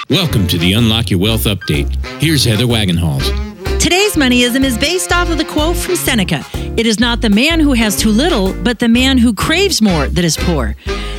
Welcome 0.09 0.47
to 0.47 0.57
the 0.57 0.73
Unlock 0.73 1.09
Your 1.09 1.19
Wealth 1.19 1.45
Update. 1.45 1.95
Here's 2.21 2.43
Heather 2.43 2.65
Wagenhals. 2.65 3.46
Today's 3.87 4.17
moneyism 4.17 4.65
is 4.65 4.77
based 4.77 5.13
off 5.13 5.29
of 5.29 5.37
the 5.37 5.45
quote 5.45 5.77
from 5.77 5.95
Seneca 5.95 6.45
It 6.75 6.85
is 6.85 6.99
not 6.99 7.21
the 7.21 7.29
man 7.29 7.61
who 7.61 7.71
has 7.71 7.95
too 7.95 8.09
little, 8.09 8.51
but 8.61 8.79
the 8.79 8.89
man 8.89 9.17
who 9.17 9.33
craves 9.33 9.81
more 9.81 10.09
that 10.09 10.25
is 10.25 10.35
poor. 10.35 10.75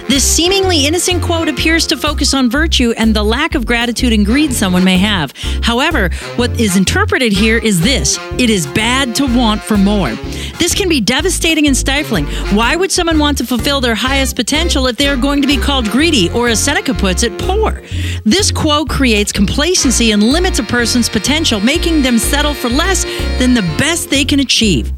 This 0.08 0.24
seemingly 0.24 0.86
innocent 0.86 1.22
quote 1.22 1.48
appears 1.48 1.86
to 1.88 1.96
focus 1.96 2.32
on 2.32 2.48
virtue 2.48 2.94
and 2.96 3.14
the 3.14 3.22
lack 3.22 3.54
of 3.54 3.66
gratitude 3.66 4.14
and 4.14 4.24
greed 4.24 4.54
someone 4.54 4.82
may 4.82 4.96
have. 4.96 5.34
However, 5.62 6.08
what 6.36 6.58
is 6.58 6.78
interpreted 6.78 7.30
here 7.30 7.58
is 7.58 7.82
this 7.82 8.18
it 8.38 8.48
is 8.48 8.66
bad 8.66 9.14
to 9.16 9.26
want 9.26 9.62
for 9.62 9.76
more. 9.76 10.10
This 10.58 10.74
can 10.74 10.88
be 10.88 11.02
devastating 11.02 11.66
and 11.66 11.76
stifling. 11.76 12.24
Why 12.56 12.74
would 12.74 12.90
someone 12.90 13.18
want 13.18 13.36
to 13.38 13.46
fulfill 13.46 13.82
their 13.82 13.94
highest 13.94 14.34
potential 14.34 14.86
if 14.86 14.96
they 14.96 15.08
are 15.08 15.16
going 15.16 15.42
to 15.42 15.46
be 15.46 15.58
called 15.58 15.90
greedy 15.90 16.30
or, 16.30 16.48
as 16.48 16.58
Seneca 16.58 16.94
puts 16.94 17.22
it, 17.22 17.38
poor? 17.38 17.82
This 18.24 18.50
quote 18.50 18.88
creates 18.88 19.30
complacency 19.30 20.12
and 20.12 20.22
limits 20.22 20.58
a 20.58 20.64
person's 20.64 21.10
potential, 21.10 21.60
making 21.60 22.00
them 22.00 22.18
settle 22.18 22.54
for 22.54 22.70
less 22.70 23.04
than 23.38 23.52
the 23.52 23.62
best 23.76 24.08
they 24.08 24.24
can 24.24 24.40
achieve. 24.40 24.90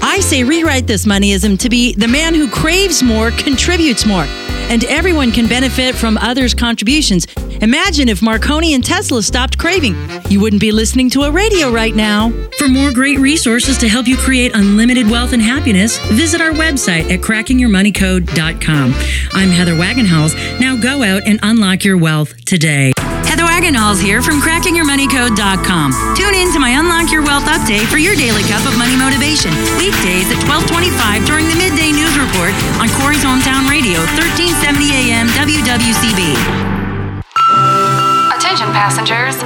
I 0.00 0.20
say 0.20 0.44
rewrite 0.44 0.86
this 0.86 1.06
moneyism 1.06 1.58
to 1.60 1.68
be 1.68 1.94
the 1.94 2.08
man 2.08 2.34
who 2.34 2.48
craves 2.48 3.02
more 3.02 3.30
contributes 3.30 4.06
more, 4.06 4.24
and 4.68 4.84
everyone 4.84 5.32
can 5.32 5.46
benefit 5.48 5.94
from 5.94 6.18
others' 6.18 6.54
contributions. 6.54 7.26
Imagine 7.62 8.08
if 8.08 8.20
Marconi 8.20 8.74
and 8.74 8.84
Tesla 8.84 9.22
stopped 9.22 9.56
craving. 9.58 9.94
You 10.28 10.40
wouldn't 10.40 10.60
be 10.60 10.72
listening 10.72 11.08
to 11.10 11.22
a 11.22 11.30
radio 11.30 11.70
right 11.70 11.94
now. 11.94 12.30
For 12.58 12.68
more 12.68 12.90
great 12.92 13.18
resources 13.18 13.78
to 13.78 13.88
help 13.88 14.06
you 14.06 14.16
create 14.16 14.54
unlimited 14.54 15.10
wealth 15.10 15.32
and 15.32 15.40
happiness, 15.40 15.98
visit 16.08 16.40
our 16.40 16.50
website 16.50 17.10
at 17.10 17.20
crackingyourmoneycode.com. 17.20 18.94
I'm 19.32 19.48
Heather 19.50 19.74
Wagenhals. 19.74 20.60
Now 20.60 20.76
go 20.76 21.02
out 21.02 21.22
and 21.26 21.40
unlock 21.42 21.84
your 21.84 21.96
wealth 21.96 22.44
today. 22.44 22.92
Heather 22.98 23.44
Wagenhals 23.56 24.02
here 24.02 24.20
from 24.20 24.38
crackingyourmoneycode.com. 24.38 25.88
Tune 26.14 26.34
in 26.34 26.52
to 26.52 26.58
my 26.58 26.76
Unlock 26.76 27.10
Your 27.10 27.22
Wealth 27.22 27.44
update 27.44 27.86
for 27.88 27.96
your 27.96 28.14
daily 28.14 28.42
cup 28.42 28.66
of 28.68 28.76
money 28.76 28.94
motivation. 28.98 29.48
Weekdays 29.80 30.28
at 30.28 30.44
1225 30.44 31.24
during 31.24 31.48
the 31.48 31.56
midday 31.56 31.88
news 31.88 32.20
report 32.20 32.52
on 32.76 32.92
Corry's 33.00 33.24
Hometown 33.24 33.64
Radio, 33.64 34.04
1370 34.20 34.92
AM 34.92 35.26
WWCB. 35.32 36.85
Attention 38.46 38.68
passengers. 38.68 39.36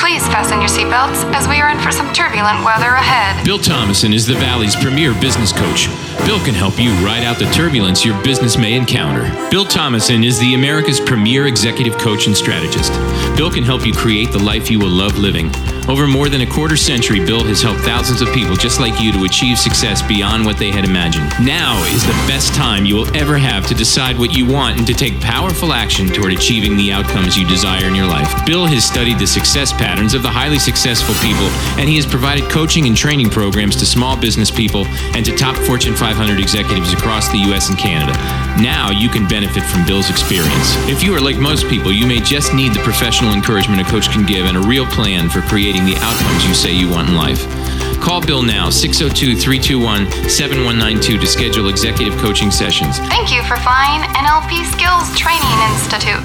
Please 0.00 0.26
fasten 0.26 0.58
your 0.60 0.68
seatbelts 0.68 1.22
as 1.32 1.46
we 1.46 1.60
are 1.60 1.70
in 1.70 1.78
for 1.78 1.92
some 1.92 2.12
turbulent 2.12 2.64
weather 2.64 2.90
ahead. 2.94 3.44
Bill 3.44 3.56
Thomason 3.56 4.12
is 4.12 4.26
the 4.26 4.34
Valley's 4.34 4.74
premier 4.74 5.14
business 5.20 5.52
coach. 5.52 5.86
Bill 6.26 6.40
can 6.44 6.54
help 6.54 6.76
you 6.76 6.90
ride 6.94 7.22
out 7.22 7.38
the 7.38 7.48
turbulence 7.52 8.04
your 8.04 8.20
business 8.24 8.58
may 8.58 8.74
encounter. 8.74 9.30
Bill 9.48 9.64
Thomason 9.64 10.24
is 10.24 10.40
the 10.40 10.54
America's 10.54 10.98
premier 10.98 11.46
executive 11.46 11.96
coach 11.98 12.26
and 12.26 12.36
strategist. 12.36 12.92
Bill 13.36 13.48
can 13.48 13.62
help 13.62 13.86
you 13.86 13.92
create 13.92 14.32
the 14.32 14.42
life 14.42 14.72
you 14.72 14.80
will 14.80 14.90
love 14.90 15.16
living. 15.18 15.52
Over 15.88 16.06
more 16.06 16.28
than 16.28 16.42
a 16.42 16.46
quarter 16.46 16.76
century, 16.76 17.24
Bill 17.24 17.42
has 17.44 17.62
helped 17.62 17.80
thousands 17.80 18.20
of 18.20 18.28
people 18.34 18.56
just 18.56 18.78
like 18.78 19.00
you 19.00 19.10
to 19.12 19.24
achieve 19.24 19.58
success 19.58 20.02
beyond 20.02 20.44
what 20.44 20.58
they 20.58 20.70
had 20.70 20.84
imagined. 20.84 21.32
Now 21.40 21.82
is 21.94 22.04
the 22.04 22.12
best 22.28 22.52
time 22.52 22.84
you 22.84 22.94
will 22.94 23.16
ever 23.16 23.38
have 23.38 23.66
to 23.68 23.74
decide 23.74 24.18
what 24.18 24.36
you 24.36 24.44
want 24.44 24.76
and 24.76 24.86
to 24.86 24.92
take 24.92 25.18
powerful 25.20 25.72
action 25.72 26.08
toward 26.08 26.34
achieving 26.34 26.76
the 26.76 26.92
outcomes 26.92 27.38
you 27.38 27.48
desire 27.48 27.86
in 27.86 27.94
your 27.94 28.06
life. 28.06 28.28
Bill 28.48 28.64
has 28.64 28.82
studied 28.82 29.18
the 29.18 29.26
success 29.26 29.74
patterns 29.74 30.14
of 30.14 30.22
the 30.22 30.30
highly 30.32 30.58
successful 30.58 31.12
people, 31.20 31.52
and 31.76 31.84
he 31.84 31.96
has 31.96 32.06
provided 32.06 32.48
coaching 32.48 32.86
and 32.86 32.96
training 32.96 33.28
programs 33.28 33.76
to 33.76 33.84
small 33.84 34.16
business 34.16 34.50
people 34.50 34.86
and 35.12 35.20
to 35.26 35.36
top 35.36 35.54
Fortune 35.68 35.94
500 35.94 36.40
executives 36.40 36.94
across 36.94 37.28
the 37.28 37.36
U.S. 37.52 37.68
and 37.68 37.76
Canada. 37.76 38.16
Now 38.56 38.88
you 38.88 39.10
can 39.10 39.28
benefit 39.28 39.62
from 39.64 39.84
Bill's 39.84 40.08
experience. 40.08 40.72
If 40.88 41.02
you 41.02 41.12
are 41.12 41.20
like 41.20 41.36
most 41.36 41.68
people, 41.68 41.92
you 41.92 42.06
may 42.06 42.20
just 42.20 42.54
need 42.54 42.72
the 42.72 42.80
professional 42.80 43.34
encouragement 43.34 43.82
a 43.82 43.84
coach 43.84 44.08
can 44.08 44.24
give 44.24 44.46
and 44.46 44.56
a 44.56 44.64
real 44.64 44.86
plan 44.86 45.28
for 45.28 45.42
creating 45.42 45.84
the 45.84 46.00
outcomes 46.00 46.48
you 46.48 46.54
say 46.54 46.72
you 46.72 46.88
want 46.88 47.10
in 47.10 47.16
life. 47.16 47.44
Call 48.00 48.24
Bill 48.24 48.42
now, 48.42 48.70
602 48.70 49.36
321 49.36 50.08
7192 50.24 51.20
to 51.20 51.26
schedule 51.26 51.68
executive 51.68 52.16
coaching 52.16 52.50
sessions. 52.50 52.96
Thank 53.12 53.28
you 53.28 53.44
for 53.44 53.60
flying 53.60 54.08
NLP 54.16 54.64
Skills 54.72 55.12
Training 55.20 55.52
Institute. 55.68 56.24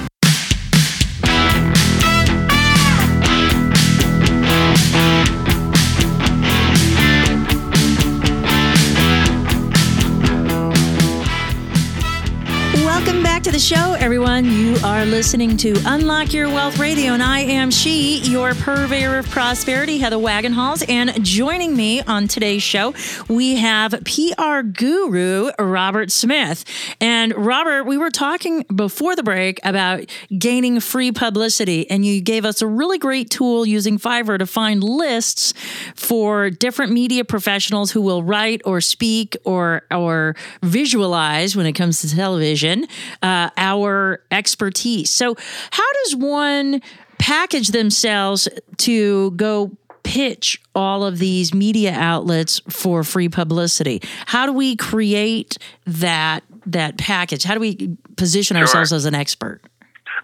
To 13.44 13.52
the 13.52 13.58
show, 13.58 13.94
everyone. 13.98 14.46
You 14.46 14.74
are 14.82 15.04
listening 15.04 15.58
to 15.58 15.74
Unlock 15.84 16.32
Your 16.32 16.48
Wealth 16.48 16.78
Radio, 16.78 17.12
and 17.12 17.22
I 17.22 17.40
am 17.40 17.70
she, 17.70 18.20
your 18.20 18.54
purveyor 18.54 19.18
of 19.18 19.28
prosperity, 19.28 19.98
Heather 19.98 20.16
Wagenhals. 20.16 20.82
And 20.88 21.22
joining 21.22 21.76
me 21.76 22.00
on 22.00 22.26
today's 22.26 22.62
show, 22.62 22.94
we 23.28 23.56
have 23.56 24.02
PR 24.04 24.62
guru 24.62 25.50
Robert 25.58 26.10
Smith. 26.10 26.64
And 27.02 27.34
Robert, 27.36 27.84
we 27.84 27.98
were 27.98 28.08
talking 28.08 28.64
before 28.74 29.14
the 29.14 29.22
break 29.22 29.60
about 29.62 30.04
gaining 30.38 30.80
free 30.80 31.12
publicity, 31.12 31.90
and 31.90 32.02
you 32.06 32.22
gave 32.22 32.46
us 32.46 32.62
a 32.62 32.66
really 32.66 32.96
great 32.96 33.28
tool 33.28 33.66
using 33.66 33.98
Fiverr 33.98 34.38
to 34.38 34.46
find 34.46 34.82
lists 34.82 35.52
for 35.94 36.48
different 36.48 36.92
media 36.92 37.26
professionals 37.26 37.90
who 37.90 38.00
will 38.00 38.22
write 38.22 38.62
or 38.64 38.80
speak 38.80 39.36
or 39.44 39.82
or 39.90 40.34
visualize 40.62 41.54
when 41.54 41.66
it 41.66 41.74
comes 41.74 42.00
to 42.00 42.08
television 42.16 42.86
uh, 43.22 43.33
our 43.56 44.22
expertise. 44.30 45.10
So, 45.10 45.36
how 45.70 45.92
does 46.04 46.16
one 46.16 46.82
package 47.18 47.68
themselves 47.68 48.48
to 48.78 49.30
go 49.32 49.76
pitch 50.02 50.60
all 50.74 51.04
of 51.04 51.18
these 51.18 51.54
media 51.54 51.92
outlets 51.92 52.60
for 52.68 53.02
free 53.02 53.28
publicity? 53.28 54.00
How 54.26 54.46
do 54.46 54.52
we 54.52 54.76
create 54.76 55.58
that 55.86 56.44
that 56.66 56.96
package? 56.98 57.44
How 57.44 57.54
do 57.54 57.60
we 57.60 57.96
position 58.16 58.56
ourselves 58.56 58.92
as 58.92 59.04
an 59.04 59.14
expert? 59.14 59.60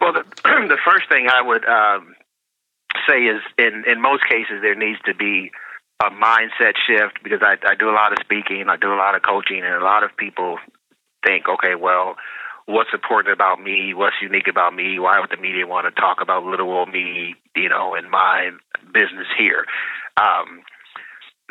Well, 0.01 0.13
the, 0.13 0.23
the 0.45 0.79
first 0.85 1.09
thing 1.09 1.29
I 1.29 1.43
would 1.43 1.65
um, 1.65 2.15
say 3.09 3.25
is, 3.25 3.41
in 3.59 3.85
in 3.87 4.01
most 4.01 4.25
cases, 4.29 4.63
there 4.63 4.75
needs 4.75 5.01
to 5.07 5.15
be 5.15 5.51
a 6.03 6.11
mindset 6.11 6.75
shift 6.87 7.23
because 7.23 7.41
I, 7.43 7.57
I 7.67 7.75
do 7.75 7.91
a 7.91 7.93
lot 7.93 8.13
of 8.13 8.19
speaking, 8.21 8.67
I 8.69 8.77
do 8.77 8.93
a 8.93 8.97
lot 8.97 9.15
of 9.15 9.23
coaching, 9.23 9.63
and 9.63 9.75
a 9.75 9.85
lot 9.85 10.03
of 10.03 10.17
people 10.17 10.59
think, 11.27 11.47
okay, 11.49 11.75
well, 11.75 12.17
what's 12.67 12.91
important 12.93 13.33
about 13.33 13.61
me? 13.63 13.95
What's 13.95 14.17
unique 14.23 14.49
about 14.49 14.75
me? 14.75 14.99
Why 14.99 15.21
would 15.21 15.31
the 15.31 15.41
media 15.41 15.67
want 15.67 15.93
to 15.93 16.01
talk 16.01 16.19
about 16.21 16.45
little 16.45 16.71
old 16.71 16.93
me, 16.93 17.35
you 17.57 17.69
know, 17.69 17.95
in 17.95 18.11
my 18.11 18.51
business 18.93 19.27
here? 19.39 19.65
Um, 20.17 20.63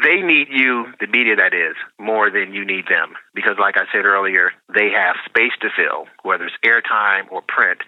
they 0.02 0.22
need 0.22 0.48
you, 0.50 0.86
the 1.00 1.08
media 1.08 1.36
that 1.36 1.54
is, 1.54 1.76
more 2.00 2.32
than 2.32 2.54
you 2.54 2.66
need 2.66 2.86
them. 2.88 3.16
Because, 3.36 3.58
like 3.60 3.76
I 3.76 3.84
said 3.92 4.06
earlier, 4.06 4.52
they 4.74 4.90
have 4.96 5.16
space 5.26 5.52
to 5.62 5.70
fill, 5.76 6.06
whether 6.24 6.46
it's 6.46 6.56
airtime 6.64 7.30
or 7.32 7.42
print. 7.42 7.80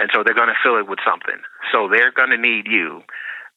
And 0.00 0.10
so 0.12 0.24
they're 0.24 0.34
going 0.34 0.48
to 0.48 0.58
fill 0.62 0.78
it 0.78 0.88
with 0.88 0.98
something. 1.06 1.38
So 1.72 1.88
they're 1.88 2.10
going 2.10 2.30
to 2.30 2.38
need 2.38 2.66
you. 2.66 3.02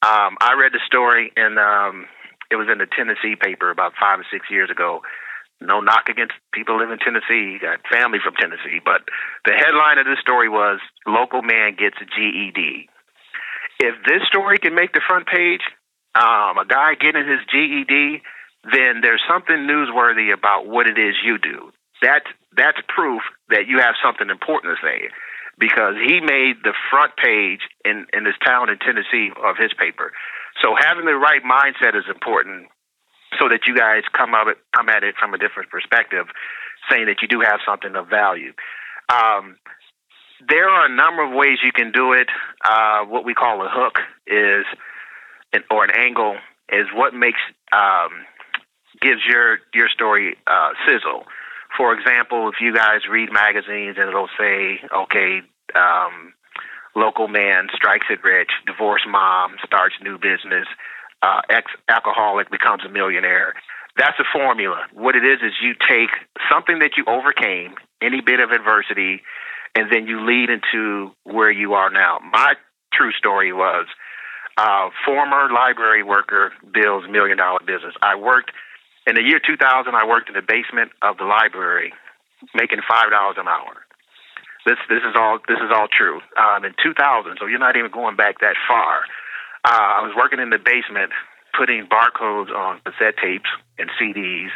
Um, 0.06 0.38
I 0.40 0.54
read 0.54 0.74
the 0.74 0.86
story, 0.86 1.34
and 1.36 1.58
um, 1.58 2.06
it 2.52 2.56
was 2.56 2.68
in 2.72 2.78
the 2.78 2.86
Tennessee 2.86 3.36
paper 3.36 3.72
about 3.72 3.94
five 4.00 4.20
or 4.20 4.26
six 4.32 4.46
years 4.52 4.70
ago. 4.70 5.02
No 5.60 5.80
knock 5.82 6.10
against 6.10 6.34
people 6.54 6.78
live 6.78 6.92
in 6.92 7.00
Tennessee, 7.00 7.58
got 7.60 7.82
family 7.92 8.20
from 8.24 8.36
Tennessee, 8.40 8.80
but 8.84 9.02
the 9.46 9.54
headline 9.54 9.98
of 9.98 10.06
this 10.06 10.20
story 10.22 10.50
was 10.50 10.80
Local 11.08 11.42
Man 11.42 11.76
Gets 11.76 11.98
a 12.02 12.06
GED. 12.06 12.90
If 13.80 13.96
this 14.06 14.22
story 14.28 14.58
can 14.58 14.76
make 14.76 14.94
the 14.94 15.02
front 15.06 15.28
page, 15.28 15.62
um, 16.16 16.58
a 16.58 16.66
guy 16.68 16.94
getting 16.96 17.28
his 17.28 17.42
GED, 17.52 18.22
then 18.64 19.02
there's 19.02 19.22
something 19.28 19.66
newsworthy 19.66 20.34
about 20.34 20.68
what 20.68 20.88
it 20.88 20.98
is 20.98 21.16
you 21.24 21.38
do. 21.38 21.72
That 22.02 22.24
that's 22.56 22.78
proof 22.88 23.22
that 23.50 23.68
you 23.68 23.80
have 23.80 23.96
something 24.04 24.30
important 24.30 24.78
to 24.78 24.86
say, 24.86 25.10
because 25.58 25.96
he 25.98 26.22
made 26.22 26.62
the 26.64 26.74
front 26.90 27.14
page 27.18 27.62
in 27.86 28.06
in 28.14 28.24
this 28.24 28.38
town 28.46 28.70
in 28.70 28.78
Tennessee 28.78 29.30
of 29.42 29.58
his 29.58 29.74
paper. 29.74 30.12
So 30.62 30.76
having 30.78 31.06
the 31.06 31.18
right 31.18 31.42
mindset 31.46 31.98
is 31.98 32.06
important, 32.10 32.68
so 33.40 33.50
that 33.50 33.68
you 33.68 33.76
guys 33.76 34.04
come 34.16 34.34
up 34.34 34.48
come 34.76 34.90
at 34.90 35.04
it 35.04 35.16
from 35.20 35.34
a 35.34 35.38
different 35.38 35.70
perspective, 35.70 36.28
saying 36.90 37.06
that 37.08 37.22
you 37.22 37.28
do 37.28 37.42
have 37.42 37.60
something 37.66 37.96
of 37.96 38.08
value. 38.08 38.54
Um, 39.10 39.58
there 40.48 40.70
are 40.70 40.86
a 40.86 40.96
number 40.96 41.24
of 41.24 41.34
ways 41.34 41.58
you 41.64 41.72
can 41.72 41.92
do 41.92 42.14
it. 42.14 42.28
Uh, 42.64 43.04
what 43.06 43.26
we 43.26 43.34
call 43.34 43.66
a 43.66 43.70
hook 43.70 44.00
is, 44.28 44.66
an, 45.54 45.64
or 45.72 45.84
an 45.84 45.92
angle, 45.92 46.38
is 46.70 46.86
what 46.94 47.14
makes 47.14 47.40
um, 47.74 48.26
gives 49.02 49.22
your 49.28 49.60
your 49.74 49.90
story 49.90 50.38
uh, 50.48 50.72
sizzle. 50.86 51.24
For 51.76 51.94
example, 51.94 52.50
if 52.50 52.56
you 52.62 52.74
guys 52.74 53.02
read 53.10 53.32
magazines 53.32 53.98
and 54.00 54.10
it'll 54.10 54.30
say, 54.40 54.80
okay, 54.96 55.42
um, 55.76 56.34
local 56.96 57.28
man 57.28 57.68
strikes 57.74 58.08
it 58.10 58.24
rich, 58.24 58.50
divorced 58.66 59.06
mom 59.08 59.56
starts 59.64 59.96
new 60.02 60.18
business, 60.18 60.68
uh, 61.22 61.42
ex 61.50 61.72
alcoholic 61.90 62.52
becomes 62.52 62.84
a 62.86 62.90
millionaire. 62.90 63.54
That's 63.98 64.18
a 64.20 64.26
formula. 64.32 64.86
What 64.94 65.16
it 65.16 65.26
is 65.26 65.40
is 65.42 65.54
you 65.62 65.74
take 65.74 66.10
something 66.52 66.80
that 66.80 66.92
you 66.98 67.06
overcame, 67.08 67.74
any 68.02 68.22
bit 68.22 68.40
of 68.40 68.52
adversity, 68.52 69.22
and 69.76 69.92
then 69.92 70.08
you 70.08 70.26
lead 70.26 70.50
into 70.50 71.12
where 71.24 71.52
you 71.52 71.74
are 71.74 71.90
now. 71.90 72.20
My 72.32 72.54
true 72.94 73.12
story 73.12 73.54
was 73.54 73.88
uh, 74.58 74.90
former 75.06 75.50
library 75.54 76.04
worker 76.04 76.54
builds 76.74 77.08
million 77.10 77.38
dollar 77.38 77.60
business. 77.66 77.94
I 78.02 78.16
worked 78.16 78.52
in 79.06 79.16
the 79.16 79.22
year 79.22 79.40
2000. 79.40 79.62
I 79.94 80.06
worked 80.06 80.30
in 80.30 80.36
the 80.36 80.42
basement 80.42 80.92
of 81.02 81.18
the 81.18 81.26
library, 81.26 81.94
making 82.54 82.82
five 82.90 83.10
dollars 83.10 83.38
an 83.38 83.48
hour. 83.48 83.86
This 84.66 84.78
this 84.90 85.06
is 85.06 85.16
all 85.16 85.40
this 85.48 85.62
is 85.62 85.72
all 85.74 85.88
true. 85.88 86.20
Um, 86.38 86.66
in 86.66 86.74
2000, 86.84 87.38
so 87.40 87.46
you're 87.46 87.60
not 87.62 87.78
even 87.78 87.92
going 87.92 88.16
back 88.16 88.40
that 88.42 88.56
far. 88.68 89.06
Uh, 89.66 89.70
I 89.72 90.02
was 90.02 90.14
working 90.16 90.40
in 90.40 90.50
the 90.50 90.58
basement 90.60 91.12
putting 91.58 91.88
barcodes 91.88 92.52
on 92.52 92.80
cassette 92.86 93.16
tapes 93.22 93.50
and 93.80 93.90
CDs. 94.00 94.50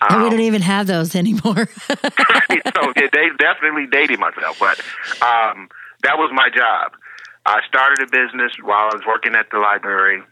and 0.00 0.18
we 0.20 0.24
Um, 0.24 0.30
don't 0.30 0.40
even 0.40 0.62
have 0.62 0.86
those 0.86 1.14
anymore. 1.14 1.66
so 1.88 2.92
yeah, 2.96 3.08
they 3.12 3.28
definitely 3.38 3.86
dating 3.90 4.18
myself, 4.20 4.58
but 4.58 4.80
um, 5.22 5.68
that 6.02 6.16
was 6.18 6.30
my 6.32 6.48
job. 6.48 6.92
I 7.44 7.60
started 7.68 8.00
a 8.02 8.10
business 8.10 8.52
while 8.62 8.88
I 8.90 8.94
was 8.94 9.02
working 9.06 9.34
at 9.34 9.50
the 9.50 9.58
library. 9.58 10.22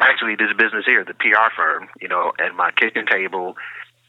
Actually, 0.00 0.36
this 0.36 0.52
business 0.56 0.84
here, 0.86 1.04
the 1.04 1.14
PR 1.14 1.50
firm, 1.56 1.88
you 2.00 2.08
know, 2.08 2.32
at 2.38 2.54
my 2.54 2.70
kitchen 2.72 3.04
table, 3.10 3.56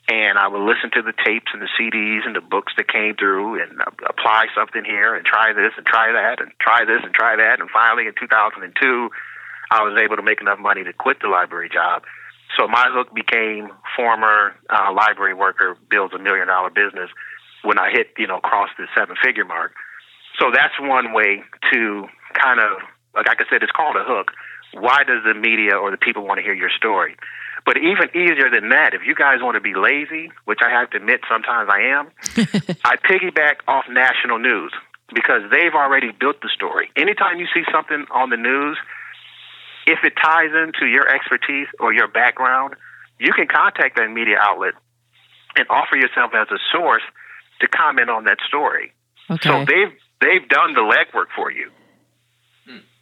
and 0.07 0.37
I 0.37 0.47
would 0.47 0.63
listen 0.63 0.91
to 0.95 1.01
the 1.01 1.13
tapes 1.25 1.51
and 1.51 1.61
the 1.61 1.69
CDs 1.75 2.25
and 2.25 2.35
the 2.35 2.41
books 2.41 2.73
that 2.77 2.87
came 2.87 3.15
through, 3.15 3.61
and 3.61 3.81
uh, 3.81 3.91
apply 4.07 4.47
something 4.55 4.83
here, 4.85 5.15
and 5.15 5.25
try 5.25 5.53
this 5.53 5.73
and 5.75 5.85
try 5.85 6.11
that, 6.11 6.39
and 6.39 6.51
try 6.59 6.85
this 6.85 7.03
and 7.03 7.13
try 7.13 7.35
that, 7.35 7.59
and 7.59 7.69
finally, 7.69 8.07
in 8.07 8.13
2002, 8.19 9.09
I 9.69 9.83
was 9.83 9.99
able 9.99 10.15
to 10.15 10.23
make 10.23 10.39
enough 10.39 10.59
money 10.59 10.83
to 10.83 10.93
quit 10.93 11.19
the 11.21 11.27
library 11.27 11.69
job. 11.69 12.03
So 12.55 12.67
my 12.67 12.87
hook 12.89 13.13
became 13.13 13.69
former 13.95 14.55
uh, 14.69 14.93
library 14.93 15.33
worker 15.33 15.77
builds 15.89 16.13
a 16.13 16.19
million 16.19 16.47
dollar 16.47 16.69
business 16.69 17.09
when 17.63 17.77
I 17.77 17.91
hit, 17.91 18.13
you 18.17 18.27
know, 18.27 18.39
crossed 18.39 18.77
the 18.77 18.87
seven 18.97 19.15
figure 19.21 19.43
mark. 19.43 19.73
So 20.39 20.51
that's 20.53 20.73
one 20.79 21.13
way 21.13 21.43
to 21.73 22.07
kind 22.33 22.59
of, 22.59 22.79
like 23.15 23.41
I 23.41 23.45
said, 23.49 23.63
it's 23.63 23.71
called 23.71 23.97
a 23.97 24.05
hook. 24.05 24.31
Why 24.73 25.03
does 25.03 25.23
the 25.25 25.33
media 25.33 25.75
or 25.75 25.91
the 25.91 25.97
people 25.97 26.25
want 26.25 26.37
to 26.37 26.43
hear 26.43 26.53
your 26.53 26.69
story? 26.69 27.17
But 27.67 27.75
even 27.83 28.07
easier 28.15 28.49
than 28.49 28.69
that, 28.69 28.93
if 28.93 29.01
you 29.05 29.13
guys 29.13 29.39
want 29.41 29.55
to 29.55 29.61
be 29.61 29.75
lazy, 29.75 30.31
which 30.45 30.59
I 30.63 30.69
have 30.69 30.89
to 30.91 30.97
admit 30.97 31.19
sometimes 31.29 31.69
I 31.69 31.81
am, 31.91 32.07
I 32.85 32.95
piggyback 32.95 33.57
off 33.67 33.83
national 33.89 34.39
news 34.39 34.71
because 35.13 35.41
they've 35.51 35.75
already 35.75 36.13
built 36.17 36.39
the 36.41 36.47
story. 36.47 36.89
Anytime 36.95 37.39
you 37.39 37.47
see 37.53 37.63
something 37.69 38.05
on 38.09 38.29
the 38.29 38.37
news, 38.37 38.77
if 39.85 39.99
it 40.05 40.13
ties 40.15 40.51
into 40.55 40.87
your 40.87 41.09
expertise 41.13 41.67
or 41.81 41.91
your 41.91 42.07
background, 42.07 42.75
you 43.19 43.33
can 43.33 43.47
contact 43.47 43.97
that 43.97 44.09
media 44.11 44.37
outlet 44.39 44.73
and 45.57 45.67
offer 45.69 45.97
yourself 45.97 46.31
as 46.33 46.47
a 46.49 46.59
source 46.71 47.03
to 47.59 47.67
comment 47.67 48.09
on 48.09 48.23
that 48.23 48.37
story. 48.47 48.93
Okay. 49.29 49.49
So 49.49 49.65
they've 49.65 49.91
they've 50.21 50.47
done 50.47 50.73
the 50.73 50.87
legwork 50.87 51.35
for 51.35 51.51
you. 51.51 51.69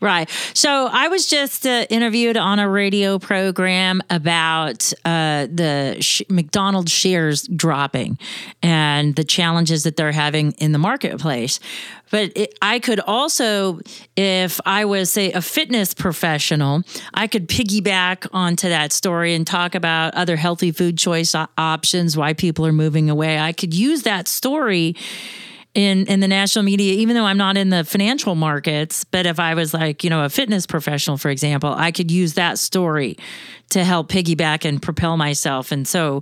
Right. 0.01 0.30
So 0.53 0.88
I 0.91 1.07
was 1.07 1.28
just 1.28 1.66
uh, 1.66 1.86
interviewed 1.89 2.38
on 2.38 2.59
a 2.59 2.70
radio 2.70 3.18
program 3.18 4.01
about 4.09 4.91
uh, 5.05 5.47
the 5.51 5.97
sh- 6.01 6.22
McDonald's 6.30 6.91
shares 6.91 7.47
dropping 7.47 8.20
and 8.61 9.16
the 9.16 9.24
challenges 9.24 9.84
that 9.84 9.95
they're 9.95 10.11
having 10.11 10.51
in 10.53 10.74
the 10.74 10.78
marketplace. 10.78 11.59
But 12.11 12.34
it, 12.36 12.55
I 12.61 12.80
could 12.80 12.99
also, 12.99 13.80
if 14.16 14.59
I 14.66 14.86
was, 14.86 15.11
say, 15.11 15.32
a 15.32 15.41
fitness 15.41 15.93
professional, 15.93 16.84
I 17.13 17.28
could 17.28 17.47
piggyback 17.47 18.28
onto 18.32 18.70
that 18.70 18.91
story 18.91 19.34
and 19.34 19.47
talk 19.47 19.76
about 19.76 20.13
other 20.13 20.36
healthy 20.36 20.72
food 20.72 20.97
choice 20.97 21.34
o- 21.34 21.47
options, 21.57 22.16
why 22.16 22.34
people 22.34 22.66
are 22.66 22.74
moving 22.74 23.09
away. 23.09 23.39
I 23.39 23.53
could 23.53 23.74
use 23.74 24.03
that 24.03 24.28
story 24.28 24.95
in 25.76 26.08
in 26.08 26.20
the 26.22 26.28
national 26.28 26.64
media 26.64 26.94
even 26.94 27.16
though 27.16 27.26
I'm 27.26 27.38
not 27.38 27.58
in 27.58 27.70
the 27.70 27.84
financial 27.84 28.34
markets 28.36 29.04
but 29.04 29.26
if 29.26 29.40
I 29.40 29.54
was 29.54 29.74
like 29.74 30.04
you 30.04 30.10
know 30.10 30.24
a 30.24 30.30
fitness 30.30 30.66
professional 30.66 31.18
for 31.18 31.30
example 31.30 31.74
I 31.74 31.92
could 31.92 32.10
use 32.10 32.34
that 32.34 32.58
story 32.58 33.18
to 33.70 33.84
help 33.84 34.10
piggyback 34.10 34.68
and 34.68 34.82
propel 34.82 35.18
myself 35.18 35.72
and 35.72 35.88
so 35.88 36.22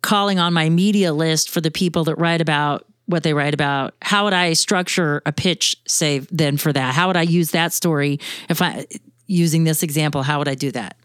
calling 0.00 0.38
on 0.38 0.52
my 0.52 0.68
media 0.68 1.12
list 1.12 1.50
for 1.50 1.60
the 1.60 1.70
people 1.70 2.04
that 2.04 2.16
write 2.16 2.40
about 2.40 2.86
what 3.06 3.22
they 3.22 3.34
write 3.34 3.54
about 3.54 3.94
how 4.00 4.24
would 4.24 4.32
I 4.32 4.54
structure 4.54 5.22
a 5.26 5.32
pitch 5.32 5.76
say 5.86 6.20
then 6.30 6.56
for 6.56 6.72
that 6.72 6.94
how 6.94 7.06
would 7.08 7.16
I 7.16 7.22
use 7.22 7.50
that 7.50 7.72
story 7.72 8.18
if 8.48 8.62
I 8.62 8.86
using 9.26 9.64
this 9.64 9.82
example 9.82 10.22
how 10.22 10.38
would 10.38 10.48
I 10.48 10.54
do 10.54 10.70
that 10.72 10.96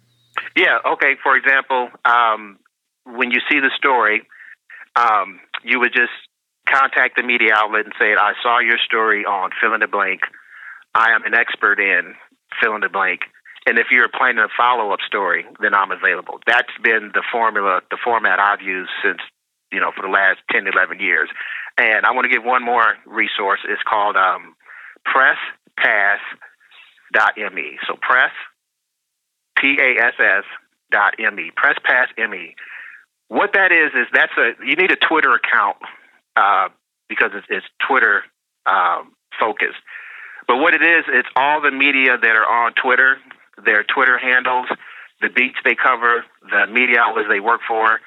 Yeah. 0.58 0.80
Okay. 0.94 1.16
For 1.22 1.36
example, 1.36 1.90
um, 2.04 2.58
when 3.06 3.32
you 3.32 3.40
see 3.50 3.60
the 3.60 3.72
story, 3.78 4.28
um, 4.96 5.40
you 5.64 5.80
would 5.80 5.94
just 5.94 6.12
contact 6.68 7.16
the 7.16 7.24
media 7.24 7.54
outlet 7.56 7.86
and 7.86 7.94
say, 8.00 8.14
"I 8.16 8.34
saw 8.44 8.60
your 8.60 8.78
story 8.78 9.26
on 9.26 9.52
fill 9.60 9.74
in 9.74 9.80
the 9.80 9.88
blank. 9.88 10.22
I 10.94 11.12
am 11.12 11.24
an 11.24 11.34
expert 11.34 11.80
in 11.80 12.16
fill 12.62 12.76
in 12.76 12.82
the 12.82 12.90
blank." 12.90 13.22
And 13.68 13.78
if 13.78 13.88
you're 13.92 14.08
planning 14.08 14.40
a 14.40 14.48
follow 14.56 14.92
up 14.92 15.02
story, 15.06 15.46
then 15.60 15.74
I'm 15.74 15.92
available. 15.92 16.40
That's 16.48 16.72
been 16.82 17.12
the 17.14 17.24
formula, 17.30 17.82
the 17.92 17.98
format 18.02 18.40
I've 18.40 18.62
used 18.62 18.92
since 19.04 19.20
you 19.72 19.80
know 19.80 19.92
for 19.96 20.04
the 20.04 20.12
last 20.12 20.40
10, 20.52 20.68
11 20.68 21.00
years. 21.00 21.30
And 21.78 22.06
I 22.06 22.12
want 22.12 22.26
to 22.26 22.30
give 22.30 22.44
one 22.44 22.64
more 22.64 22.96
resource. 23.06 23.60
It's 23.68 23.84
called 23.84 24.16
um, 24.16 24.56
PressPass.me. 25.06 26.18
So 27.88 27.96
press 28.02 28.32
P 29.58 29.78
A 29.80 30.02
S 30.02 30.14
S 30.18 30.44
dot 30.92 31.16
M 31.20 31.40
E. 31.40 31.52
Press 31.56 31.78
Pass 31.84 32.08
M 32.18 32.34
E. 32.34 32.56
What 33.28 33.52
that 33.54 33.72
is 33.72 33.92
is 33.94 34.08
that's 34.14 34.32
a 34.38 34.54
you 34.66 34.76
need 34.76 34.92
a 34.92 34.96
Twitter 34.96 35.34
account 35.34 35.78
uh, 36.38 36.70
because 37.10 37.32
it's, 37.34 37.48
it's 37.50 37.66
Twitter 37.88 38.22
um, 38.66 39.14
focused. 39.40 39.82
But 40.48 40.58
what 40.58 40.74
it 40.74 40.82
is, 40.82 41.04
it's 41.10 41.28
all 41.36 41.62
the 41.62 41.72
media 41.72 42.18
that 42.22 42.36
are 42.36 42.48
on 42.48 42.74
Twitter, 42.82 43.18
their 43.66 43.84
Twitter 43.84 44.18
handles, 44.18 44.68
the 45.20 45.30
beats 45.30 45.58
they 45.66 45.76
cover, 45.76 46.24
the 46.42 46.72
media 46.72 47.00
outlets 47.00 47.28
they 47.28 47.40
work 47.40 47.62
for. 47.68 48.00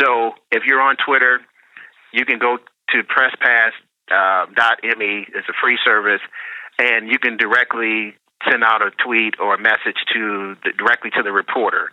So 0.00 0.32
if 0.50 0.62
you're 0.64 0.80
on 0.80 0.96
Twitter, 1.04 1.40
you 2.12 2.24
can 2.24 2.38
go 2.38 2.56
to 2.56 3.02
PressPass 3.02 3.72
uh. 4.10 4.46
It's 4.56 5.48
a 5.48 5.56
free 5.60 5.78
service, 5.84 6.20
and 6.78 7.08
you 7.08 7.18
can 7.18 7.36
directly 7.36 8.14
send 8.48 8.62
out 8.62 8.82
a 8.82 8.90
tweet 9.04 9.34
or 9.40 9.54
a 9.54 9.60
message 9.60 9.98
to 10.14 10.56
the, 10.64 10.70
directly 10.78 11.10
to 11.16 11.22
the 11.22 11.32
reporter. 11.32 11.90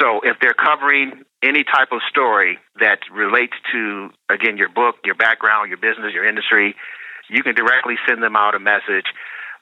So 0.00 0.20
if 0.22 0.36
they're 0.40 0.54
covering 0.54 1.24
any 1.42 1.64
type 1.64 1.88
of 1.92 2.00
story 2.08 2.58
that 2.80 3.00
relates 3.12 3.54
to 3.72 4.10
again 4.30 4.56
your 4.56 4.68
book, 4.68 4.96
your 5.04 5.14
background, 5.14 5.68
your 5.68 5.78
business, 5.78 6.14
your 6.14 6.26
industry, 6.26 6.74
you 7.28 7.42
can 7.42 7.54
directly 7.54 7.96
send 8.08 8.22
them 8.22 8.36
out 8.36 8.54
a 8.54 8.60
message. 8.60 9.06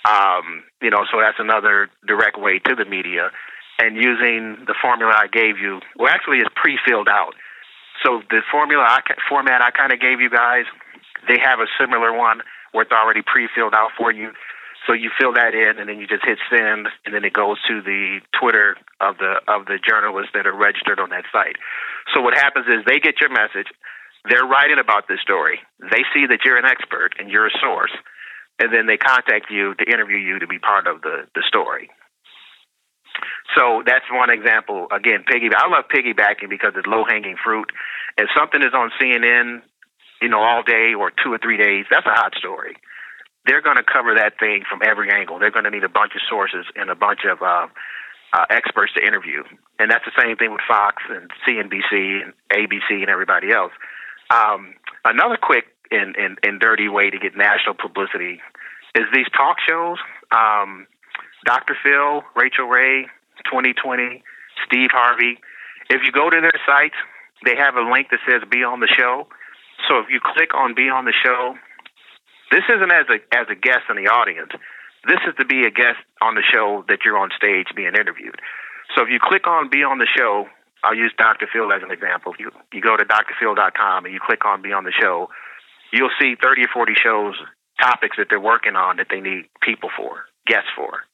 Um, 0.08 0.64
you 0.80 0.90
know, 0.90 1.04
so 1.12 1.20
that's 1.20 1.38
another 1.38 1.90
direct 2.06 2.38
way 2.38 2.58
to 2.58 2.74
the 2.74 2.84
media. 2.84 3.30
And 3.78 3.96
using 3.96 4.64
the 4.66 4.74
formula 4.80 5.12
I 5.16 5.26
gave 5.26 5.58
you, 5.58 5.80
well, 5.96 6.08
actually, 6.08 6.38
it's 6.38 6.52
pre-filled 6.54 7.08
out. 7.08 7.32
So 8.04 8.20
the 8.28 8.40
formula 8.50 8.84
I, 8.84 9.00
format 9.28 9.62
I 9.62 9.70
kind 9.70 9.92
of 9.92 10.00
gave 10.00 10.20
you 10.20 10.28
guys, 10.28 10.64
they 11.28 11.38
have 11.42 11.60
a 11.60 11.68
similar 11.80 12.12
one 12.16 12.40
where 12.72 12.82
it's 12.82 12.92
already 12.92 13.22
pre-filled 13.24 13.74
out 13.74 13.90
for 13.96 14.12
you. 14.12 14.32
So 14.86 14.94
you 14.94 15.10
fill 15.20 15.34
that 15.34 15.54
in, 15.54 15.78
and 15.78 15.88
then 15.88 16.00
you 16.00 16.06
just 16.06 16.24
hit 16.24 16.38
send, 16.48 16.88
and 17.04 17.14
then 17.14 17.24
it 17.24 17.32
goes 17.32 17.58
to 17.68 17.82
the 17.82 18.20
Twitter 18.38 18.76
of 19.00 19.18
the 19.18 19.40
of 19.46 19.66
the 19.66 19.78
journalists 19.78 20.32
that 20.34 20.46
are 20.46 20.56
registered 20.56 20.98
on 20.98 21.10
that 21.10 21.24
site. 21.30 21.56
So 22.14 22.22
what 22.22 22.34
happens 22.34 22.66
is 22.66 22.84
they 22.86 22.98
get 22.98 23.20
your 23.20 23.30
message, 23.30 23.68
they're 24.28 24.46
writing 24.46 24.78
about 24.80 25.06
this 25.06 25.20
story, 25.20 25.60
they 25.80 26.02
see 26.14 26.26
that 26.26 26.40
you're 26.44 26.56
an 26.56 26.64
expert 26.64 27.12
and 27.18 27.30
you're 27.30 27.46
a 27.46 27.56
source, 27.60 27.92
and 28.58 28.72
then 28.72 28.86
they 28.86 28.96
contact 28.96 29.50
you 29.50 29.74
to 29.74 29.84
interview 29.84 30.16
you 30.16 30.38
to 30.38 30.46
be 30.46 30.58
part 30.58 30.86
of 30.86 31.02
the 31.02 31.28
the 31.34 31.44
story. 31.46 31.90
So 33.56 33.82
that's 33.84 34.04
one 34.10 34.30
example. 34.30 34.86
Again, 34.92 35.24
piggy. 35.26 35.50
I 35.54 35.68
love 35.68 35.84
piggybacking 35.92 36.48
because 36.48 36.72
it's 36.76 36.86
low 36.86 37.04
hanging 37.04 37.36
fruit. 37.42 37.70
If 38.16 38.28
something 38.36 38.62
is 38.62 38.72
on 38.72 38.90
CNN, 39.00 39.62
you 40.22 40.28
know, 40.28 40.40
all 40.40 40.62
day 40.62 40.94
or 40.96 41.10
two 41.10 41.32
or 41.32 41.38
three 41.38 41.56
days, 41.56 41.86
that's 41.90 42.06
a 42.06 42.14
hot 42.14 42.34
story. 42.38 42.76
They're 43.46 43.62
going 43.62 43.76
to 43.76 43.82
cover 43.82 44.14
that 44.14 44.38
thing 44.38 44.64
from 44.68 44.80
every 44.84 45.10
angle. 45.10 45.38
They're 45.38 45.50
going 45.50 45.64
to 45.64 45.70
need 45.70 45.84
a 45.84 45.88
bunch 45.88 46.12
of 46.14 46.20
sources 46.28 46.66
and 46.76 46.90
a 46.90 46.94
bunch 46.94 47.20
of 47.24 47.42
uh, 47.42 47.66
uh, 48.32 48.46
experts 48.50 48.92
to 48.94 49.06
interview. 49.06 49.42
And 49.78 49.90
that's 49.90 50.04
the 50.04 50.12
same 50.20 50.36
thing 50.36 50.52
with 50.52 50.60
Fox 50.68 51.02
and 51.08 51.30
CNBC 51.46 52.22
and 52.22 52.32
ABC 52.52 53.00
and 53.00 53.08
everybody 53.08 53.52
else. 53.52 53.72
Um, 54.30 54.74
another 55.04 55.38
quick 55.40 55.64
and, 55.90 56.14
and, 56.16 56.38
and 56.42 56.60
dirty 56.60 56.88
way 56.88 57.10
to 57.10 57.18
get 57.18 57.36
national 57.36 57.74
publicity 57.74 58.40
is 58.94 59.04
these 59.12 59.26
talk 59.36 59.56
shows. 59.66 59.98
Um, 60.30 60.86
Dr. 61.46 61.76
Phil, 61.82 62.22
Rachael 62.36 62.66
Ray, 62.66 63.06
2020, 63.46 64.22
Steve 64.66 64.90
Harvey. 64.92 65.38
If 65.88 66.02
you 66.04 66.12
go 66.12 66.30
to 66.30 66.40
their 66.40 66.60
sites, 66.66 66.94
they 67.44 67.56
have 67.56 67.74
a 67.74 67.82
link 67.82 68.08
that 68.10 68.20
says 68.28 68.42
"Be 68.50 68.62
on 68.62 68.80
the 68.80 68.88
Show." 68.88 69.26
So 69.88 69.98
if 69.98 70.06
you 70.10 70.20
click 70.20 70.54
on 70.54 70.74
"Be 70.74 70.88
on 70.88 71.04
the 71.04 71.14
Show," 71.24 71.56
this 72.50 72.64
isn't 72.68 72.92
as 72.92 73.06
a 73.08 73.18
as 73.34 73.46
a 73.50 73.54
guest 73.54 73.86
in 73.88 73.96
the 73.96 74.10
audience. 74.10 74.50
This 75.06 75.20
is 75.26 75.34
to 75.38 75.46
be 75.46 75.64
a 75.64 75.70
guest 75.70 76.02
on 76.20 76.34
the 76.34 76.42
show 76.42 76.84
that 76.88 77.04
you're 77.04 77.16
on 77.16 77.30
stage 77.36 77.68
being 77.74 77.94
interviewed. 77.96 78.38
So 78.94 79.02
if 79.02 79.08
you 79.08 79.18
click 79.22 79.46
on 79.46 79.70
"Be 79.70 79.82
on 79.82 79.98
the 79.98 80.06
Show," 80.06 80.46
I'll 80.82 80.94
use 80.94 81.12
Dr. 81.16 81.48
Phil 81.52 81.72
as 81.72 81.82
an 81.82 81.90
example. 81.90 82.34
You 82.38 82.50
you 82.72 82.82
go 82.82 82.96
to 82.96 83.04
drphil.com 83.04 84.04
and 84.04 84.12
you 84.12 84.20
click 84.20 84.44
on 84.44 84.62
"Be 84.62 84.72
on 84.72 84.84
the 84.84 84.92
Show," 84.92 85.30
you'll 85.92 86.14
see 86.20 86.34
30 86.40 86.64
or 86.64 86.68
40 86.72 86.94
shows 86.94 87.34
topics 87.80 88.16
that 88.18 88.26
they're 88.28 88.40
working 88.40 88.76
on 88.76 88.96
that 88.96 89.06
they 89.10 89.20
need 89.20 89.48
people 89.62 89.88
for, 89.96 90.24
guests 90.46 90.68
for. 90.76 91.04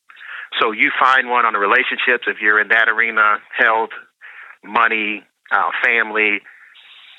So 0.60 0.72
you 0.72 0.90
find 0.98 1.28
one 1.28 1.44
on 1.44 1.52
the 1.52 1.58
relationships 1.58 2.26
if 2.26 2.38
you're 2.40 2.60
in 2.60 2.68
that 2.68 2.88
arena, 2.88 3.38
health, 3.56 3.90
money, 4.64 5.22
uh, 5.52 5.70
family, 5.84 6.40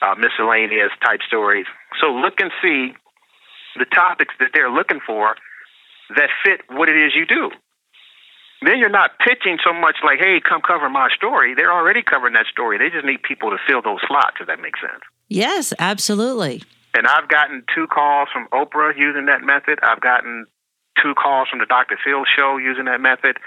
uh, 0.02 0.16
miscellaneous 0.16 0.92
type 1.06 1.22
stories. 1.28 1.66
So 2.02 2.08
look 2.08 2.40
and 2.40 2.52
see 2.62 2.94
the 3.78 3.86
topics 3.86 4.34
that 4.40 4.50
they're 4.54 4.72
looking 4.72 5.00
for 5.06 5.36
that 6.16 6.30
fit 6.44 6.62
what 6.70 6.90
it 6.90 6.96
is 6.96 7.14
you 7.16 7.26
do. 7.26 7.52
Then 8.62 8.80
you're 8.80 8.90
not 8.90 9.12
pitching 9.20 9.60
so 9.64 9.72
much 9.72 9.98
like, 10.04 10.18
hey, 10.20 10.42
come 10.42 10.62
cover 10.66 10.90
my 10.90 11.10
story. 11.16 11.54
They're 11.54 11.72
already 11.72 12.02
covering 12.02 12.34
that 12.34 12.48
story. 12.48 12.78
They 12.78 12.90
just 12.90 13.06
need 13.06 13.22
people 13.22 13.52
to 13.52 13.58
fill 13.68 13.82
those 13.84 14.00
slots, 14.08 14.38
if 14.42 14.48
that 14.48 14.60
makes 14.60 14.82
sense. 14.82 15.04
Yes, 15.30 15.74
absolutely. 15.78 16.64
And 16.96 17.06
I've 17.06 17.30
gotten 17.30 17.64
two 17.76 17.86
calls 17.86 18.30
from 18.34 18.48
Oprah 18.50 18.98
using 18.98 19.28
that 19.28 19.44
method. 19.44 19.78
I've 19.84 20.02
gotten 20.02 20.48
two 21.02 21.14
calls 21.14 21.48
from 21.50 21.60
the 21.60 21.68
Dr. 21.68 21.98
Phil 22.04 22.24
show 22.26 22.58
using 22.58 22.86
that 22.86 23.02
method. 23.02 23.38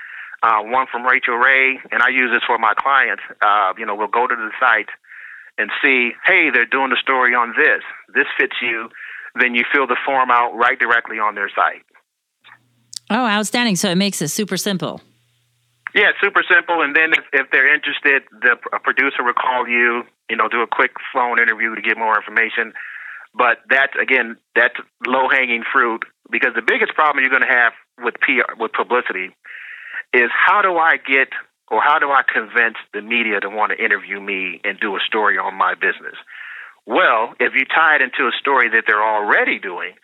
Uh, 0.43 0.62
one 0.62 0.87
from 0.91 1.05
Rachael 1.05 1.37
Ray, 1.37 1.81
and 1.91 2.03
I 2.03 2.09
use 2.09 2.31
this 2.33 2.43
for 2.47 2.57
my 2.57 2.72
clients. 2.78 3.22
Uh, 3.43 3.74
you 3.76 3.85
know, 3.85 3.95
we'll 3.95 4.09
go 4.09 4.26
to 4.26 4.35
the 4.35 4.51
site 4.61 4.89
and 5.59 5.70
see, 5.85 6.12
hey, 6.24 6.49
they're 6.53 6.64
doing 6.64 6.93
a 6.93 7.01
story 7.01 7.35
on 7.35 7.53
this. 7.57 7.83
This 8.14 8.26
fits 8.39 8.57
you. 8.62 8.89
Then 9.39 9.55
you 9.55 9.64
fill 9.72 9.87
the 9.87 9.97
form 10.05 10.31
out 10.31 10.55
right 10.57 10.78
directly 10.78 11.18
on 11.18 11.35
their 11.35 11.51
site. 11.55 11.83
Oh, 13.11 13.26
outstanding. 13.26 13.76
So 13.76 13.91
it 13.91 13.97
makes 13.97 14.22
it 14.22 14.28
super 14.28 14.57
simple. 14.57 15.01
Yeah, 15.95 16.12
super 16.22 16.43
simple. 16.47 16.83
And 16.83 16.95
then 16.95 17.12
if, 17.12 17.24
if 17.33 17.51
they're 17.51 17.72
interested, 17.72 18.22
the 18.31 18.57
producer 18.83 19.24
will 19.24 19.35
call 19.35 19.66
you, 19.66 20.03
you 20.28 20.37
know, 20.37 20.49
do 20.49 20.62
a 20.62 20.66
quick 20.66 20.93
phone 21.12 21.41
interview 21.41 21.74
to 21.74 21.83
get 21.83 21.99
more 21.99 22.16
information. 22.16 22.72
But 23.35 23.59
that's 23.68 23.93
again, 24.01 24.37
that's 24.55 24.74
low 25.07 25.28
hanging 25.28 25.62
fruit 25.72 26.03
because 26.31 26.55
the 26.55 26.62
biggest 26.62 26.95
problem 26.95 27.22
you're 27.22 27.31
going 27.31 27.47
to 27.47 27.55
have 27.55 27.72
with 27.99 28.14
PR 28.20 28.55
with 28.59 28.72
publicity 28.72 29.35
is 30.12 30.31
how 30.35 30.62
do 30.62 30.76
I 30.76 30.97
get 30.97 31.28
or 31.70 31.81
how 31.81 31.99
do 31.99 32.11
I 32.11 32.22
convince 32.22 32.76
the 32.93 33.03
media 33.03 33.41
to 33.41 33.49
want 33.49 33.70
to 33.70 33.78
interview 33.83 34.20
me 34.20 34.61
and 34.64 34.78
do 34.81 34.97
a 34.97 35.01
story 35.07 35.39
on 35.39 35.55
my 35.55 35.74
business? 35.74 36.18
Well, 36.87 37.35
if 37.39 37.55
you 37.55 37.64
tie 37.64 37.97
it 37.97 38.03
into 38.03 38.26
a 38.26 38.33
story 38.41 38.68
that 38.70 38.85
they're 38.87 39.03
already 39.03 39.59
doing, 39.59 39.95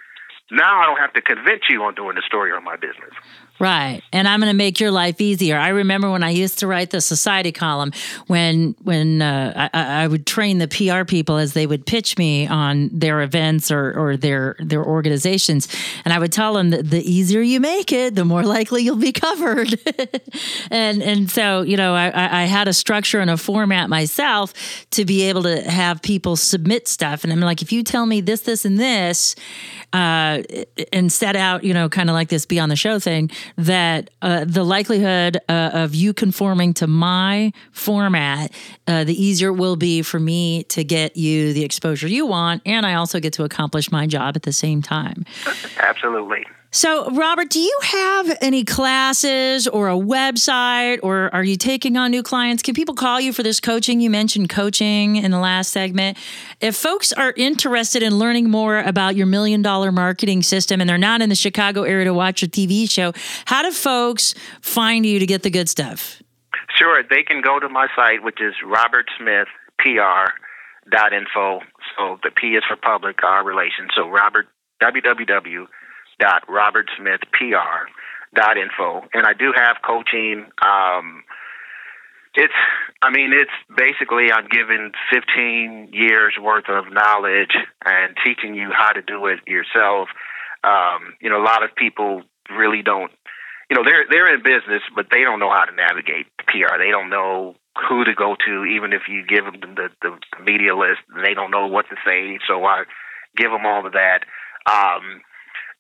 now 0.51 0.81
I 0.81 0.87
don't 0.87 1.01
have 1.01 1.13
to 1.15 1.23
convince 1.23 1.63
you 1.69 1.83
on 1.83 1.95
doing 1.95 2.15
the 2.15 2.23
story 2.27 2.53
on 2.53 2.63
my 2.65 2.77
business. 2.77 3.13
Right. 3.59 4.03
And 4.13 4.29
I'm 4.29 4.41
going 4.41 4.51
to 4.51 4.57
make 4.57 4.81
your 4.81 4.91
life 4.91 5.21
easier. 5.21 5.59
I 5.59 5.69
remember 5.69 6.11
when 6.11 6.23
I 6.23 6.31
used 6.31 6.59
to 6.59 6.67
write 6.67 6.91
the 6.91 7.01
society 7.01 7.53
column 7.53 7.93
when 8.27 8.75
when 8.83 9.23
uh, 9.23 9.71
I, 9.73 10.03
I, 10.03 10.07
would 10.07 10.27
train 10.27 10.59
the 10.59 10.69
PR 10.69 11.05
people 11.05 11.37
as 11.39 11.55
they 11.55 11.67
would 11.67 11.87
pitch 11.87 12.19
me 12.19 12.47
on 12.47 12.91
their 12.93 13.23
events 13.23 13.71
or, 13.71 13.99
or 13.99 14.17
their 14.17 14.57
their 14.59 14.85
organizations. 14.85 15.69
And 16.05 16.13
I 16.13 16.19
would 16.19 16.33
tell 16.33 16.55
them 16.55 16.71
that 16.71 16.91
the 16.91 17.01
easier 17.11 17.41
you 17.41 17.61
make 17.61 17.93
it, 17.93 18.15
the 18.15 18.25
more 18.25 18.43
likely 18.43 18.83
you'll 18.83 18.97
be 18.97 19.13
covered. 19.27 19.79
and 20.71 21.03
and 21.03 21.31
so, 21.31 21.63
you 21.63 21.77
know, 21.77 21.95
I, 21.95 22.43
I 22.43 22.45
had 22.45 22.69
a 22.69 22.75
structure 22.75 23.21
and 23.21 23.31
a 23.31 23.37
format 23.37 23.89
myself 23.89 24.53
to 24.91 25.05
be 25.05 25.23
able 25.23 25.43
to 25.45 25.63
have 25.63 26.03
people 26.03 26.37
submit 26.37 26.89
stuff. 26.89 27.25
And 27.25 27.33
I'm 27.33 27.41
like, 27.41 27.63
if 27.63 27.73
you 27.73 27.83
tell 27.83 28.07
me 28.07 28.21
this, 28.21 28.43
this, 28.43 28.65
and 28.65 28.79
this, 28.79 29.35
uh, 29.93 30.43
and 30.93 31.13
set 31.13 31.37
out, 31.37 31.65
you 31.65 31.73
know, 31.73 31.89
kind 31.89 32.11
of 32.11 32.15
like 32.15 32.29
this 32.29 32.45
be 32.45 32.59
on 32.59 32.69
the 32.69 32.77
show 32.77 32.99
thing, 32.99 33.31
that 33.57 34.11
uh, 34.23 34.45
the 34.45 34.65
likelihood 34.65 35.39
uh, 35.49 35.71
of 35.73 35.95
you 35.95 36.13
conforming 36.13 36.75
to 36.75 36.87
my 36.87 37.53
format, 37.73 38.53
uh, 38.87 39.05
the 39.05 39.21
easier 39.23 39.47
it 39.49 39.53
will 39.53 39.77
be 39.77 40.03
for 40.03 40.19
me 40.19 40.65
to 40.65 40.85
get 40.85 41.17
you 41.17 41.53
the 41.53 41.65
exposure 41.65 42.09
you 42.09 42.27
want. 42.27 42.63
And 42.67 42.85
I 42.85 42.95
also 42.95 43.21
get 43.21 43.33
to 43.35 43.45
accomplish 43.45 43.91
my 43.91 44.07
job 44.07 44.37
at 44.37 44.43
the 44.43 44.53
same 44.53 44.83
time. 44.83 45.25
Absolutely. 45.79 46.45
So, 46.77 47.09
Robert, 47.09 47.49
do 47.49 47.59
you 47.59 47.79
have 47.85 48.37
any 48.43 48.63
classes 48.63 49.67
or 49.67 49.89
a 49.89 49.95
website, 49.95 51.01
or 51.03 51.35
are 51.35 51.43
you 51.43 51.57
taking 51.57 51.97
on 51.97 52.11
new 52.11 52.23
clients? 52.23 52.63
Can 52.63 52.75
people 52.75 52.95
call 52.95 53.19
you 53.19 53.33
for 53.33 53.43
this 53.43 53.61
coaching? 53.61 53.99
You 53.99 54.11
mentioned 54.11 54.51
coaching 54.51 55.17
in 55.17 55.31
the 55.31 55.39
last 55.39 55.71
segment. 55.71 56.19
If 56.61 56.77
folks 56.77 57.15
are 57.15 57.33
interested 57.35 58.03
in 58.03 58.19
learning 58.19 58.51
more 58.51 58.81
about 58.81 59.17
your 59.17 59.25
million 59.25 59.63
dollar 59.63 59.91
marketing 59.91 60.43
system 60.43 60.83
and 60.83 60.91
they're 60.91 60.99
not 60.99 61.23
in 61.23 61.31
the 61.31 61.35
Chicago 61.35 61.85
area 61.85 62.05
to 62.05 62.13
watch 62.13 62.43
a 62.43 62.47
TV 62.47 62.91
show, 62.91 63.15
how 63.47 63.63
do 63.63 63.71
folks 63.71 64.35
find 64.61 65.07
you 65.07 65.19
to 65.19 65.25
get 65.25 65.45
the 65.45 65.51
good 65.51 65.71
stuff? 65.71 66.23
Sure, 66.79 67.03
they 67.09 67.23
can 67.23 67.41
go 67.41 67.59
to 67.59 67.71
my 67.71 67.87
site, 67.97 68.23
which 68.23 68.43
is 68.43 68.53
robertsmithpr.info. 68.63 71.61
So 71.97 72.19
the 72.23 72.31
P 72.37 72.49
is 72.49 72.65
for 72.69 72.77
public, 72.77 73.25
R 73.25 73.43
relations. 73.43 73.93
So 73.97 74.11
Robert 74.11 74.47
www 74.83 75.67
dot 76.19 76.43
Robert 76.49 76.89
Smith 76.97 77.21
PR 77.33 77.91
dot 78.35 78.57
info. 78.57 79.07
And 79.13 79.27
i 79.27 79.33
do 79.33 79.53
have 79.55 79.77
coaching 79.87 80.47
um 80.63 81.25
it's 82.35 82.53
i 83.03 83.11
mean 83.11 83.33
it's 83.33 83.51
basically 83.77 84.31
i'm 84.33 84.47
giving 84.51 84.93
15 85.13 85.91
years 85.93 86.35
worth 86.41 86.69
of 86.69 86.93
knowledge 86.93 87.57
and 87.85 88.15
teaching 88.25 88.55
you 88.55 88.71
how 88.77 88.93
to 88.93 89.03
do 89.03 89.27
it 89.27 89.41
yourself. 89.47 90.09
Um 90.65 91.15
you 91.21 91.31
know 91.31 91.41
a 91.41 91.47
lot 91.47 91.63
of 91.63 91.75
people 91.75 92.23
really 92.51 92.83
don't 92.83 93.11
you 93.71 93.77
know 93.77 93.83
they're 93.85 94.05
they're 94.11 94.33
in 94.35 94.43
business 94.43 94.83
but 94.95 95.07
they 95.11 95.23
don't 95.23 95.41
know 95.41 95.51
how 95.51 95.65
to 95.65 95.75
navigate 95.75 96.27
pr 96.47 96.79
they 96.79 96.91
don't 96.91 97.11
know 97.11 97.57
who 97.89 98.05
to 98.05 98.15
go 98.15 98.37
to 98.47 98.65
even 98.65 98.93
if 98.93 99.03
you 99.09 99.25
give 99.27 99.45
them 99.45 99.75
the 99.75 99.89
the, 100.03 100.17
media 100.43 100.75
list 100.77 101.01
they 101.25 101.35
don't 101.35 101.51
know 101.51 101.67
what 101.67 101.87
to 101.89 101.97
say. 102.05 102.39
So 102.49 102.65
i 102.65 102.85
give 103.37 103.51
them 103.51 103.67
all 103.67 103.87
of 103.87 103.93
that. 103.93 104.25
Um 104.67 105.23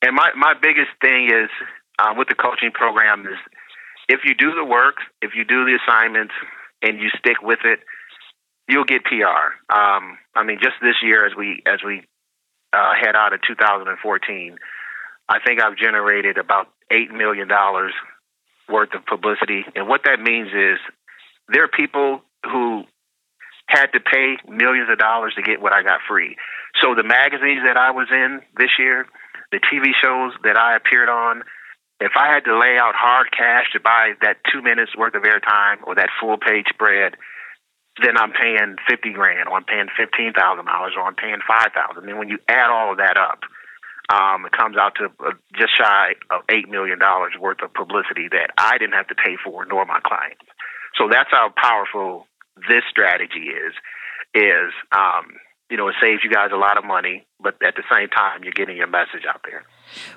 and 0.03 0.15
my 0.15 0.31
my 0.37 0.55
biggest 0.61 0.91
thing 1.01 1.27
is 1.27 1.51
uh, 1.99 2.15
with 2.17 2.29
the 2.29 2.35
coaching 2.35 2.71
program 2.73 3.27
is 3.27 3.39
if 4.09 4.21
you 4.25 4.35
do 4.35 4.55
the 4.55 4.65
work, 4.65 4.97
if 5.23 5.33
you 5.35 5.45
do 5.45 5.65
the 5.65 5.79
assignments, 5.83 6.35
and 6.83 7.01
you 7.01 7.09
stick 7.19 7.43
with 7.43 7.61
it, 7.65 7.81
you'll 8.69 8.85
get 8.85 9.05
PR. 9.05 9.57
Um, 9.73 10.19
I 10.35 10.45
mean, 10.45 10.59
just 10.63 10.77
this 10.81 10.97
year 11.03 11.27
as 11.27 11.33
we 11.37 11.63
as 11.67 11.81
we 11.85 12.03
uh, 12.73 12.93
head 13.01 13.17
out 13.17 13.33
of 13.33 13.41
2014, 13.47 14.59
I 15.29 15.39
think 15.45 15.61
I've 15.61 15.77
generated 15.77 16.39
about 16.39 16.69
eight 16.91 17.11
million 17.11 17.49
dollars 17.49 17.93
worth 18.69 18.95
of 18.95 19.07
publicity, 19.07 19.65
and 19.75 19.89
what 19.89 20.03
that 20.05 20.21
means 20.21 20.49
is 20.49 20.79
there 21.49 21.65
are 21.65 21.69
people 21.69 22.23
who 22.45 22.85
had 23.69 23.87
to 23.87 24.01
pay 24.01 24.37
millions 24.49 24.89
of 24.91 24.99
dollars 24.99 25.35
to 25.37 25.43
get 25.43 25.61
what 25.61 25.73
I 25.73 25.83
got 25.83 26.01
free. 26.09 26.37
So 26.81 26.95
the 26.95 27.03
magazines 27.03 27.63
that 27.67 27.77
I 27.77 27.91
was 27.91 28.07
in 28.11 28.41
this 28.57 28.71
year, 28.79 29.07
the 29.53 29.61
TV 29.61 29.93
shows 30.03 30.33
that 30.45 30.57
I 30.57 30.77
appeared 30.77 31.09
on, 31.09 31.43
if 32.01 32.13
I 32.17 32.33
had 32.33 32.45
to 32.45 32.59
lay 32.59 32.77
out 32.77 32.95
hard 32.95 33.29
cash 33.33 33.73
to 33.73 33.81
buy 33.81 34.13
that 34.23 34.39
two 34.53 34.61
minutes 34.61 34.97
worth 34.97 35.15
of 35.15 35.23
airtime 35.23 35.81
or 35.87 35.95
that 35.95 36.11
full 36.21 36.37
page 36.37 36.67
spread, 36.69 37.17
then 38.03 38.19
I'm 38.19 38.33
paying 38.33 38.77
fifty 38.89 39.13
grand, 39.13 39.49
or 39.49 39.57
I'm 39.57 39.65
paying 39.65 39.89
fifteen 39.97 40.33
thousand 40.37 40.67
dollars, 40.67 40.93
or 40.97 41.03
I'm 41.03 41.15
paying 41.15 41.41
five 41.49 41.73
thousand. 41.73 42.09
And 42.09 42.19
when 42.19 42.29
you 42.29 42.39
add 42.49 42.69
all 42.69 42.93
of 42.93 42.99
that 42.99 43.17
up, 43.17 43.41
um, 44.13 44.45
it 44.45 44.53
comes 44.53 44.77
out 44.77 44.95
to 44.97 45.09
uh, 45.25 45.33
just 45.57 45.77
shy 45.77 46.13
of 46.31 46.43
eight 46.51 46.69
million 46.69 46.99
dollars 46.99 47.33
worth 47.41 47.63
of 47.63 47.73
publicity 47.73 48.29
that 48.31 48.51
I 48.59 48.77
didn't 48.77 48.95
have 48.95 49.09
to 49.09 49.15
pay 49.15 49.37
for, 49.43 49.65
nor 49.65 49.87
my 49.87 50.01
clients. 50.05 50.45
So 51.01 51.09
that's 51.11 51.31
how 51.31 51.53
powerful 51.57 52.27
this 52.69 52.85
strategy 52.91 53.49
is. 53.49 53.73
Is 54.35 54.73
um, 54.93 55.41
you 55.71 55.77
know, 55.77 55.89
it 55.89 55.97
saves 56.01 56.23
you 56.23 56.31
guys 56.31 56.51
a 56.53 56.57
lot 56.57 56.79
of 56.79 56.85
money, 56.85 57.27
but 57.41 57.61
at 57.63 57.75
the 57.75 57.83
same 57.91 58.09
time, 58.09 58.45
you're 58.45 58.53
getting 58.53 58.77
your 58.77 58.87
message 58.87 59.25
out 59.29 59.41
there. 59.45 59.65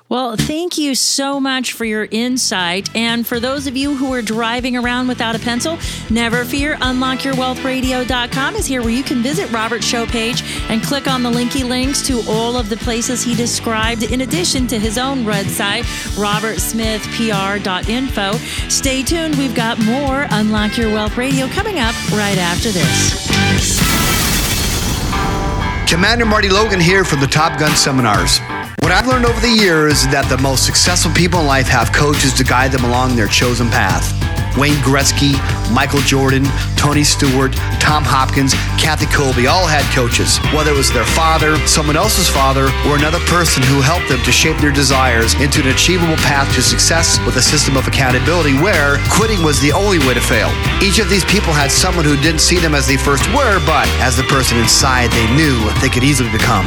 Well, 0.08 0.36
thank 0.36 0.78
you 0.78 0.94
so 0.94 1.40
much 1.40 1.72
for 1.72 1.84
your 1.84 2.06
insight. 2.10 2.88
And 2.94 3.26
for 3.26 3.40
those 3.40 3.66
of 3.66 3.76
you 3.76 3.94
who 3.94 4.12
are 4.12 4.22
driving 4.22 4.76
around 4.76 5.08
without 5.08 5.34
a 5.36 5.38
pencil, 5.38 5.78
never 6.08 6.44
fear. 6.44 6.76
UnlockYourWealthRadio.com 6.76 8.56
is 8.56 8.66
here 8.66 8.82
where 8.82 8.90
you 8.90 9.02
can 9.02 9.22
visit 9.22 9.50
Robert's 9.52 9.86
show 9.86 10.06
page 10.06 10.42
and 10.68 10.82
click 10.82 11.08
on 11.08 11.22
the 11.22 11.30
linky 11.30 11.68
links 11.68 12.06
to 12.06 12.22
all 12.28 12.56
of 12.56 12.68
the 12.68 12.76
places 12.78 13.22
he 13.22 13.34
described, 13.34 14.02
in 14.02 14.20
addition 14.22 14.66
to 14.68 14.78
his 14.78 14.96
own 14.98 15.24
website, 15.24 15.82
robertsmithpr.info. 16.16 18.32
Stay 18.68 19.02
tuned. 19.02 19.36
We've 19.36 19.54
got 19.54 19.78
more 19.80 20.26
Unlock 20.30 20.76
Your 20.76 20.92
Wealth 20.92 21.16
Radio 21.16 21.46
coming 21.48 21.78
up 21.78 21.94
right 22.12 22.38
after 22.38 22.70
this. 22.70 23.79
Commander 25.90 26.24
Marty 26.24 26.48
Logan 26.48 26.78
here 26.78 27.02
from 27.02 27.18
the 27.18 27.26
Top 27.26 27.58
Gun 27.58 27.74
Seminars. 27.74 28.38
What 28.78 28.92
I've 28.92 29.08
learned 29.08 29.24
over 29.26 29.40
the 29.40 29.50
years 29.50 30.04
is 30.04 30.08
that 30.12 30.24
the 30.28 30.38
most 30.38 30.64
successful 30.64 31.10
people 31.14 31.40
in 31.40 31.46
life 31.46 31.66
have 31.66 31.92
coaches 31.92 32.32
to 32.34 32.44
guide 32.44 32.70
them 32.70 32.84
along 32.84 33.16
their 33.16 33.26
chosen 33.26 33.68
path. 33.70 34.06
Wayne 34.58 34.78
Gretzky, 34.82 35.34
Michael 35.72 36.00
Jordan, 36.00 36.44
Tony 36.76 37.04
Stewart, 37.04 37.52
Tom 37.78 38.02
Hopkins, 38.02 38.54
Kathy 38.80 39.06
Colby 39.06 39.46
all 39.46 39.66
had 39.66 39.84
coaches. 39.94 40.38
Whether 40.54 40.72
it 40.72 40.76
was 40.76 40.92
their 40.92 41.06
father, 41.16 41.56
someone 41.66 41.96
else's 41.96 42.28
father, 42.28 42.66
or 42.86 42.96
another 42.96 43.20
person 43.30 43.62
who 43.62 43.80
helped 43.80 44.08
them 44.08 44.22
to 44.24 44.32
shape 44.32 44.58
their 44.58 44.72
desires 44.72 45.34
into 45.40 45.60
an 45.62 45.68
achievable 45.68 46.16
path 46.24 46.48
to 46.54 46.62
success 46.62 47.18
with 47.26 47.36
a 47.36 47.42
system 47.42 47.76
of 47.76 47.86
accountability 47.86 48.54
where 48.58 48.98
quitting 49.10 49.42
was 49.42 49.60
the 49.60 49.72
only 49.72 49.98
way 50.00 50.14
to 50.14 50.20
fail. 50.20 50.50
Each 50.82 50.98
of 50.98 51.08
these 51.08 51.24
people 51.24 51.52
had 51.52 51.70
someone 51.70 52.04
who 52.04 52.16
didn't 52.20 52.40
see 52.40 52.58
them 52.58 52.74
as 52.74 52.86
they 52.86 52.96
first 52.96 53.26
were, 53.34 53.60
but 53.66 53.86
as 54.00 54.16
the 54.16 54.24
person 54.24 54.58
inside 54.58 55.10
they 55.12 55.28
knew 55.36 55.56
they 55.80 55.88
could 55.88 56.04
easily 56.04 56.30
become. 56.32 56.66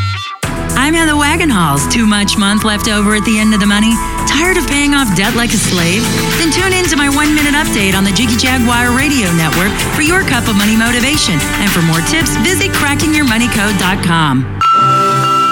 I'm 0.75 0.95
in 0.95 1.07
the 1.07 1.17
wagon 1.17 1.31
Wagenhals. 1.41 1.91
Too 1.91 2.05
much 2.05 2.37
month 2.37 2.63
left 2.63 2.87
over 2.87 3.15
at 3.15 3.25
the 3.25 3.39
end 3.39 3.53
of 3.53 3.59
the 3.59 3.65
money? 3.65 3.93
Tired 4.27 4.57
of 4.57 4.67
paying 4.67 4.93
off 4.93 5.15
debt 5.15 5.35
like 5.35 5.49
a 5.53 5.57
slave? 5.57 6.03
Then 6.37 6.51
tune 6.51 6.73
in 6.73 6.85
to 6.85 6.95
my 6.95 7.09
one 7.09 7.33
minute 7.33 7.53
update 7.53 7.95
on 7.97 8.03
the 8.03 8.11
Jiggy 8.11 8.37
Jaguar 8.37 8.95
Radio 8.95 9.31
Network 9.33 9.71
for 9.95 10.01
your 10.01 10.21
cup 10.21 10.47
of 10.47 10.55
money 10.55 10.77
motivation. 10.77 11.35
And 11.59 11.71
for 11.71 11.81
more 11.81 12.01
tips, 12.05 12.37
visit 12.45 12.69
crackingyourmoneycode.com. 12.77 14.61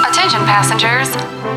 Attention 0.06 0.42
passengers, 0.46 1.10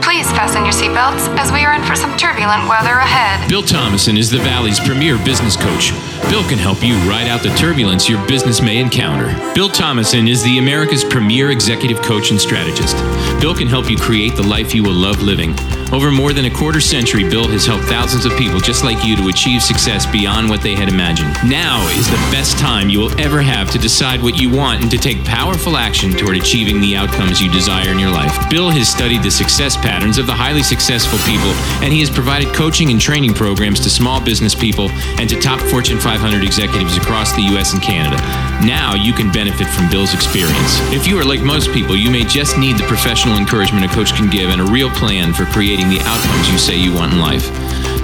please 0.05 0.31
fasten 0.33 0.65
your 0.65 0.75
seatbelts 0.75 1.29
as 1.37 1.53
we 1.53 1.65
are 1.65 1.75
in 1.75 1.83
for 1.85 1.97
some 1.97 2.17
turbulent 2.17 2.69
weather 2.69 2.97
ahead. 2.99 3.49
Bill 3.49 3.63
Thomason 3.63 4.17
is 4.17 4.31
the 4.31 4.39
Valley's 4.39 4.81
premier 4.81 5.19
business 5.19 5.57
coach. 5.57 5.93
Bill 6.31 6.43
can 6.49 6.59
help 6.59 6.83
you 6.83 6.95
ride 7.09 7.29
out 7.29 7.43
the 7.43 7.55
turbulence 7.57 8.09
your 8.09 8.25
business 8.27 8.63
may 8.63 8.79
encounter. 8.79 9.35
Bill 9.55 9.69
Thomason 9.69 10.29
is 10.29 10.43
the 10.43 10.59
America's 10.59 11.05
premier 11.05 11.51
executive 11.51 12.01
coach 12.03 12.31
and 12.31 12.41
strategist. 12.41 12.97
Bill 13.41 13.55
can 13.55 13.69
help 13.69 13.91
you 13.91 13.97
create 13.97 14.35
the 14.37 14.43
life 14.43 14.75
you 14.75 14.83
will 14.83 14.93
love 14.95 15.21
living. 15.23 15.55
Over 15.93 16.11
more 16.11 16.33
than 16.33 16.47
a 16.47 16.51
quarter 16.51 16.81
century, 16.81 17.23
Bill 17.29 17.47
has 17.49 17.67
helped 17.67 17.85
thousands 17.85 18.25
of 18.25 18.33
people 18.39 18.61
just 18.61 18.83
like 18.83 19.05
you 19.05 19.15
to 19.15 19.29
achieve 19.29 19.63
success 19.63 20.07
beyond 20.07 20.49
what 20.49 20.63
they 20.63 20.75
had 20.75 20.89
imagined. 20.89 21.37
Now 21.45 21.87
is 21.99 22.09
the 22.09 22.17
best 22.33 22.57
time 22.57 22.89
you 22.89 22.99
will 22.99 23.21
ever 23.21 23.43
have 23.43 23.71
to 23.73 23.79
decide 23.79 24.23
what 24.23 24.41
you 24.41 24.49
want 24.49 24.81
and 24.81 24.91
to 24.91 24.97
take 24.97 25.23
powerful 25.23 25.77
action 25.77 26.13
toward 26.13 26.39
achieving 26.39 26.81
the 26.81 26.97
outcomes 26.97 27.43
you 27.43 27.53
desire 27.53 27.91
in 27.91 27.99
your 27.99 28.11
life. 28.11 28.33
Bill 28.49 28.71
has 28.71 28.89
studied 28.89 29.23
the 29.23 29.31
success 29.31 29.77
patterns 29.77 30.17
of 30.17 30.27
the 30.27 30.33
highly 30.33 30.63
successful 30.63 31.19
people, 31.29 31.53
and 31.85 31.93
he 31.93 32.01
has 32.01 32.09
provided 32.09 32.55
coaching 32.55 32.91
and 32.91 32.99
training 32.99 33.35
programs 33.35 33.79
to 33.81 33.91
small 33.91 34.19
business 34.19 34.55
people 34.55 34.89
and 35.21 35.29
to 35.29 35.39
top 35.41 35.61
Fortune 35.61 36.01
500 36.01 36.43
executives 36.43 36.97
across 36.97 37.37
the 37.37 37.43
U.S. 37.53 37.75
and 37.75 37.83
Canada. 37.83 38.17
Now 38.65 38.95
you 38.95 39.13
can 39.13 39.31
benefit 39.31 39.69
from 39.69 39.91
Bill's 39.91 40.15
experience. 40.15 40.81
If 40.89 41.07
you 41.07 41.19
are 41.19 41.25
like 41.25 41.43
most 41.43 41.71
people, 41.73 41.97
you 41.97 42.11
may 42.11 42.25
just 42.25 42.57
need 42.57 42.79
the 42.79 42.87
professional 42.87 43.37
encouragement 43.37 43.85
a 43.85 43.89
coach 43.89 44.15
can 44.15 44.31
give 44.31 44.49
and 44.49 44.61
a 44.63 44.73
real 44.73 44.89
plan 44.91 45.35
for 45.35 45.45
creating 45.45 45.82
the 45.89 46.01
outcomes 46.01 46.51
you 46.51 46.59
say 46.59 46.77
you 46.77 46.95
want 46.95 47.13
in 47.13 47.19
life. 47.19 47.51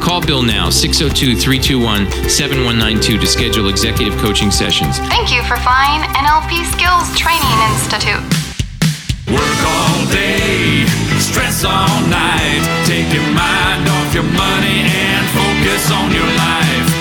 Call 0.00 0.24
Bill 0.24 0.42
now, 0.42 0.70
602 0.70 1.36
321 1.36 2.30
7192 2.30 3.18
to 3.18 3.26
schedule 3.26 3.68
executive 3.68 4.16
coaching 4.18 4.50
sessions. 4.50 4.98
Thank 5.10 5.32
you 5.32 5.42
for 5.44 5.56
flying 5.58 6.02
NLP 6.16 6.64
Skills 6.72 7.10
Training 7.18 7.58
Institute. 7.70 8.22
Work 9.28 9.60
all 9.68 10.06
day, 10.08 10.86
stress 11.20 11.64
all 11.64 12.00
night. 12.08 12.62
Take 12.86 13.12
your 13.12 13.26
mind 13.36 13.86
off 13.86 14.14
your 14.14 14.24
money 14.24 14.88
and 14.88 15.22
focus 15.36 15.90
on 15.90 16.10
your 16.10 16.30
life. 16.34 16.97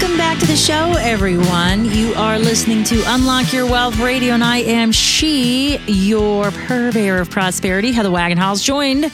Welcome 0.00 0.16
back 0.16 0.38
to 0.38 0.46
the 0.46 0.54
show, 0.54 0.92
everyone. 0.92 1.86
You 1.86 2.14
are 2.14 2.38
listening 2.38 2.84
to 2.84 3.02
Unlock 3.08 3.52
Your 3.52 3.66
Wealth 3.66 3.98
Radio, 3.98 4.32
and 4.32 4.44
I 4.44 4.58
am 4.58 4.92
she, 4.92 5.78
your 5.88 6.52
purveyor 6.52 7.16
of 7.16 7.30
prosperity, 7.30 7.90
Heather 7.90 8.08
Wagenhals, 8.08 8.62
joined 8.62 9.10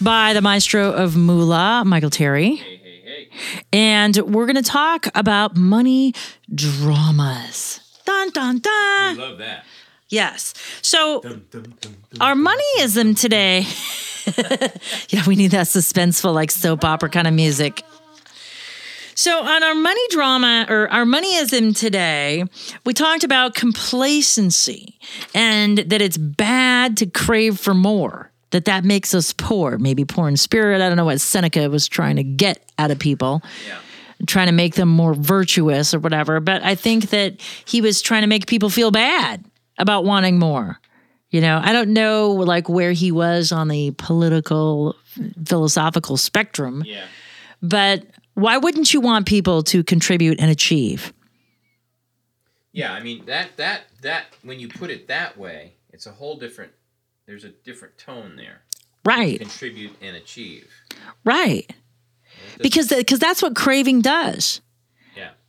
by 0.00 0.34
the 0.34 0.40
maestro 0.40 0.92
of 0.92 1.16
moolah, 1.16 1.82
Michael 1.84 2.10
Terry. 2.10 2.54
Hey, 2.54 2.76
hey, 2.76 3.00
hey. 3.04 3.64
And 3.72 4.16
we're 4.18 4.46
going 4.46 4.54
to 4.54 4.62
talk 4.62 5.08
about 5.16 5.56
money 5.56 6.14
dramas. 6.54 7.80
Dun, 8.04 8.30
dun, 8.30 8.60
dun. 8.60 9.16
Love 9.16 9.38
that. 9.38 9.64
Yes. 10.08 10.54
So 10.82 11.20
our 12.20 12.36
moneyism 12.36 13.20
today. 13.20 13.66
yeah, 15.08 15.26
we 15.26 15.34
need 15.34 15.50
that 15.50 15.66
suspenseful, 15.66 16.32
like 16.32 16.52
soap 16.52 16.84
opera 16.84 17.08
kind 17.08 17.26
of 17.26 17.34
music. 17.34 17.82
So 19.18 19.44
on 19.44 19.64
our 19.64 19.74
money 19.74 20.00
drama 20.10 20.64
or 20.68 20.88
our 20.92 21.04
moneyism 21.04 21.76
today, 21.76 22.44
we 22.86 22.94
talked 22.94 23.24
about 23.24 23.56
complacency 23.56 24.96
and 25.34 25.78
that 25.78 26.00
it's 26.00 26.16
bad 26.16 26.96
to 26.98 27.06
crave 27.06 27.58
for 27.58 27.74
more. 27.74 28.30
That 28.50 28.66
that 28.66 28.84
makes 28.84 29.14
us 29.14 29.32
poor, 29.32 29.76
maybe 29.76 30.04
poor 30.04 30.28
in 30.28 30.36
spirit. 30.36 30.80
I 30.80 30.86
don't 30.86 30.96
know 30.96 31.04
what 31.04 31.20
Seneca 31.20 31.68
was 31.68 31.88
trying 31.88 32.14
to 32.14 32.22
get 32.22 32.62
out 32.78 32.92
of 32.92 33.00
people. 33.00 33.42
Trying 34.28 34.46
to 34.46 34.52
make 34.52 34.76
them 34.76 34.88
more 34.88 35.14
virtuous 35.14 35.92
or 35.92 35.98
whatever. 35.98 36.38
But 36.38 36.62
I 36.62 36.76
think 36.76 37.10
that 37.10 37.40
he 37.64 37.80
was 37.80 38.00
trying 38.00 38.22
to 38.22 38.28
make 38.28 38.46
people 38.46 38.70
feel 38.70 38.92
bad 38.92 39.44
about 39.78 40.04
wanting 40.04 40.38
more. 40.38 40.78
You 41.30 41.40
know, 41.40 41.60
I 41.60 41.72
don't 41.72 41.92
know 41.92 42.30
like 42.30 42.68
where 42.68 42.92
he 42.92 43.10
was 43.10 43.50
on 43.50 43.66
the 43.66 43.90
political 43.98 44.94
philosophical 45.44 46.16
spectrum. 46.16 46.84
Yeah. 46.86 47.04
But 47.60 48.04
why 48.38 48.56
wouldn't 48.56 48.94
you 48.94 49.00
want 49.00 49.26
people 49.26 49.62
to 49.64 49.82
contribute 49.82 50.40
and 50.40 50.50
achieve? 50.50 51.12
Yeah, 52.72 52.92
I 52.92 53.02
mean 53.02 53.26
that 53.26 53.56
that 53.56 53.82
that 54.02 54.26
when 54.42 54.60
you 54.60 54.68
put 54.68 54.90
it 54.90 55.08
that 55.08 55.36
way, 55.36 55.74
it's 55.92 56.06
a 56.06 56.12
whole 56.12 56.36
different. 56.36 56.72
There's 57.26 57.44
a 57.44 57.48
different 57.48 57.98
tone 57.98 58.36
there. 58.36 58.62
Right. 59.04 59.40
Contribute 59.40 59.96
and 60.00 60.16
achieve. 60.16 60.70
Right. 61.24 61.70
Because 62.58 62.88
because 62.88 63.18
that's 63.18 63.42
what 63.42 63.56
craving 63.56 64.02
does. 64.02 64.60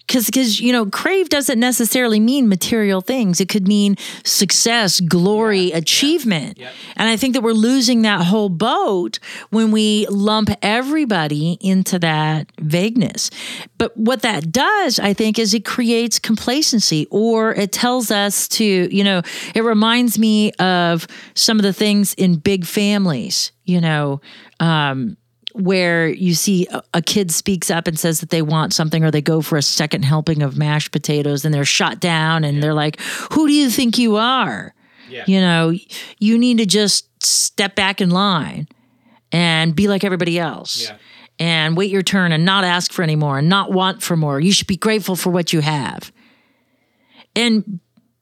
Yeah. 0.10 0.20
Because 0.20 0.26
because 0.26 0.60
you 0.60 0.72
know 0.72 0.86
crave 0.86 1.30
doesn't 1.30 1.60
necessarily 1.60 2.20
mean 2.20 2.49
material 2.49 3.01
things. 3.01 3.39
It 3.39 3.49
could 3.49 3.68
mean 3.68 3.95
success, 4.24 4.99
glory, 4.99 5.72
achievement. 5.72 6.57
Yep. 6.57 6.74
And 6.95 7.10
I 7.10 7.18
think 7.18 7.34
that 7.34 7.41
we're 7.41 7.53
losing 7.53 8.01
that 8.03 8.26
whole 8.26 8.49
boat 8.49 9.20
when 9.49 9.72
we 9.72 10.07
lump 10.07 10.49
everybody 10.62 11.57
into 11.62 11.99
that 11.99 12.51
vagueness. 12.60 13.30
But 13.78 13.95
what 13.95 14.22
that 14.22 14.51
does, 14.51 14.99
I 14.99 15.14
think, 15.14 15.39
is 15.39 15.53
it 15.53 15.66
creates 15.66 16.20
complacency 16.20 17.07
or 17.10 17.53
it 17.53 17.72
tells 17.72 18.12
us 18.12 18.47
to, 18.49 18.66
you 18.66 19.03
know, 19.03 19.22
it 19.55 19.64
reminds 19.64 20.20
me 20.20 20.51
of 20.53 21.07
some 21.34 21.57
of 21.57 21.64
the 21.64 21.74
things 21.74 22.14
in 22.16 22.36
big 22.38 22.66
families, 22.66 23.51
you 23.66 23.80
know, 23.80 24.22
um, 24.60 25.18
where 25.53 26.07
you 26.07 26.33
see 26.33 26.67
a, 26.67 26.81
a 26.95 27.01
kid 27.01 27.31
speaks 27.31 27.71
up 27.71 27.87
and 27.87 27.97
says 27.97 28.19
that 28.19 28.29
they 28.29 28.41
want 28.41 28.73
something 28.73 29.03
or 29.03 29.11
they 29.11 29.21
go 29.21 29.41
for 29.41 29.57
a 29.57 29.61
second 29.61 30.03
helping 30.03 30.41
of 30.41 30.57
mashed 30.57 30.91
potatoes 30.91 31.45
and 31.45 31.53
they're 31.53 31.65
shot 31.65 31.99
down 31.99 32.43
and 32.43 32.61
they're 32.61 32.73
like, 32.73 32.99
Who 33.31 33.47
do 33.47 33.53
you 33.53 33.69
think 33.69 33.97
you 33.97 34.17
are? 34.17 34.73
Yeah. 35.09 35.23
You 35.27 35.41
know, 35.41 35.73
you 36.19 36.37
need 36.37 36.59
to 36.59 36.65
just 36.65 37.23
step 37.23 37.75
back 37.75 37.99
in 37.99 38.11
line 38.11 38.67
and 39.31 39.75
be 39.75 39.87
like 39.87 40.03
everybody 40.03 40.39
else. 40.39 40.83
Yeah. 40.83 40.97
And 41.39 41.77
wait 41.77 41.89
your 41.89 42.03
turn 42.03 42.31
and 42.31 42.43
not 42.43 42.63
ask 42.63 42.91
for 42.91 43.01
any 43.01 43.15
more 43.15 43.39
and 43.39 43.47
not 43.47 43.71
want 43.71 44.03
for 44.03 44.17
more. 44.17 44.39
You 44.39 44.51
should 44.51 44.67
be 44.67 44.77
grateful 44.77 45.15
for 45.15 45.29
what 45.29 45.53
you 45.53 45.61
have. 45.61 46.11
And 47.35 47.79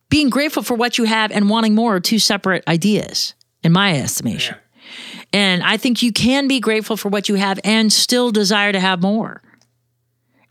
being 0.09 0.30
grateful 0.30 0.63
for 0.63 0.75
what 0.75 0.97
you 0.97 1.05
have 1.05 1.32
and 1.32 1.49
wanting 1.49 1.73
more 1.73 1.95
are 1.95 1.99
two 1.99 2.19
separate 2.19 2.63
ideas, 2.67 3.34
in 3.63 3.71
my 3.71 3.97
estimation. 3.97 4.55
Yeah. 5.34 5.39
And 5.39 5.63
I 5.63 5.78
think 5.78 6.01
you 6.01 6.11
can 6.11 6.47
be 6.47 6.59
grateful 6.59 6.97
for 6.97 7.09
what 7.09 7.30
you 7.30 7.36
have 7.36 7.59
and 7.63 7.91
still 7.91 8.32
desire 8.32 8.71
to 8.71 8.80
have 8.80 9.01
more. 9.01 9.41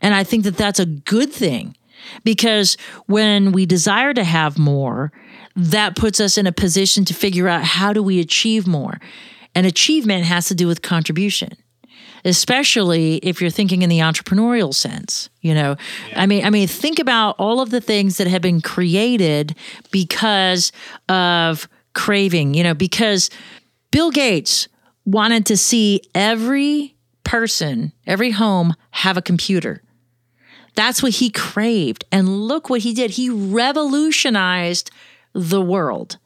And 0.01 0.13
I 0.13 0.23
think 0.23 0.43
that 0.43 0.57
that's 0.57 0.79
a 0.79 0.85
good 0.85 1.31
thing 1.31 1.75
because 2.23 2.77
when 3.07 3.51
we 3.51 3.65
desire 3.65 4.13
to 4.13 4.23
have 4.23 4.57
more, 4.57 5.11
that 5.55 5.95
puts 5.95 6.19
us 6.19 6.37
in 6.37 6.45
a 6.45 6.51
position 6.51 7.03
to 7.05 7.13
figure 7.13 7.47
out 7.47 7.63
how 7.63 7.93
do 7.93 8.03
we 8.03 8.19
achieve 8.19 8.67
more. 8.67 8.99
And 9.55 9.65
achievement 9.65 10.25
has 10.25 10.47
to 10.47 10.55
do 10.55 10.67
with 10.67 10.81
contribution. 10.81 11.57
Especially 12.25 13.17
if 13.17 13.39
you're 13.39 13.49
thinking 13.49 13.83
in 13.83 13.89
the 13.89 13.99
entrepreneurial 13.99 14.73
sense, 14.73 15.29
you 15.41 15.53
know. 15.53 15.77
I 16.15 16.25
mean, 16.25 16.43
I 16.43 16.49
mean, 16.49 16.67
think 16.67 16.99
about 16.99 17.35
all 17.39 17.61
of 17.61 17.69
the 17.69 17.79
things 17.79 18.17
that 18.17 18.27
have 18.27 18.41
been 18.41 18.59
created 18.59 19.55
because 19.91 20.71
of 21.07 21.69
craving, 21.93 22.53
you 22.53 22.63
know, 22.63 22.73
because 22.73 23.29
Bill 23.97 24.11
Gates 24.11 24.67
wanted 25.05 25.47
to 25.47 25.57
see 25.57 26.03
every 26.13 26.95
person, 27.23 27.93
every 28.05 28.29
home 28.29 28.75
have 28.91 29.17
a 29.17 29.23
computer. 29.23 29.81
That's 30.75 31.01
what 31.01 31.13
he 31.13 31.31
craved. 31.31 32.05
And 32.11 32.47
look 32.47 32.69
what 32.69 32.81
he 32.81 32.93
did. 32.93 33.09
He 33.09 33.31
revolutionized 33.31 34.91
the 35.33 35.63
world. 35.63 36.19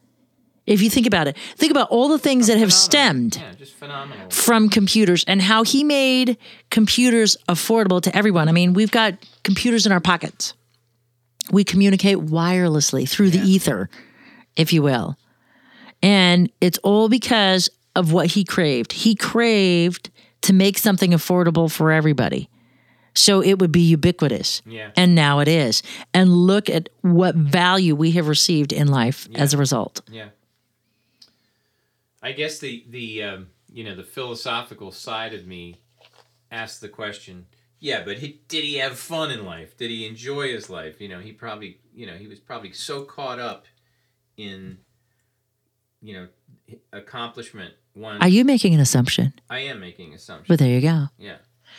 If 0.66 0.82
you 0.82 0.90
think 0.90 1.06
about 1.06 1.28
it, 1.28 1.38
think 1.56 1.70
about 1.70 1.88
all 1.88 2.10
the 2.10 2.18
things 2.18 2.48
that 2.48 2.58
have 2.58 2.74
stemmed 2.74 3.36
Yeah, 3.36 4.28
from 4.28 4.68
computers 4.68 5.24
and 5.26 5.40
how 5.40 5.64
he 5.64 5.82
made 5.82 6.36
computers 6.68 7.38
affordable 7.48 8.02
to 8.02 8.14
everyone. 8.14 8.50
I 8.50 8.52
mean, 8.52 8.74
we've 8.74 8.90
got 8.90 9.14
computers 9.44 9.86
in 9.86 9.92
our 9.92 10.00
pockets. 10.00 10.52
We 11.50 11.64
communicate 11.64 12.18
wirelessly 12.18 13.08
through 13.08 13.30
the 13.30 13.40
ether, 13.40 13.88
if 14.56 14.74
you 14.74 14.82
will. 14.82 15.16
And 16.02 16.50
it's 16.60 16.78
all 16.78 17.08
because 17.08 17.70
of 17.94 18.12
what 18.12 18.28
he 18.28 18.44
craved. 18.44 18.92
He 18.92 19.14
craved 19.14 20.10
to 20.42 20.52
make 20.52 20.78
something 20.78 21.12
affordable 21.12 21.70
for 21.70 21.92
everybody. 21.92 22.48
So 23.14 23.42
it 23.42 23.58
would 23.58 23.72
be 23.72 23.82
ubiquitous. 23.82 24.62
Yeah. 24.64 24.90
And 24.96 25.14
now 25.14 25.40
it 25.40 25.48
is. 25.48 25.82
And 26.14 26.30
look 26.30 26.70
at 26.70 26.88
what 27.02 27.34
value 27.34 27.94
we 27.94 28.12
have 28.12 28.26
received 28.26 28.72
in 28.72 28.88
life 28.88 29.28
as 29.34 29.52
a 29.52 29.58
result. 29.58 30.00
Yeah. 30.10 30.28
I 32.22 32.32
guess 32.32 32.60
the 32.60 32.84
the 32.88 33.22
um, 33.24 33.48
you 33.70 33.82
know 33.82 33.96
the 33.96 34.04
philosophical 34.04 34.92
side 34.92 35.34
of 35.34 35.46
me 35.46 35.80
asked 36.50 36.80
the 36.80 36.88
question. 36.88 37.46
Yeah, 37.80 38.04
but 38.04 38.18
he, 38.18 38.40
did 38.46 38.62
he 38.62 38.76
have 38.76 38.96
fun 38.96 39.32
in 39.32 39.44
life? 39.44 39.76
Did 39.76 39.90
he 39.90 40.06
enjoy 40.06 40.52
his 40.52 40.70
life? 40.70 41.00
You 41.00 41.08
know, 41.08 41.18
he 41.18 41.32
probably 41.32 41.80
you 41.92 42.06
know 42.06 42.14
he 42.14 42.28
was 42.28 42.38
probably 42.38 42.72
so 42.72 43.02
caught 43.02 43.40
up 43.40 43.66
in 44.36 44.78
you 46.02 46.14
know 46.14 46.28
accomplishment. 46.92 47.74
One, 47.94 48.20
Are 48.22 48.28
you 48.28 48.44
making 48.44 48.72
an 48.74 48.80
assumption? 48.80 49.34
I 49.50 49.60
am 49.60 49.78
making 49.80 50.14
assumptions. 50.14 50.48
Well, 50.48 50.56
there 50.56 50.68
you 50.74 50.80
go. 50.80 51.06
yeah. 51.18 51.36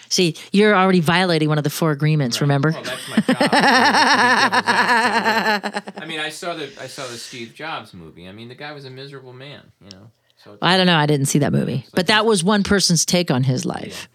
See, 0.10 0.36
you're 0.52 0.76
already 0.76 1.00
violating 1.00 1.50
one 1.50 1.58
of 1.60 1.64
the 1.64 1.70
four 1.70 1.92
agreements. 1.92 2.42
Remember? 2.42 2.72
Well, 2.72 2.84
that's 2.84 3.10
my 3.10 3.16
job. 3.16 3.26
to 3.26 3.34
be 3.34 3.40
devil's 3.42 4.66
advocate. 4.66 5.94
I 6.04 6.06
mean, 6.06 6.20
I 6.20 6.30
saw 6.30 6.54
the 6.56 6.66
I 6.80 6.88
saw 6.88 7.06
the 7.08 7.18
Steve 7.18 7.54
Jobs 7.54 7.94
movie. 7.94 8.28
I 8.28 8.32
mean, 8.32 8.48
the 8.50 8.56
guy 8.56 8.72
was 8.74 8.86
a 8.86 8.90
miserable 8.90 9.34
man. 9.34 9.72
You 9.82 9.90
know. 9.92 10.12
So, 10.44 10.58
I 10.62 10.78
don't 10.78 10.88
know. 10.88 10.98
I 10.98 11.06
didn't 11.06 11.28
see 11.28 11.40
that 11.40 11.54
movie, 11.54 11.86
but 11.94 12.08
that 12.08 12.26
was 12.26 12.44
one 12.44 12.64
person's 12.64 13.06
take 13.06 13.32
on 13.32 13.44
his 13.44 13.66
life. 13.66 14.10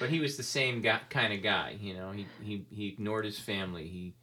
but 0.00 0.08
he 0.08 0.18
was 0.18 0.36
the 0.38 0.42
same 0.42 0.80
guy, 0.80 1.00
kind 1.10 1.32
of 1.32 1.42
guy. 1.42 1.76
You 1.80 1.94
know, 1.94 2.10
he 2.12 2.26
he 2.42 2.64
he 2.70 2.86
ignored 2.88 3.24
his 3.26 3.38
family. 3.38 3.86
He, 3.88 4.14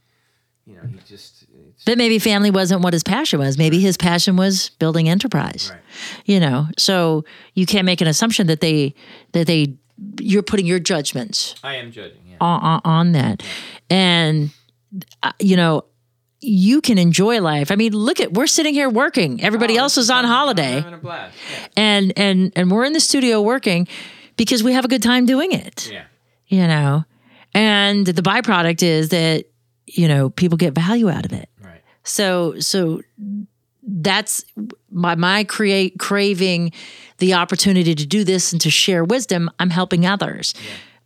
you 0.65 0.75
know, 0.75 0.81
he 0.87 0.97
just. 1.07 1.45
It's, 1.69 1.83
But 1.83 1.97
maybe 1.97 2.17
family 2.19 2.51
wasn't 2.51 2.81
what 2.81 2.93
his 2.93 3.03
passion 3.03 3.39
was. 3.39 3.57
Maybe 3.57 3.79
his 3.79 3.97
passion 3.97 4.35
was 4.35 4.69
building 4.79 5.07
enterprise. 5.09 5.69
Right. 5.71 5.81
You 6.25 6.39
know, 6.39 6.67
so 6.77 7.23
you 7.53 7.65
can't 7.65 7.85
make 7.85 8.01
an 8.01 8.07
assumption 8.07 8.47
that 8.47 8.61
they 8.61 8.95
that 9.33 9.47
they 9.47 9.75
you're 10.19 10.43
putting 10.43 10.65
your 10.65 10.79
judgments 10.79 11.55
I 11.63 11.75
am 11.75 11.91
judging. 11.91 12.19
Yeah. 12.27 12.37
on, 12.41 12.81
on, 12.83 13.11
that, 13.13 13.43
and 13.89 14.49
uh, 15.23 15.31
you 15.39 15.55
know. 15.55 15.83
You 16.41 16.79
can 16.81 16.99
enjoy 16.99 17.41
life. 17.41 17.71
I 17.71 17.75
mean, 17.75 17.93
look 17.93 18.19
at 18.19 18.33
we're 18.33 18.45
sitting 18.45 18.75
here 18.75 18.87
working. 18.87 19.41
Everybody 19.41 19.79
Oh, 19.79 19.83
else 19.83 19.97
is 19.97 20.11
on 20.11 20.25
holiday, 20.25 20.73
having 20.75 20.93
a 20.93 20.97
blast. 20.97 21.35
Yeah. 21.49 21.67
and 21.75 22.13
and 22.17 22.51
and 22.55 22.69
we're 22.69 22.83
in 22.85 22.93
the 22.93 22.99
studio 22.99 23.41
working 23.41 23.87
because 24.37 24.61
we 24.61 24.73
have 24.73 24.85
a 24.85 24.87
good 24.87 25.01
time 25.01 25.25
doing 25.25 25.53
it. 25.53 25.89
yeah. 25.91 26.03
You 26.47 26.67
know, 26.67 27.03
and 27.55 28.05
the 28.05 28.21
byproduct 28.21 28.83
is 28.83 29.09
that 29.09 29.45
you 29.97 30.07
know 30.07 30.29
people 30.29 30.57
get 30.57 30.73
value 30.73 31.09
out 31.09 31.25
of 31.25 31.33
it. 31.33 31.49
Right. 31.61 31.81
So 32.03 32.59
so 32.59 33.01
that's 33.87 34.45
my 34.91 35.15
my 35.15 35.43
create 35.43 35.99
craving 35.99 36.71
the 37.19 37.33
opportunity 37.33 37.95
to 37.95 38.05
do 38.05 38.23
this 38.23 38.51
and 38.51 38.61
to 38.61 38.69
share 38.69 39.03
wisdom. 39.03 39.49
I'm 39.59 39.69
helping 39.69 40.05
others. 40.05 40.53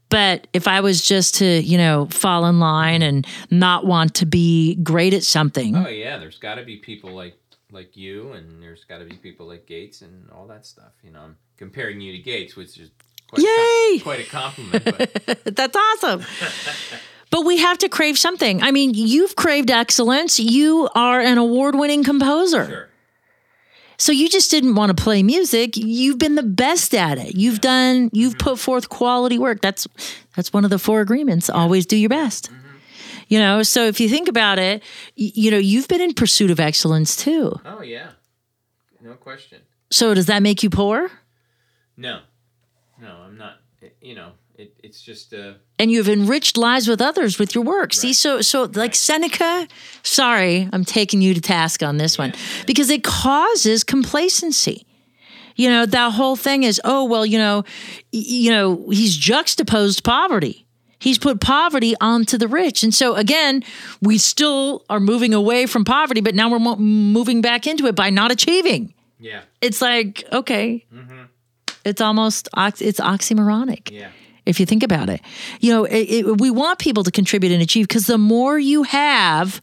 But 0.09 0.47
if 0.53 0.67
I 0.67 0.81
was 0.81 1.05
just 1.05 1.35
to, 1.35 1.45
you 1.45 1.77
know, 1.77 2.07
fall 2.07 2.47
in 2.47 2.59
line 2.59 3.03
and 3.03 3.27
not 3.51 3.85
want 3.85 4.15
to 4.15 4.25
be 4.25 4.75
great 4.81 5.13
at 5.13 5.23
something, 5.23 5.75
Oh 5.75 5.87
yeah. 5.87 6.17
There's 6.17 6.39
got 6.39 6.55
to 6.55 6.63
be 6.63 6.77
people 6.77 7.11
like 7.11 7.35
like 7.71 7.95
you, 7.95 8.31
and 8.31 8.63
there's 8.63 8.83
got 8.85 8.97
to 8.97 9.05
be 9.05 9.15
people 9.17 9.47
like 9.47 9.67
Gates 9.67 10.01
and 10.01 10.29
all 10.31 10.47
that 10.47 10.65
stuff. 10.65 10.93
You 11.03 11.11
know, 11.11 11.19
I'm 11.19 11.37
comparing 11.57 12.01
you 12.01 12.11
to 12.13 12.17
Gates, 12.17 12.55
which 12.55 12.79
is 12.79 12.89
quite 13.29 13.43
Yay! 13.43 13.97
A, 13.97 13.99
quite 14.01 14.19
a 14.21 14.29
compliment. 14.29 14.83
But 14.83 15.43
That's 15.55 15.77
awesome. 15.77 16.25
but 17.29 17.45
we 17.45 17.57
have 17.57 17.77
to 17.79 17.89
crave 17.89 18.17
something. 18.17 18.61
I 18.63 18.71
mean, 18.71 18.93
you've 18.93 19.35
craved 19.35 19.71
excellence. 19.71 20.39
You 20.39 20.89
are 20.95 21.19
an 21.19 21.37
award 21.37 21.75
winning 21.75 22.03
composer. 22.03 22.65
sure. 22.65 22.89
So 23.99 24.13
you 24.13 24.29
just 24.29 24.49
didn't 24.49 24.75
want 24.75 24.95
to 24.95 25.03
play 25.03 25.23
music. 25.23 25.75
You've 25.75 26.17
been 26.17 26.35
the 26.35 26.43
best 26.43 26.95
at 26.95 27.17
it. 27.17 27.35
You've 27.35 27.59
done, 27.59 28.09
you've 28.13 28.35
mm-hmm. 28.35 28.49
put 28.51 28.59
forth 28.59 28.87
quality 28.87 29.37
work. 29.37 29.61
That's 29.61 29.87
that's 30.37 30.53
one 30.53 30.63
of 30.63 30.69
the 30.69 30.79
four 30.79 31.01
agreements. 31.01 31.49
Always 31.49 31.85
do 31.85 31.97
your 31.97 32.09
best. 32.09 32.49
Mm-hmm. 32.49 32.67
You 33.27 33.39
know, 33.39 33.61
so 33.61 33.85
if 33.85 33.99
you 33.99 34.07
think 34.07 34.29
about 34.29 34.57
it, 34.57 34.81
you 35.15 35.51
know, 35.51 35.57
you've 35.57 35.89
been 35.89 35.99
in 35.99 36.13
pursuit 36.13 36.49
of 36.49 36.61
excellence 36.61 37.17
too. 37.17 37.59
Oh 37.65 37.81
yeah. 37.81 38.11
No 39.01 39.13
question. 39.15 39.59
So 39.91 40.13
does 40.13 40.27
that 40.27 40.41
make 40.41 40.63
you 40.63 40.69
poor? 40.69 41.11
No, 41.97 42.21
no, 43.01 43.07
I'm 43.07 43.37
not. 43.37 43.57
You 44.01 44.15
know, 44.15 44.31
it's 44.89 45.01
just 45.01 45.33
uh, 45.33 45.53
and 45.77 45.91
you've 45.91 46.09
enriched 46.09 46.57
lives 46.57 46.87
with 46.87 47.01
others 47.01 47.37
with 47.39 47.53
your 47.55 47.63
work. 47.63 47.93
See, 47.93 48.13
so 48.13 48.41
so 48.41 48.63
like 48.73 48.95
Seneca, 48.95 49.67
sorry, 50.03 50.67
I'm 50.73 50.83
taking 50.85 51.21
you 51.21 51.33
to 51.33 51.41
task 51.41 51.83
on 51.83 51.97
this 51.97 52.17
one 52.17 52.33
because 52.65 52.89
it 52.89 53.03
causes 53.03 53.83
complacency. 53.83 54.85
You 55.55 55.69
know, 55.69 55.85
that 55.85 56.13
whole 56.13 56.35
thing 56.35 56.63
is, 56.63 56.79
oh 56.83 57.03
well, 57.05 57.25
you 57.25 57.37
know, 57.37 57.63
you 58.11 58.51
know, 58.51 58.89
he's 58.89 59.15
juxtaposed 59.15 60.03
poverty. 60.03 60.65
He's 61.01 61.17
put 61.17 61.39
poverty 61.39 61.95
onto 62.01 62.37
the 62.37 62.47
rich. 62.47 62.83
And 62.83 62.93
so 62.93 63.15
again, 63.15 63.63
we 64.01 64.17
still 64.17 64.83
are 64.89 64.99
moving 64.99 65.33
away 65.33 65.65
from 65.65 65.85
poverty, 65.85 66.19
but 66.21 66.35
now 66.35 66.49
we're 66.49 66.59
mo- 66.59 66.75
moving 66.75 67.41
back 67.41 67.67
into 67.67 67.85
it 67.87 67.95
by 67.95 68.09
not 68.09 68.31
achieving. 68.31 68.93
yeah, 69.19 69.41
It's 69.61 69.81
like, 69.81 70.23
okay, 70.31 70.85
it's 71.85 72.01
almost 72.01 72.49
ox- 72.53 72.81
it's 72.81 72.99
oxymoronic 72.99 73.89
yeah, 73.91 74.09
if 74.45 74.59
you 74.59 74.65
think 74.65 74.83
about 74.83 75.09
it. 75.09 75.21
You 75.59 75.71
know, 75.71 75.85
it, 75.85 76.09
it, 76.09 76.41
we 76.41 76.51
want 76.51 76.79
people 76.79 77.03
to 77.03 77.11
contribute 77.11 77.51
and 77.51 77.61
achieve 77.61 77.87
because 77.87 78.07
the 78.07 78.17
more 78.17 78.57
you 78.59 78.83
have, 78.83 79.61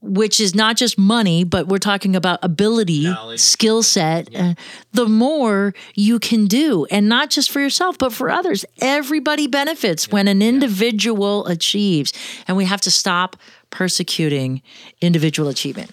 which 0.00 0.40
is 0.40 0.54
not 0.54 0.76
just 0.76 0.98
money, 0.98 1.42
but 1.42 1.66
we're 1.66 1.78
talking 1.78 2.14
about 2.14 2.38
ability, 2.42 3.12
skill 3.36 3.82
set, 3.82 4.34
uh, 4.34 4.54
the 4.92 5.06
more 5.06 5.74
you 5.94 6.18
can 6.18 6.46
do. 6.46 6.86
And 6.90 7.08
not 7.08 7.30
just 7.30 7.50
for 7.50 7.60
yourself, 7.60 7.98
but 7.98 8.12
for 8.12 8.30
others. 8.30 8.64
Everybody 8.80 9.46
benefits 9.46 10.10
when 10.10 10.28
an 10.28 10.42
individual 10.42 11.46
achieves. 11.46 12.12
And 12.46 12.56
we 12.56 12.66
have 12.66 12.80
to 12.82 12.90
stop 12.90 13.36
persecuting 13.70 14.62
individual 15.00 15.48
achievement. 15.48 15.90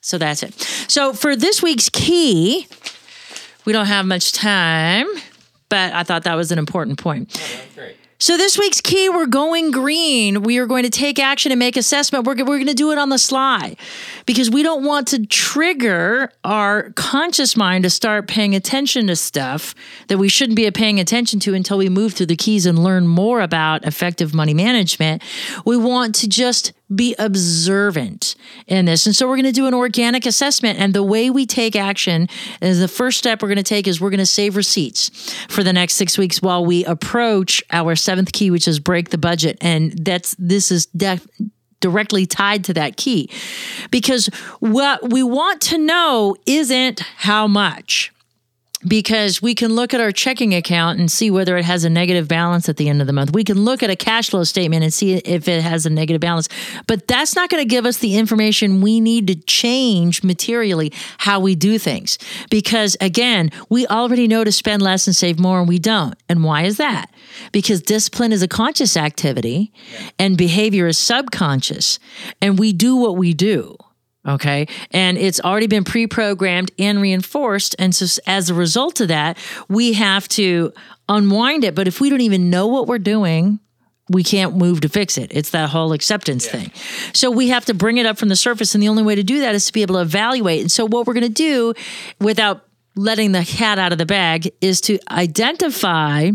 So 0.00 0.18
that's 0.18 0.42
it. 0.42 0.54
So 0.88 1.12
for 1.12 1.36
this 1.36 1.62
week's 1.62 1.88
key, 1.88 2.66
we 3.64 3.72
don't 3.72 3.86
have 3.86 4.06
much 4.06 4.32
time, 4.32 5.06
but 5.68 5.92
I 5.92 6.02
thought 6.02 6.24
that 6.24 6.34
was 6.34 6.52
an 6.52 6.58
important 6.58 6.98
point. 6.98 7.40
great. 7.74 7.96
So 8.20 8.36
this 8.36 8.58
week's 8.58 8.80
key, 8.80 9.08
we're 9.08 9.26
going 9.26 9.70
green. 9.70 10.42
We 10.42 10.58
are 10.58 10.66
going 10.66 10.82
to 10.82 10.90
take 10.90 11.20
action 11.20 11.52
and 11.52 11.58
make 11.60 11.76
assessment. 11.76 12.26
We're, 12.26 12.34
we're 12.34 12.56
going 12.56 12.66
to 12.66 12.74
do 12.74 12.90
it 12.90 12.98
on 12.98 13.10
the 13.10 13.18
sly 13.18 13.76
because 14.26 14.50
we 14.50 14.64
don't 14.64 14.84
want 14.84 15.06
to 15.08 15.24
trigger 15.24 16.32
our 16.42 16.90
conscious 16.96 17.56
mind 17.56 17.84
to 17.84 17.90
start 17.90 18.26
paying 18.26 18.56
attention 18.56 19.06
to 19.06 19.14
stuff 19.14 19.72
that 20.08 20.18
we 20.18 20.28
shouldn't 20.28 20.56
be 20.56 20.68
paying 20.72 20.98
attention 20.98 21.38
to 21.40 21.54
until 21.54 21.78
we 21.78 21.88
move 21.88 22.12
through 22.12 22.26
the 22.26 22.34
keys 22.34 22.66
and 22.66 22.76
learn 22.82 23.06
more 23.06 23.40
about 23.40 23.84
effective 23.84 24.34
money 24.34 24.52
management. 24.52 25.22
We 25.64 25.76
want 25.76 26.16
to 26.16 26.28
just 26.28 26.72
be 26.94 27.14
observant 27.18 28.34
in 28.66 28.86
this. 28.86 29.06
And 29.06 29.14
so 29.14 29.26
we're 29.28 29.36
going 29.36 29.44
to 29.44 29.52
do 29.52 29.66
an 29.66 29.74
organic 29.74 30.26
assessment. 30.26 30.78
And 30.78 30.94
the 30.94 31.02
way 31.02 31.30
we 31.30 31.46
take 31.46 31.76
action 31.76 32.28
is 32.60 32.80
the 32.80 32.88
first 32.88 33.18
step 33.18 33.42
we're 33.42 33.48
going 33.48 33.56
to 33.56 33.62
take 33.62 33.86
is 33.86 34.00
we're 34.00 34.10
going 34.10 34.18
to 34.18 34.26
save 34.26 34.56
receipts 34.56 35.34
for 35.48 35.62
the 35.62 35.72
next 35.72 35.94
six 35.94 36.16
weeks 36.16 36.40
while 36.40 36.64
we 36.64 36.84
approach 36.84 37.62
our 37.70 37.94
seventh 37.94 38.32
key, 38.32 38.50
which 38.50 38.66
is 38.66 38.80
break 38.80 39.10
the 39.10 39.18
budget. 39.18 39.58
And 39.60 39.92
that's 40.04 40.34
this 40.38 40.70
is 40.70 40.86
def- 40.86 41.26
directly 41.80 42.26
tied 42.26 42.64
to 42.64 42.74
that 42.74 42.96
key 42.96 43.30
because 43.90 44.26
what 44.60 45.10
we 45.10 45.22
want 45.22 45.60
to 45.60 45.78
know 45.78 46.36
isn't 46.46 47.00
how 47.00 47.46
much 47.46 48.12
because 48.86 49.42
we 49.42 49.54
can 49.54 49.74
look 49.74 49.92
at 49.92 50.00
our 50.00 50.12
checking 50.12 50.54
account 50.54 51.00
and 51.00 51.10
see 51.10 51.30
whether 51.30 51.56
it 51.56 51.64
has 51.64 51.84
a 51.84 51.90
negative 51.90 52.28
balance 52.28 52.68
at 52.68 52.76
the 52.76 52.88
end 52.88 53.00
of 53.00 53.06
the 53.06 53.12
month. 53.12 53.32
We 53.32 53.42
can 53.42 53.64
look 53.64 53.82
at 53.82 53.90
a 53.90 53.96
cash 53.96 54.30
flow 54.30 54.44
statement 54.44 54.84
and 54.84 54.94
see 54.94 55.14
if 55.14 55.48
it 55.48 55.62
has 55.62 55.84
a 55.84 55.90
negative 55.90 56.20
balance. 56.20 56.48
But 56.86 57.08
that's 57.08 57.34
not 57.34 57.50
going 57.50 57.62
to 57.62 57.68
give 57.68 57.86
us 57.86 57.98
the 57.98 58.16
information 58.16 58.80
we 58.80 59.00
need 59.00 59.26
to 59.26 59.34
change 59.34 60.22
materially 60.22 60.92
how 61.18 61.40
we 61.40 61.54
do 61.54 61.78
things. 61.78 62.18
Because 62.50 62.96
again, 63.00 63.50
we 63.68 63.86
already 63.88 64.28
know 64.28 64.44
to 64.44 64.52
spend 64.52 64.82
less 64.82 65.06
and 65.06 65.16
save 65.16 65.38
more, 65.38 65.58
and 65.58 65.68
we 65.68 65.78
don't. 65.78 66.14
And 66.28 66.44
why 66.44 66.62
is 66.62 66.76
that? 66.76 67.10
Because 67.52 67.82
discipline 67.82 68.32
is 68.32 68.42
a 68.42 68.48
conscious 68.48 68.96
activity 68.96 69.72
and 70.18 70.36
behavior 70.36 70.86
is 70.86 70.98
subconscious, 70.98 71.98
and 72.40 72.58
we 72.58 72.72
do 72.72 72.96
what 72.96 73.16
we 73.16 73.34
do. 73.34 73.76
Okay. 74.28 74.68
And 74.90 75.16
it's 75.16 75.40
already 75.40 75.66
been 75.66 75.84
pre 75.84 76.06
programmed 76.06 76.70
and 76.78 77.00
reinforced. 77.00 77.74
And 77.78 77.94
so, 77.94 78.20
as 78.26 78.50
a 78.50 78.54
result 78.54 79.00
of 79.00 79.08
that, 79.08 79.38
we 79.68 79.94
have 79.94 80.28
to 80.28 80.72
unwind 81.08 81.64
it. 81.64 81.74
But 81.74 81.88
if 81.88 82.00
we 82.00 82.10
don't 82.10 82.20
even 82.20 82.50
know 82.50 82.66
what 82.66 82.86
we're 82.86 82.98
doing, 82.98 83.58
we 84.10 84.22
can't 84.22 84.56
move 84.56 84.82
to 84.82 84.88
fix 84.88 85.16
it. 85.18 85.30
It's 85.34 85.50
that 85.50 85.70
whole 85.70 85.92
acceptance 85.92 86.46
thing. 86.46 86.70
So 87.12 87.30
we 87.30 87.48
have 87.48 87.64
to 87.66 87.74
bring 87.74 87.98
it 87.98 88.06
up 88.06 88.18
from 88.18 88.28
the 88.28 88.36
surface. 88.36 88.74
And 88.74 88.82
the 88.82 88.88
only 88.88 89.02
way 89.02 89.14
to 89.14 89.22
do 89.22 89.40
that 89.40 89.54
is 89.54 89.66
to 89.66 89.72
be 89.72 89.82
able 89.82 89.96
to 89.96 90.00
evaluate. 90.02 90.60
And 90.60 90.70
so, 90.70 90.86
what 90.86 91.06
we're 91.06 91.14
going 91.14 91.26
to 91.26 91.28
do 91.30 91.74
without 92.20 92.64
letting 92.96 93.32
the 93.32 93.44
cat 93.44 93.78
out 93.78 93.92
of 93.92 93.98
the 93.98 94.06
bag 94.06 94.50
is 94.60 94.80
to 94.82 94.98
identify 95.10 96.30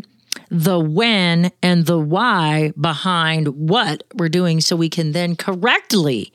the 0.50 0.80
when 0.80 1.52
and 1.62 1.86
the 1.86 2.00
why 2.00 2.74
behind 2.80 3.48
what 3.50 4.04
we're 4.16 4.30
doing 4.30 4.62
so 4.62 4.76
we 4.76 4.90
can 4.90 5.12
then 5.12 5.36
correctly 5.36 6.32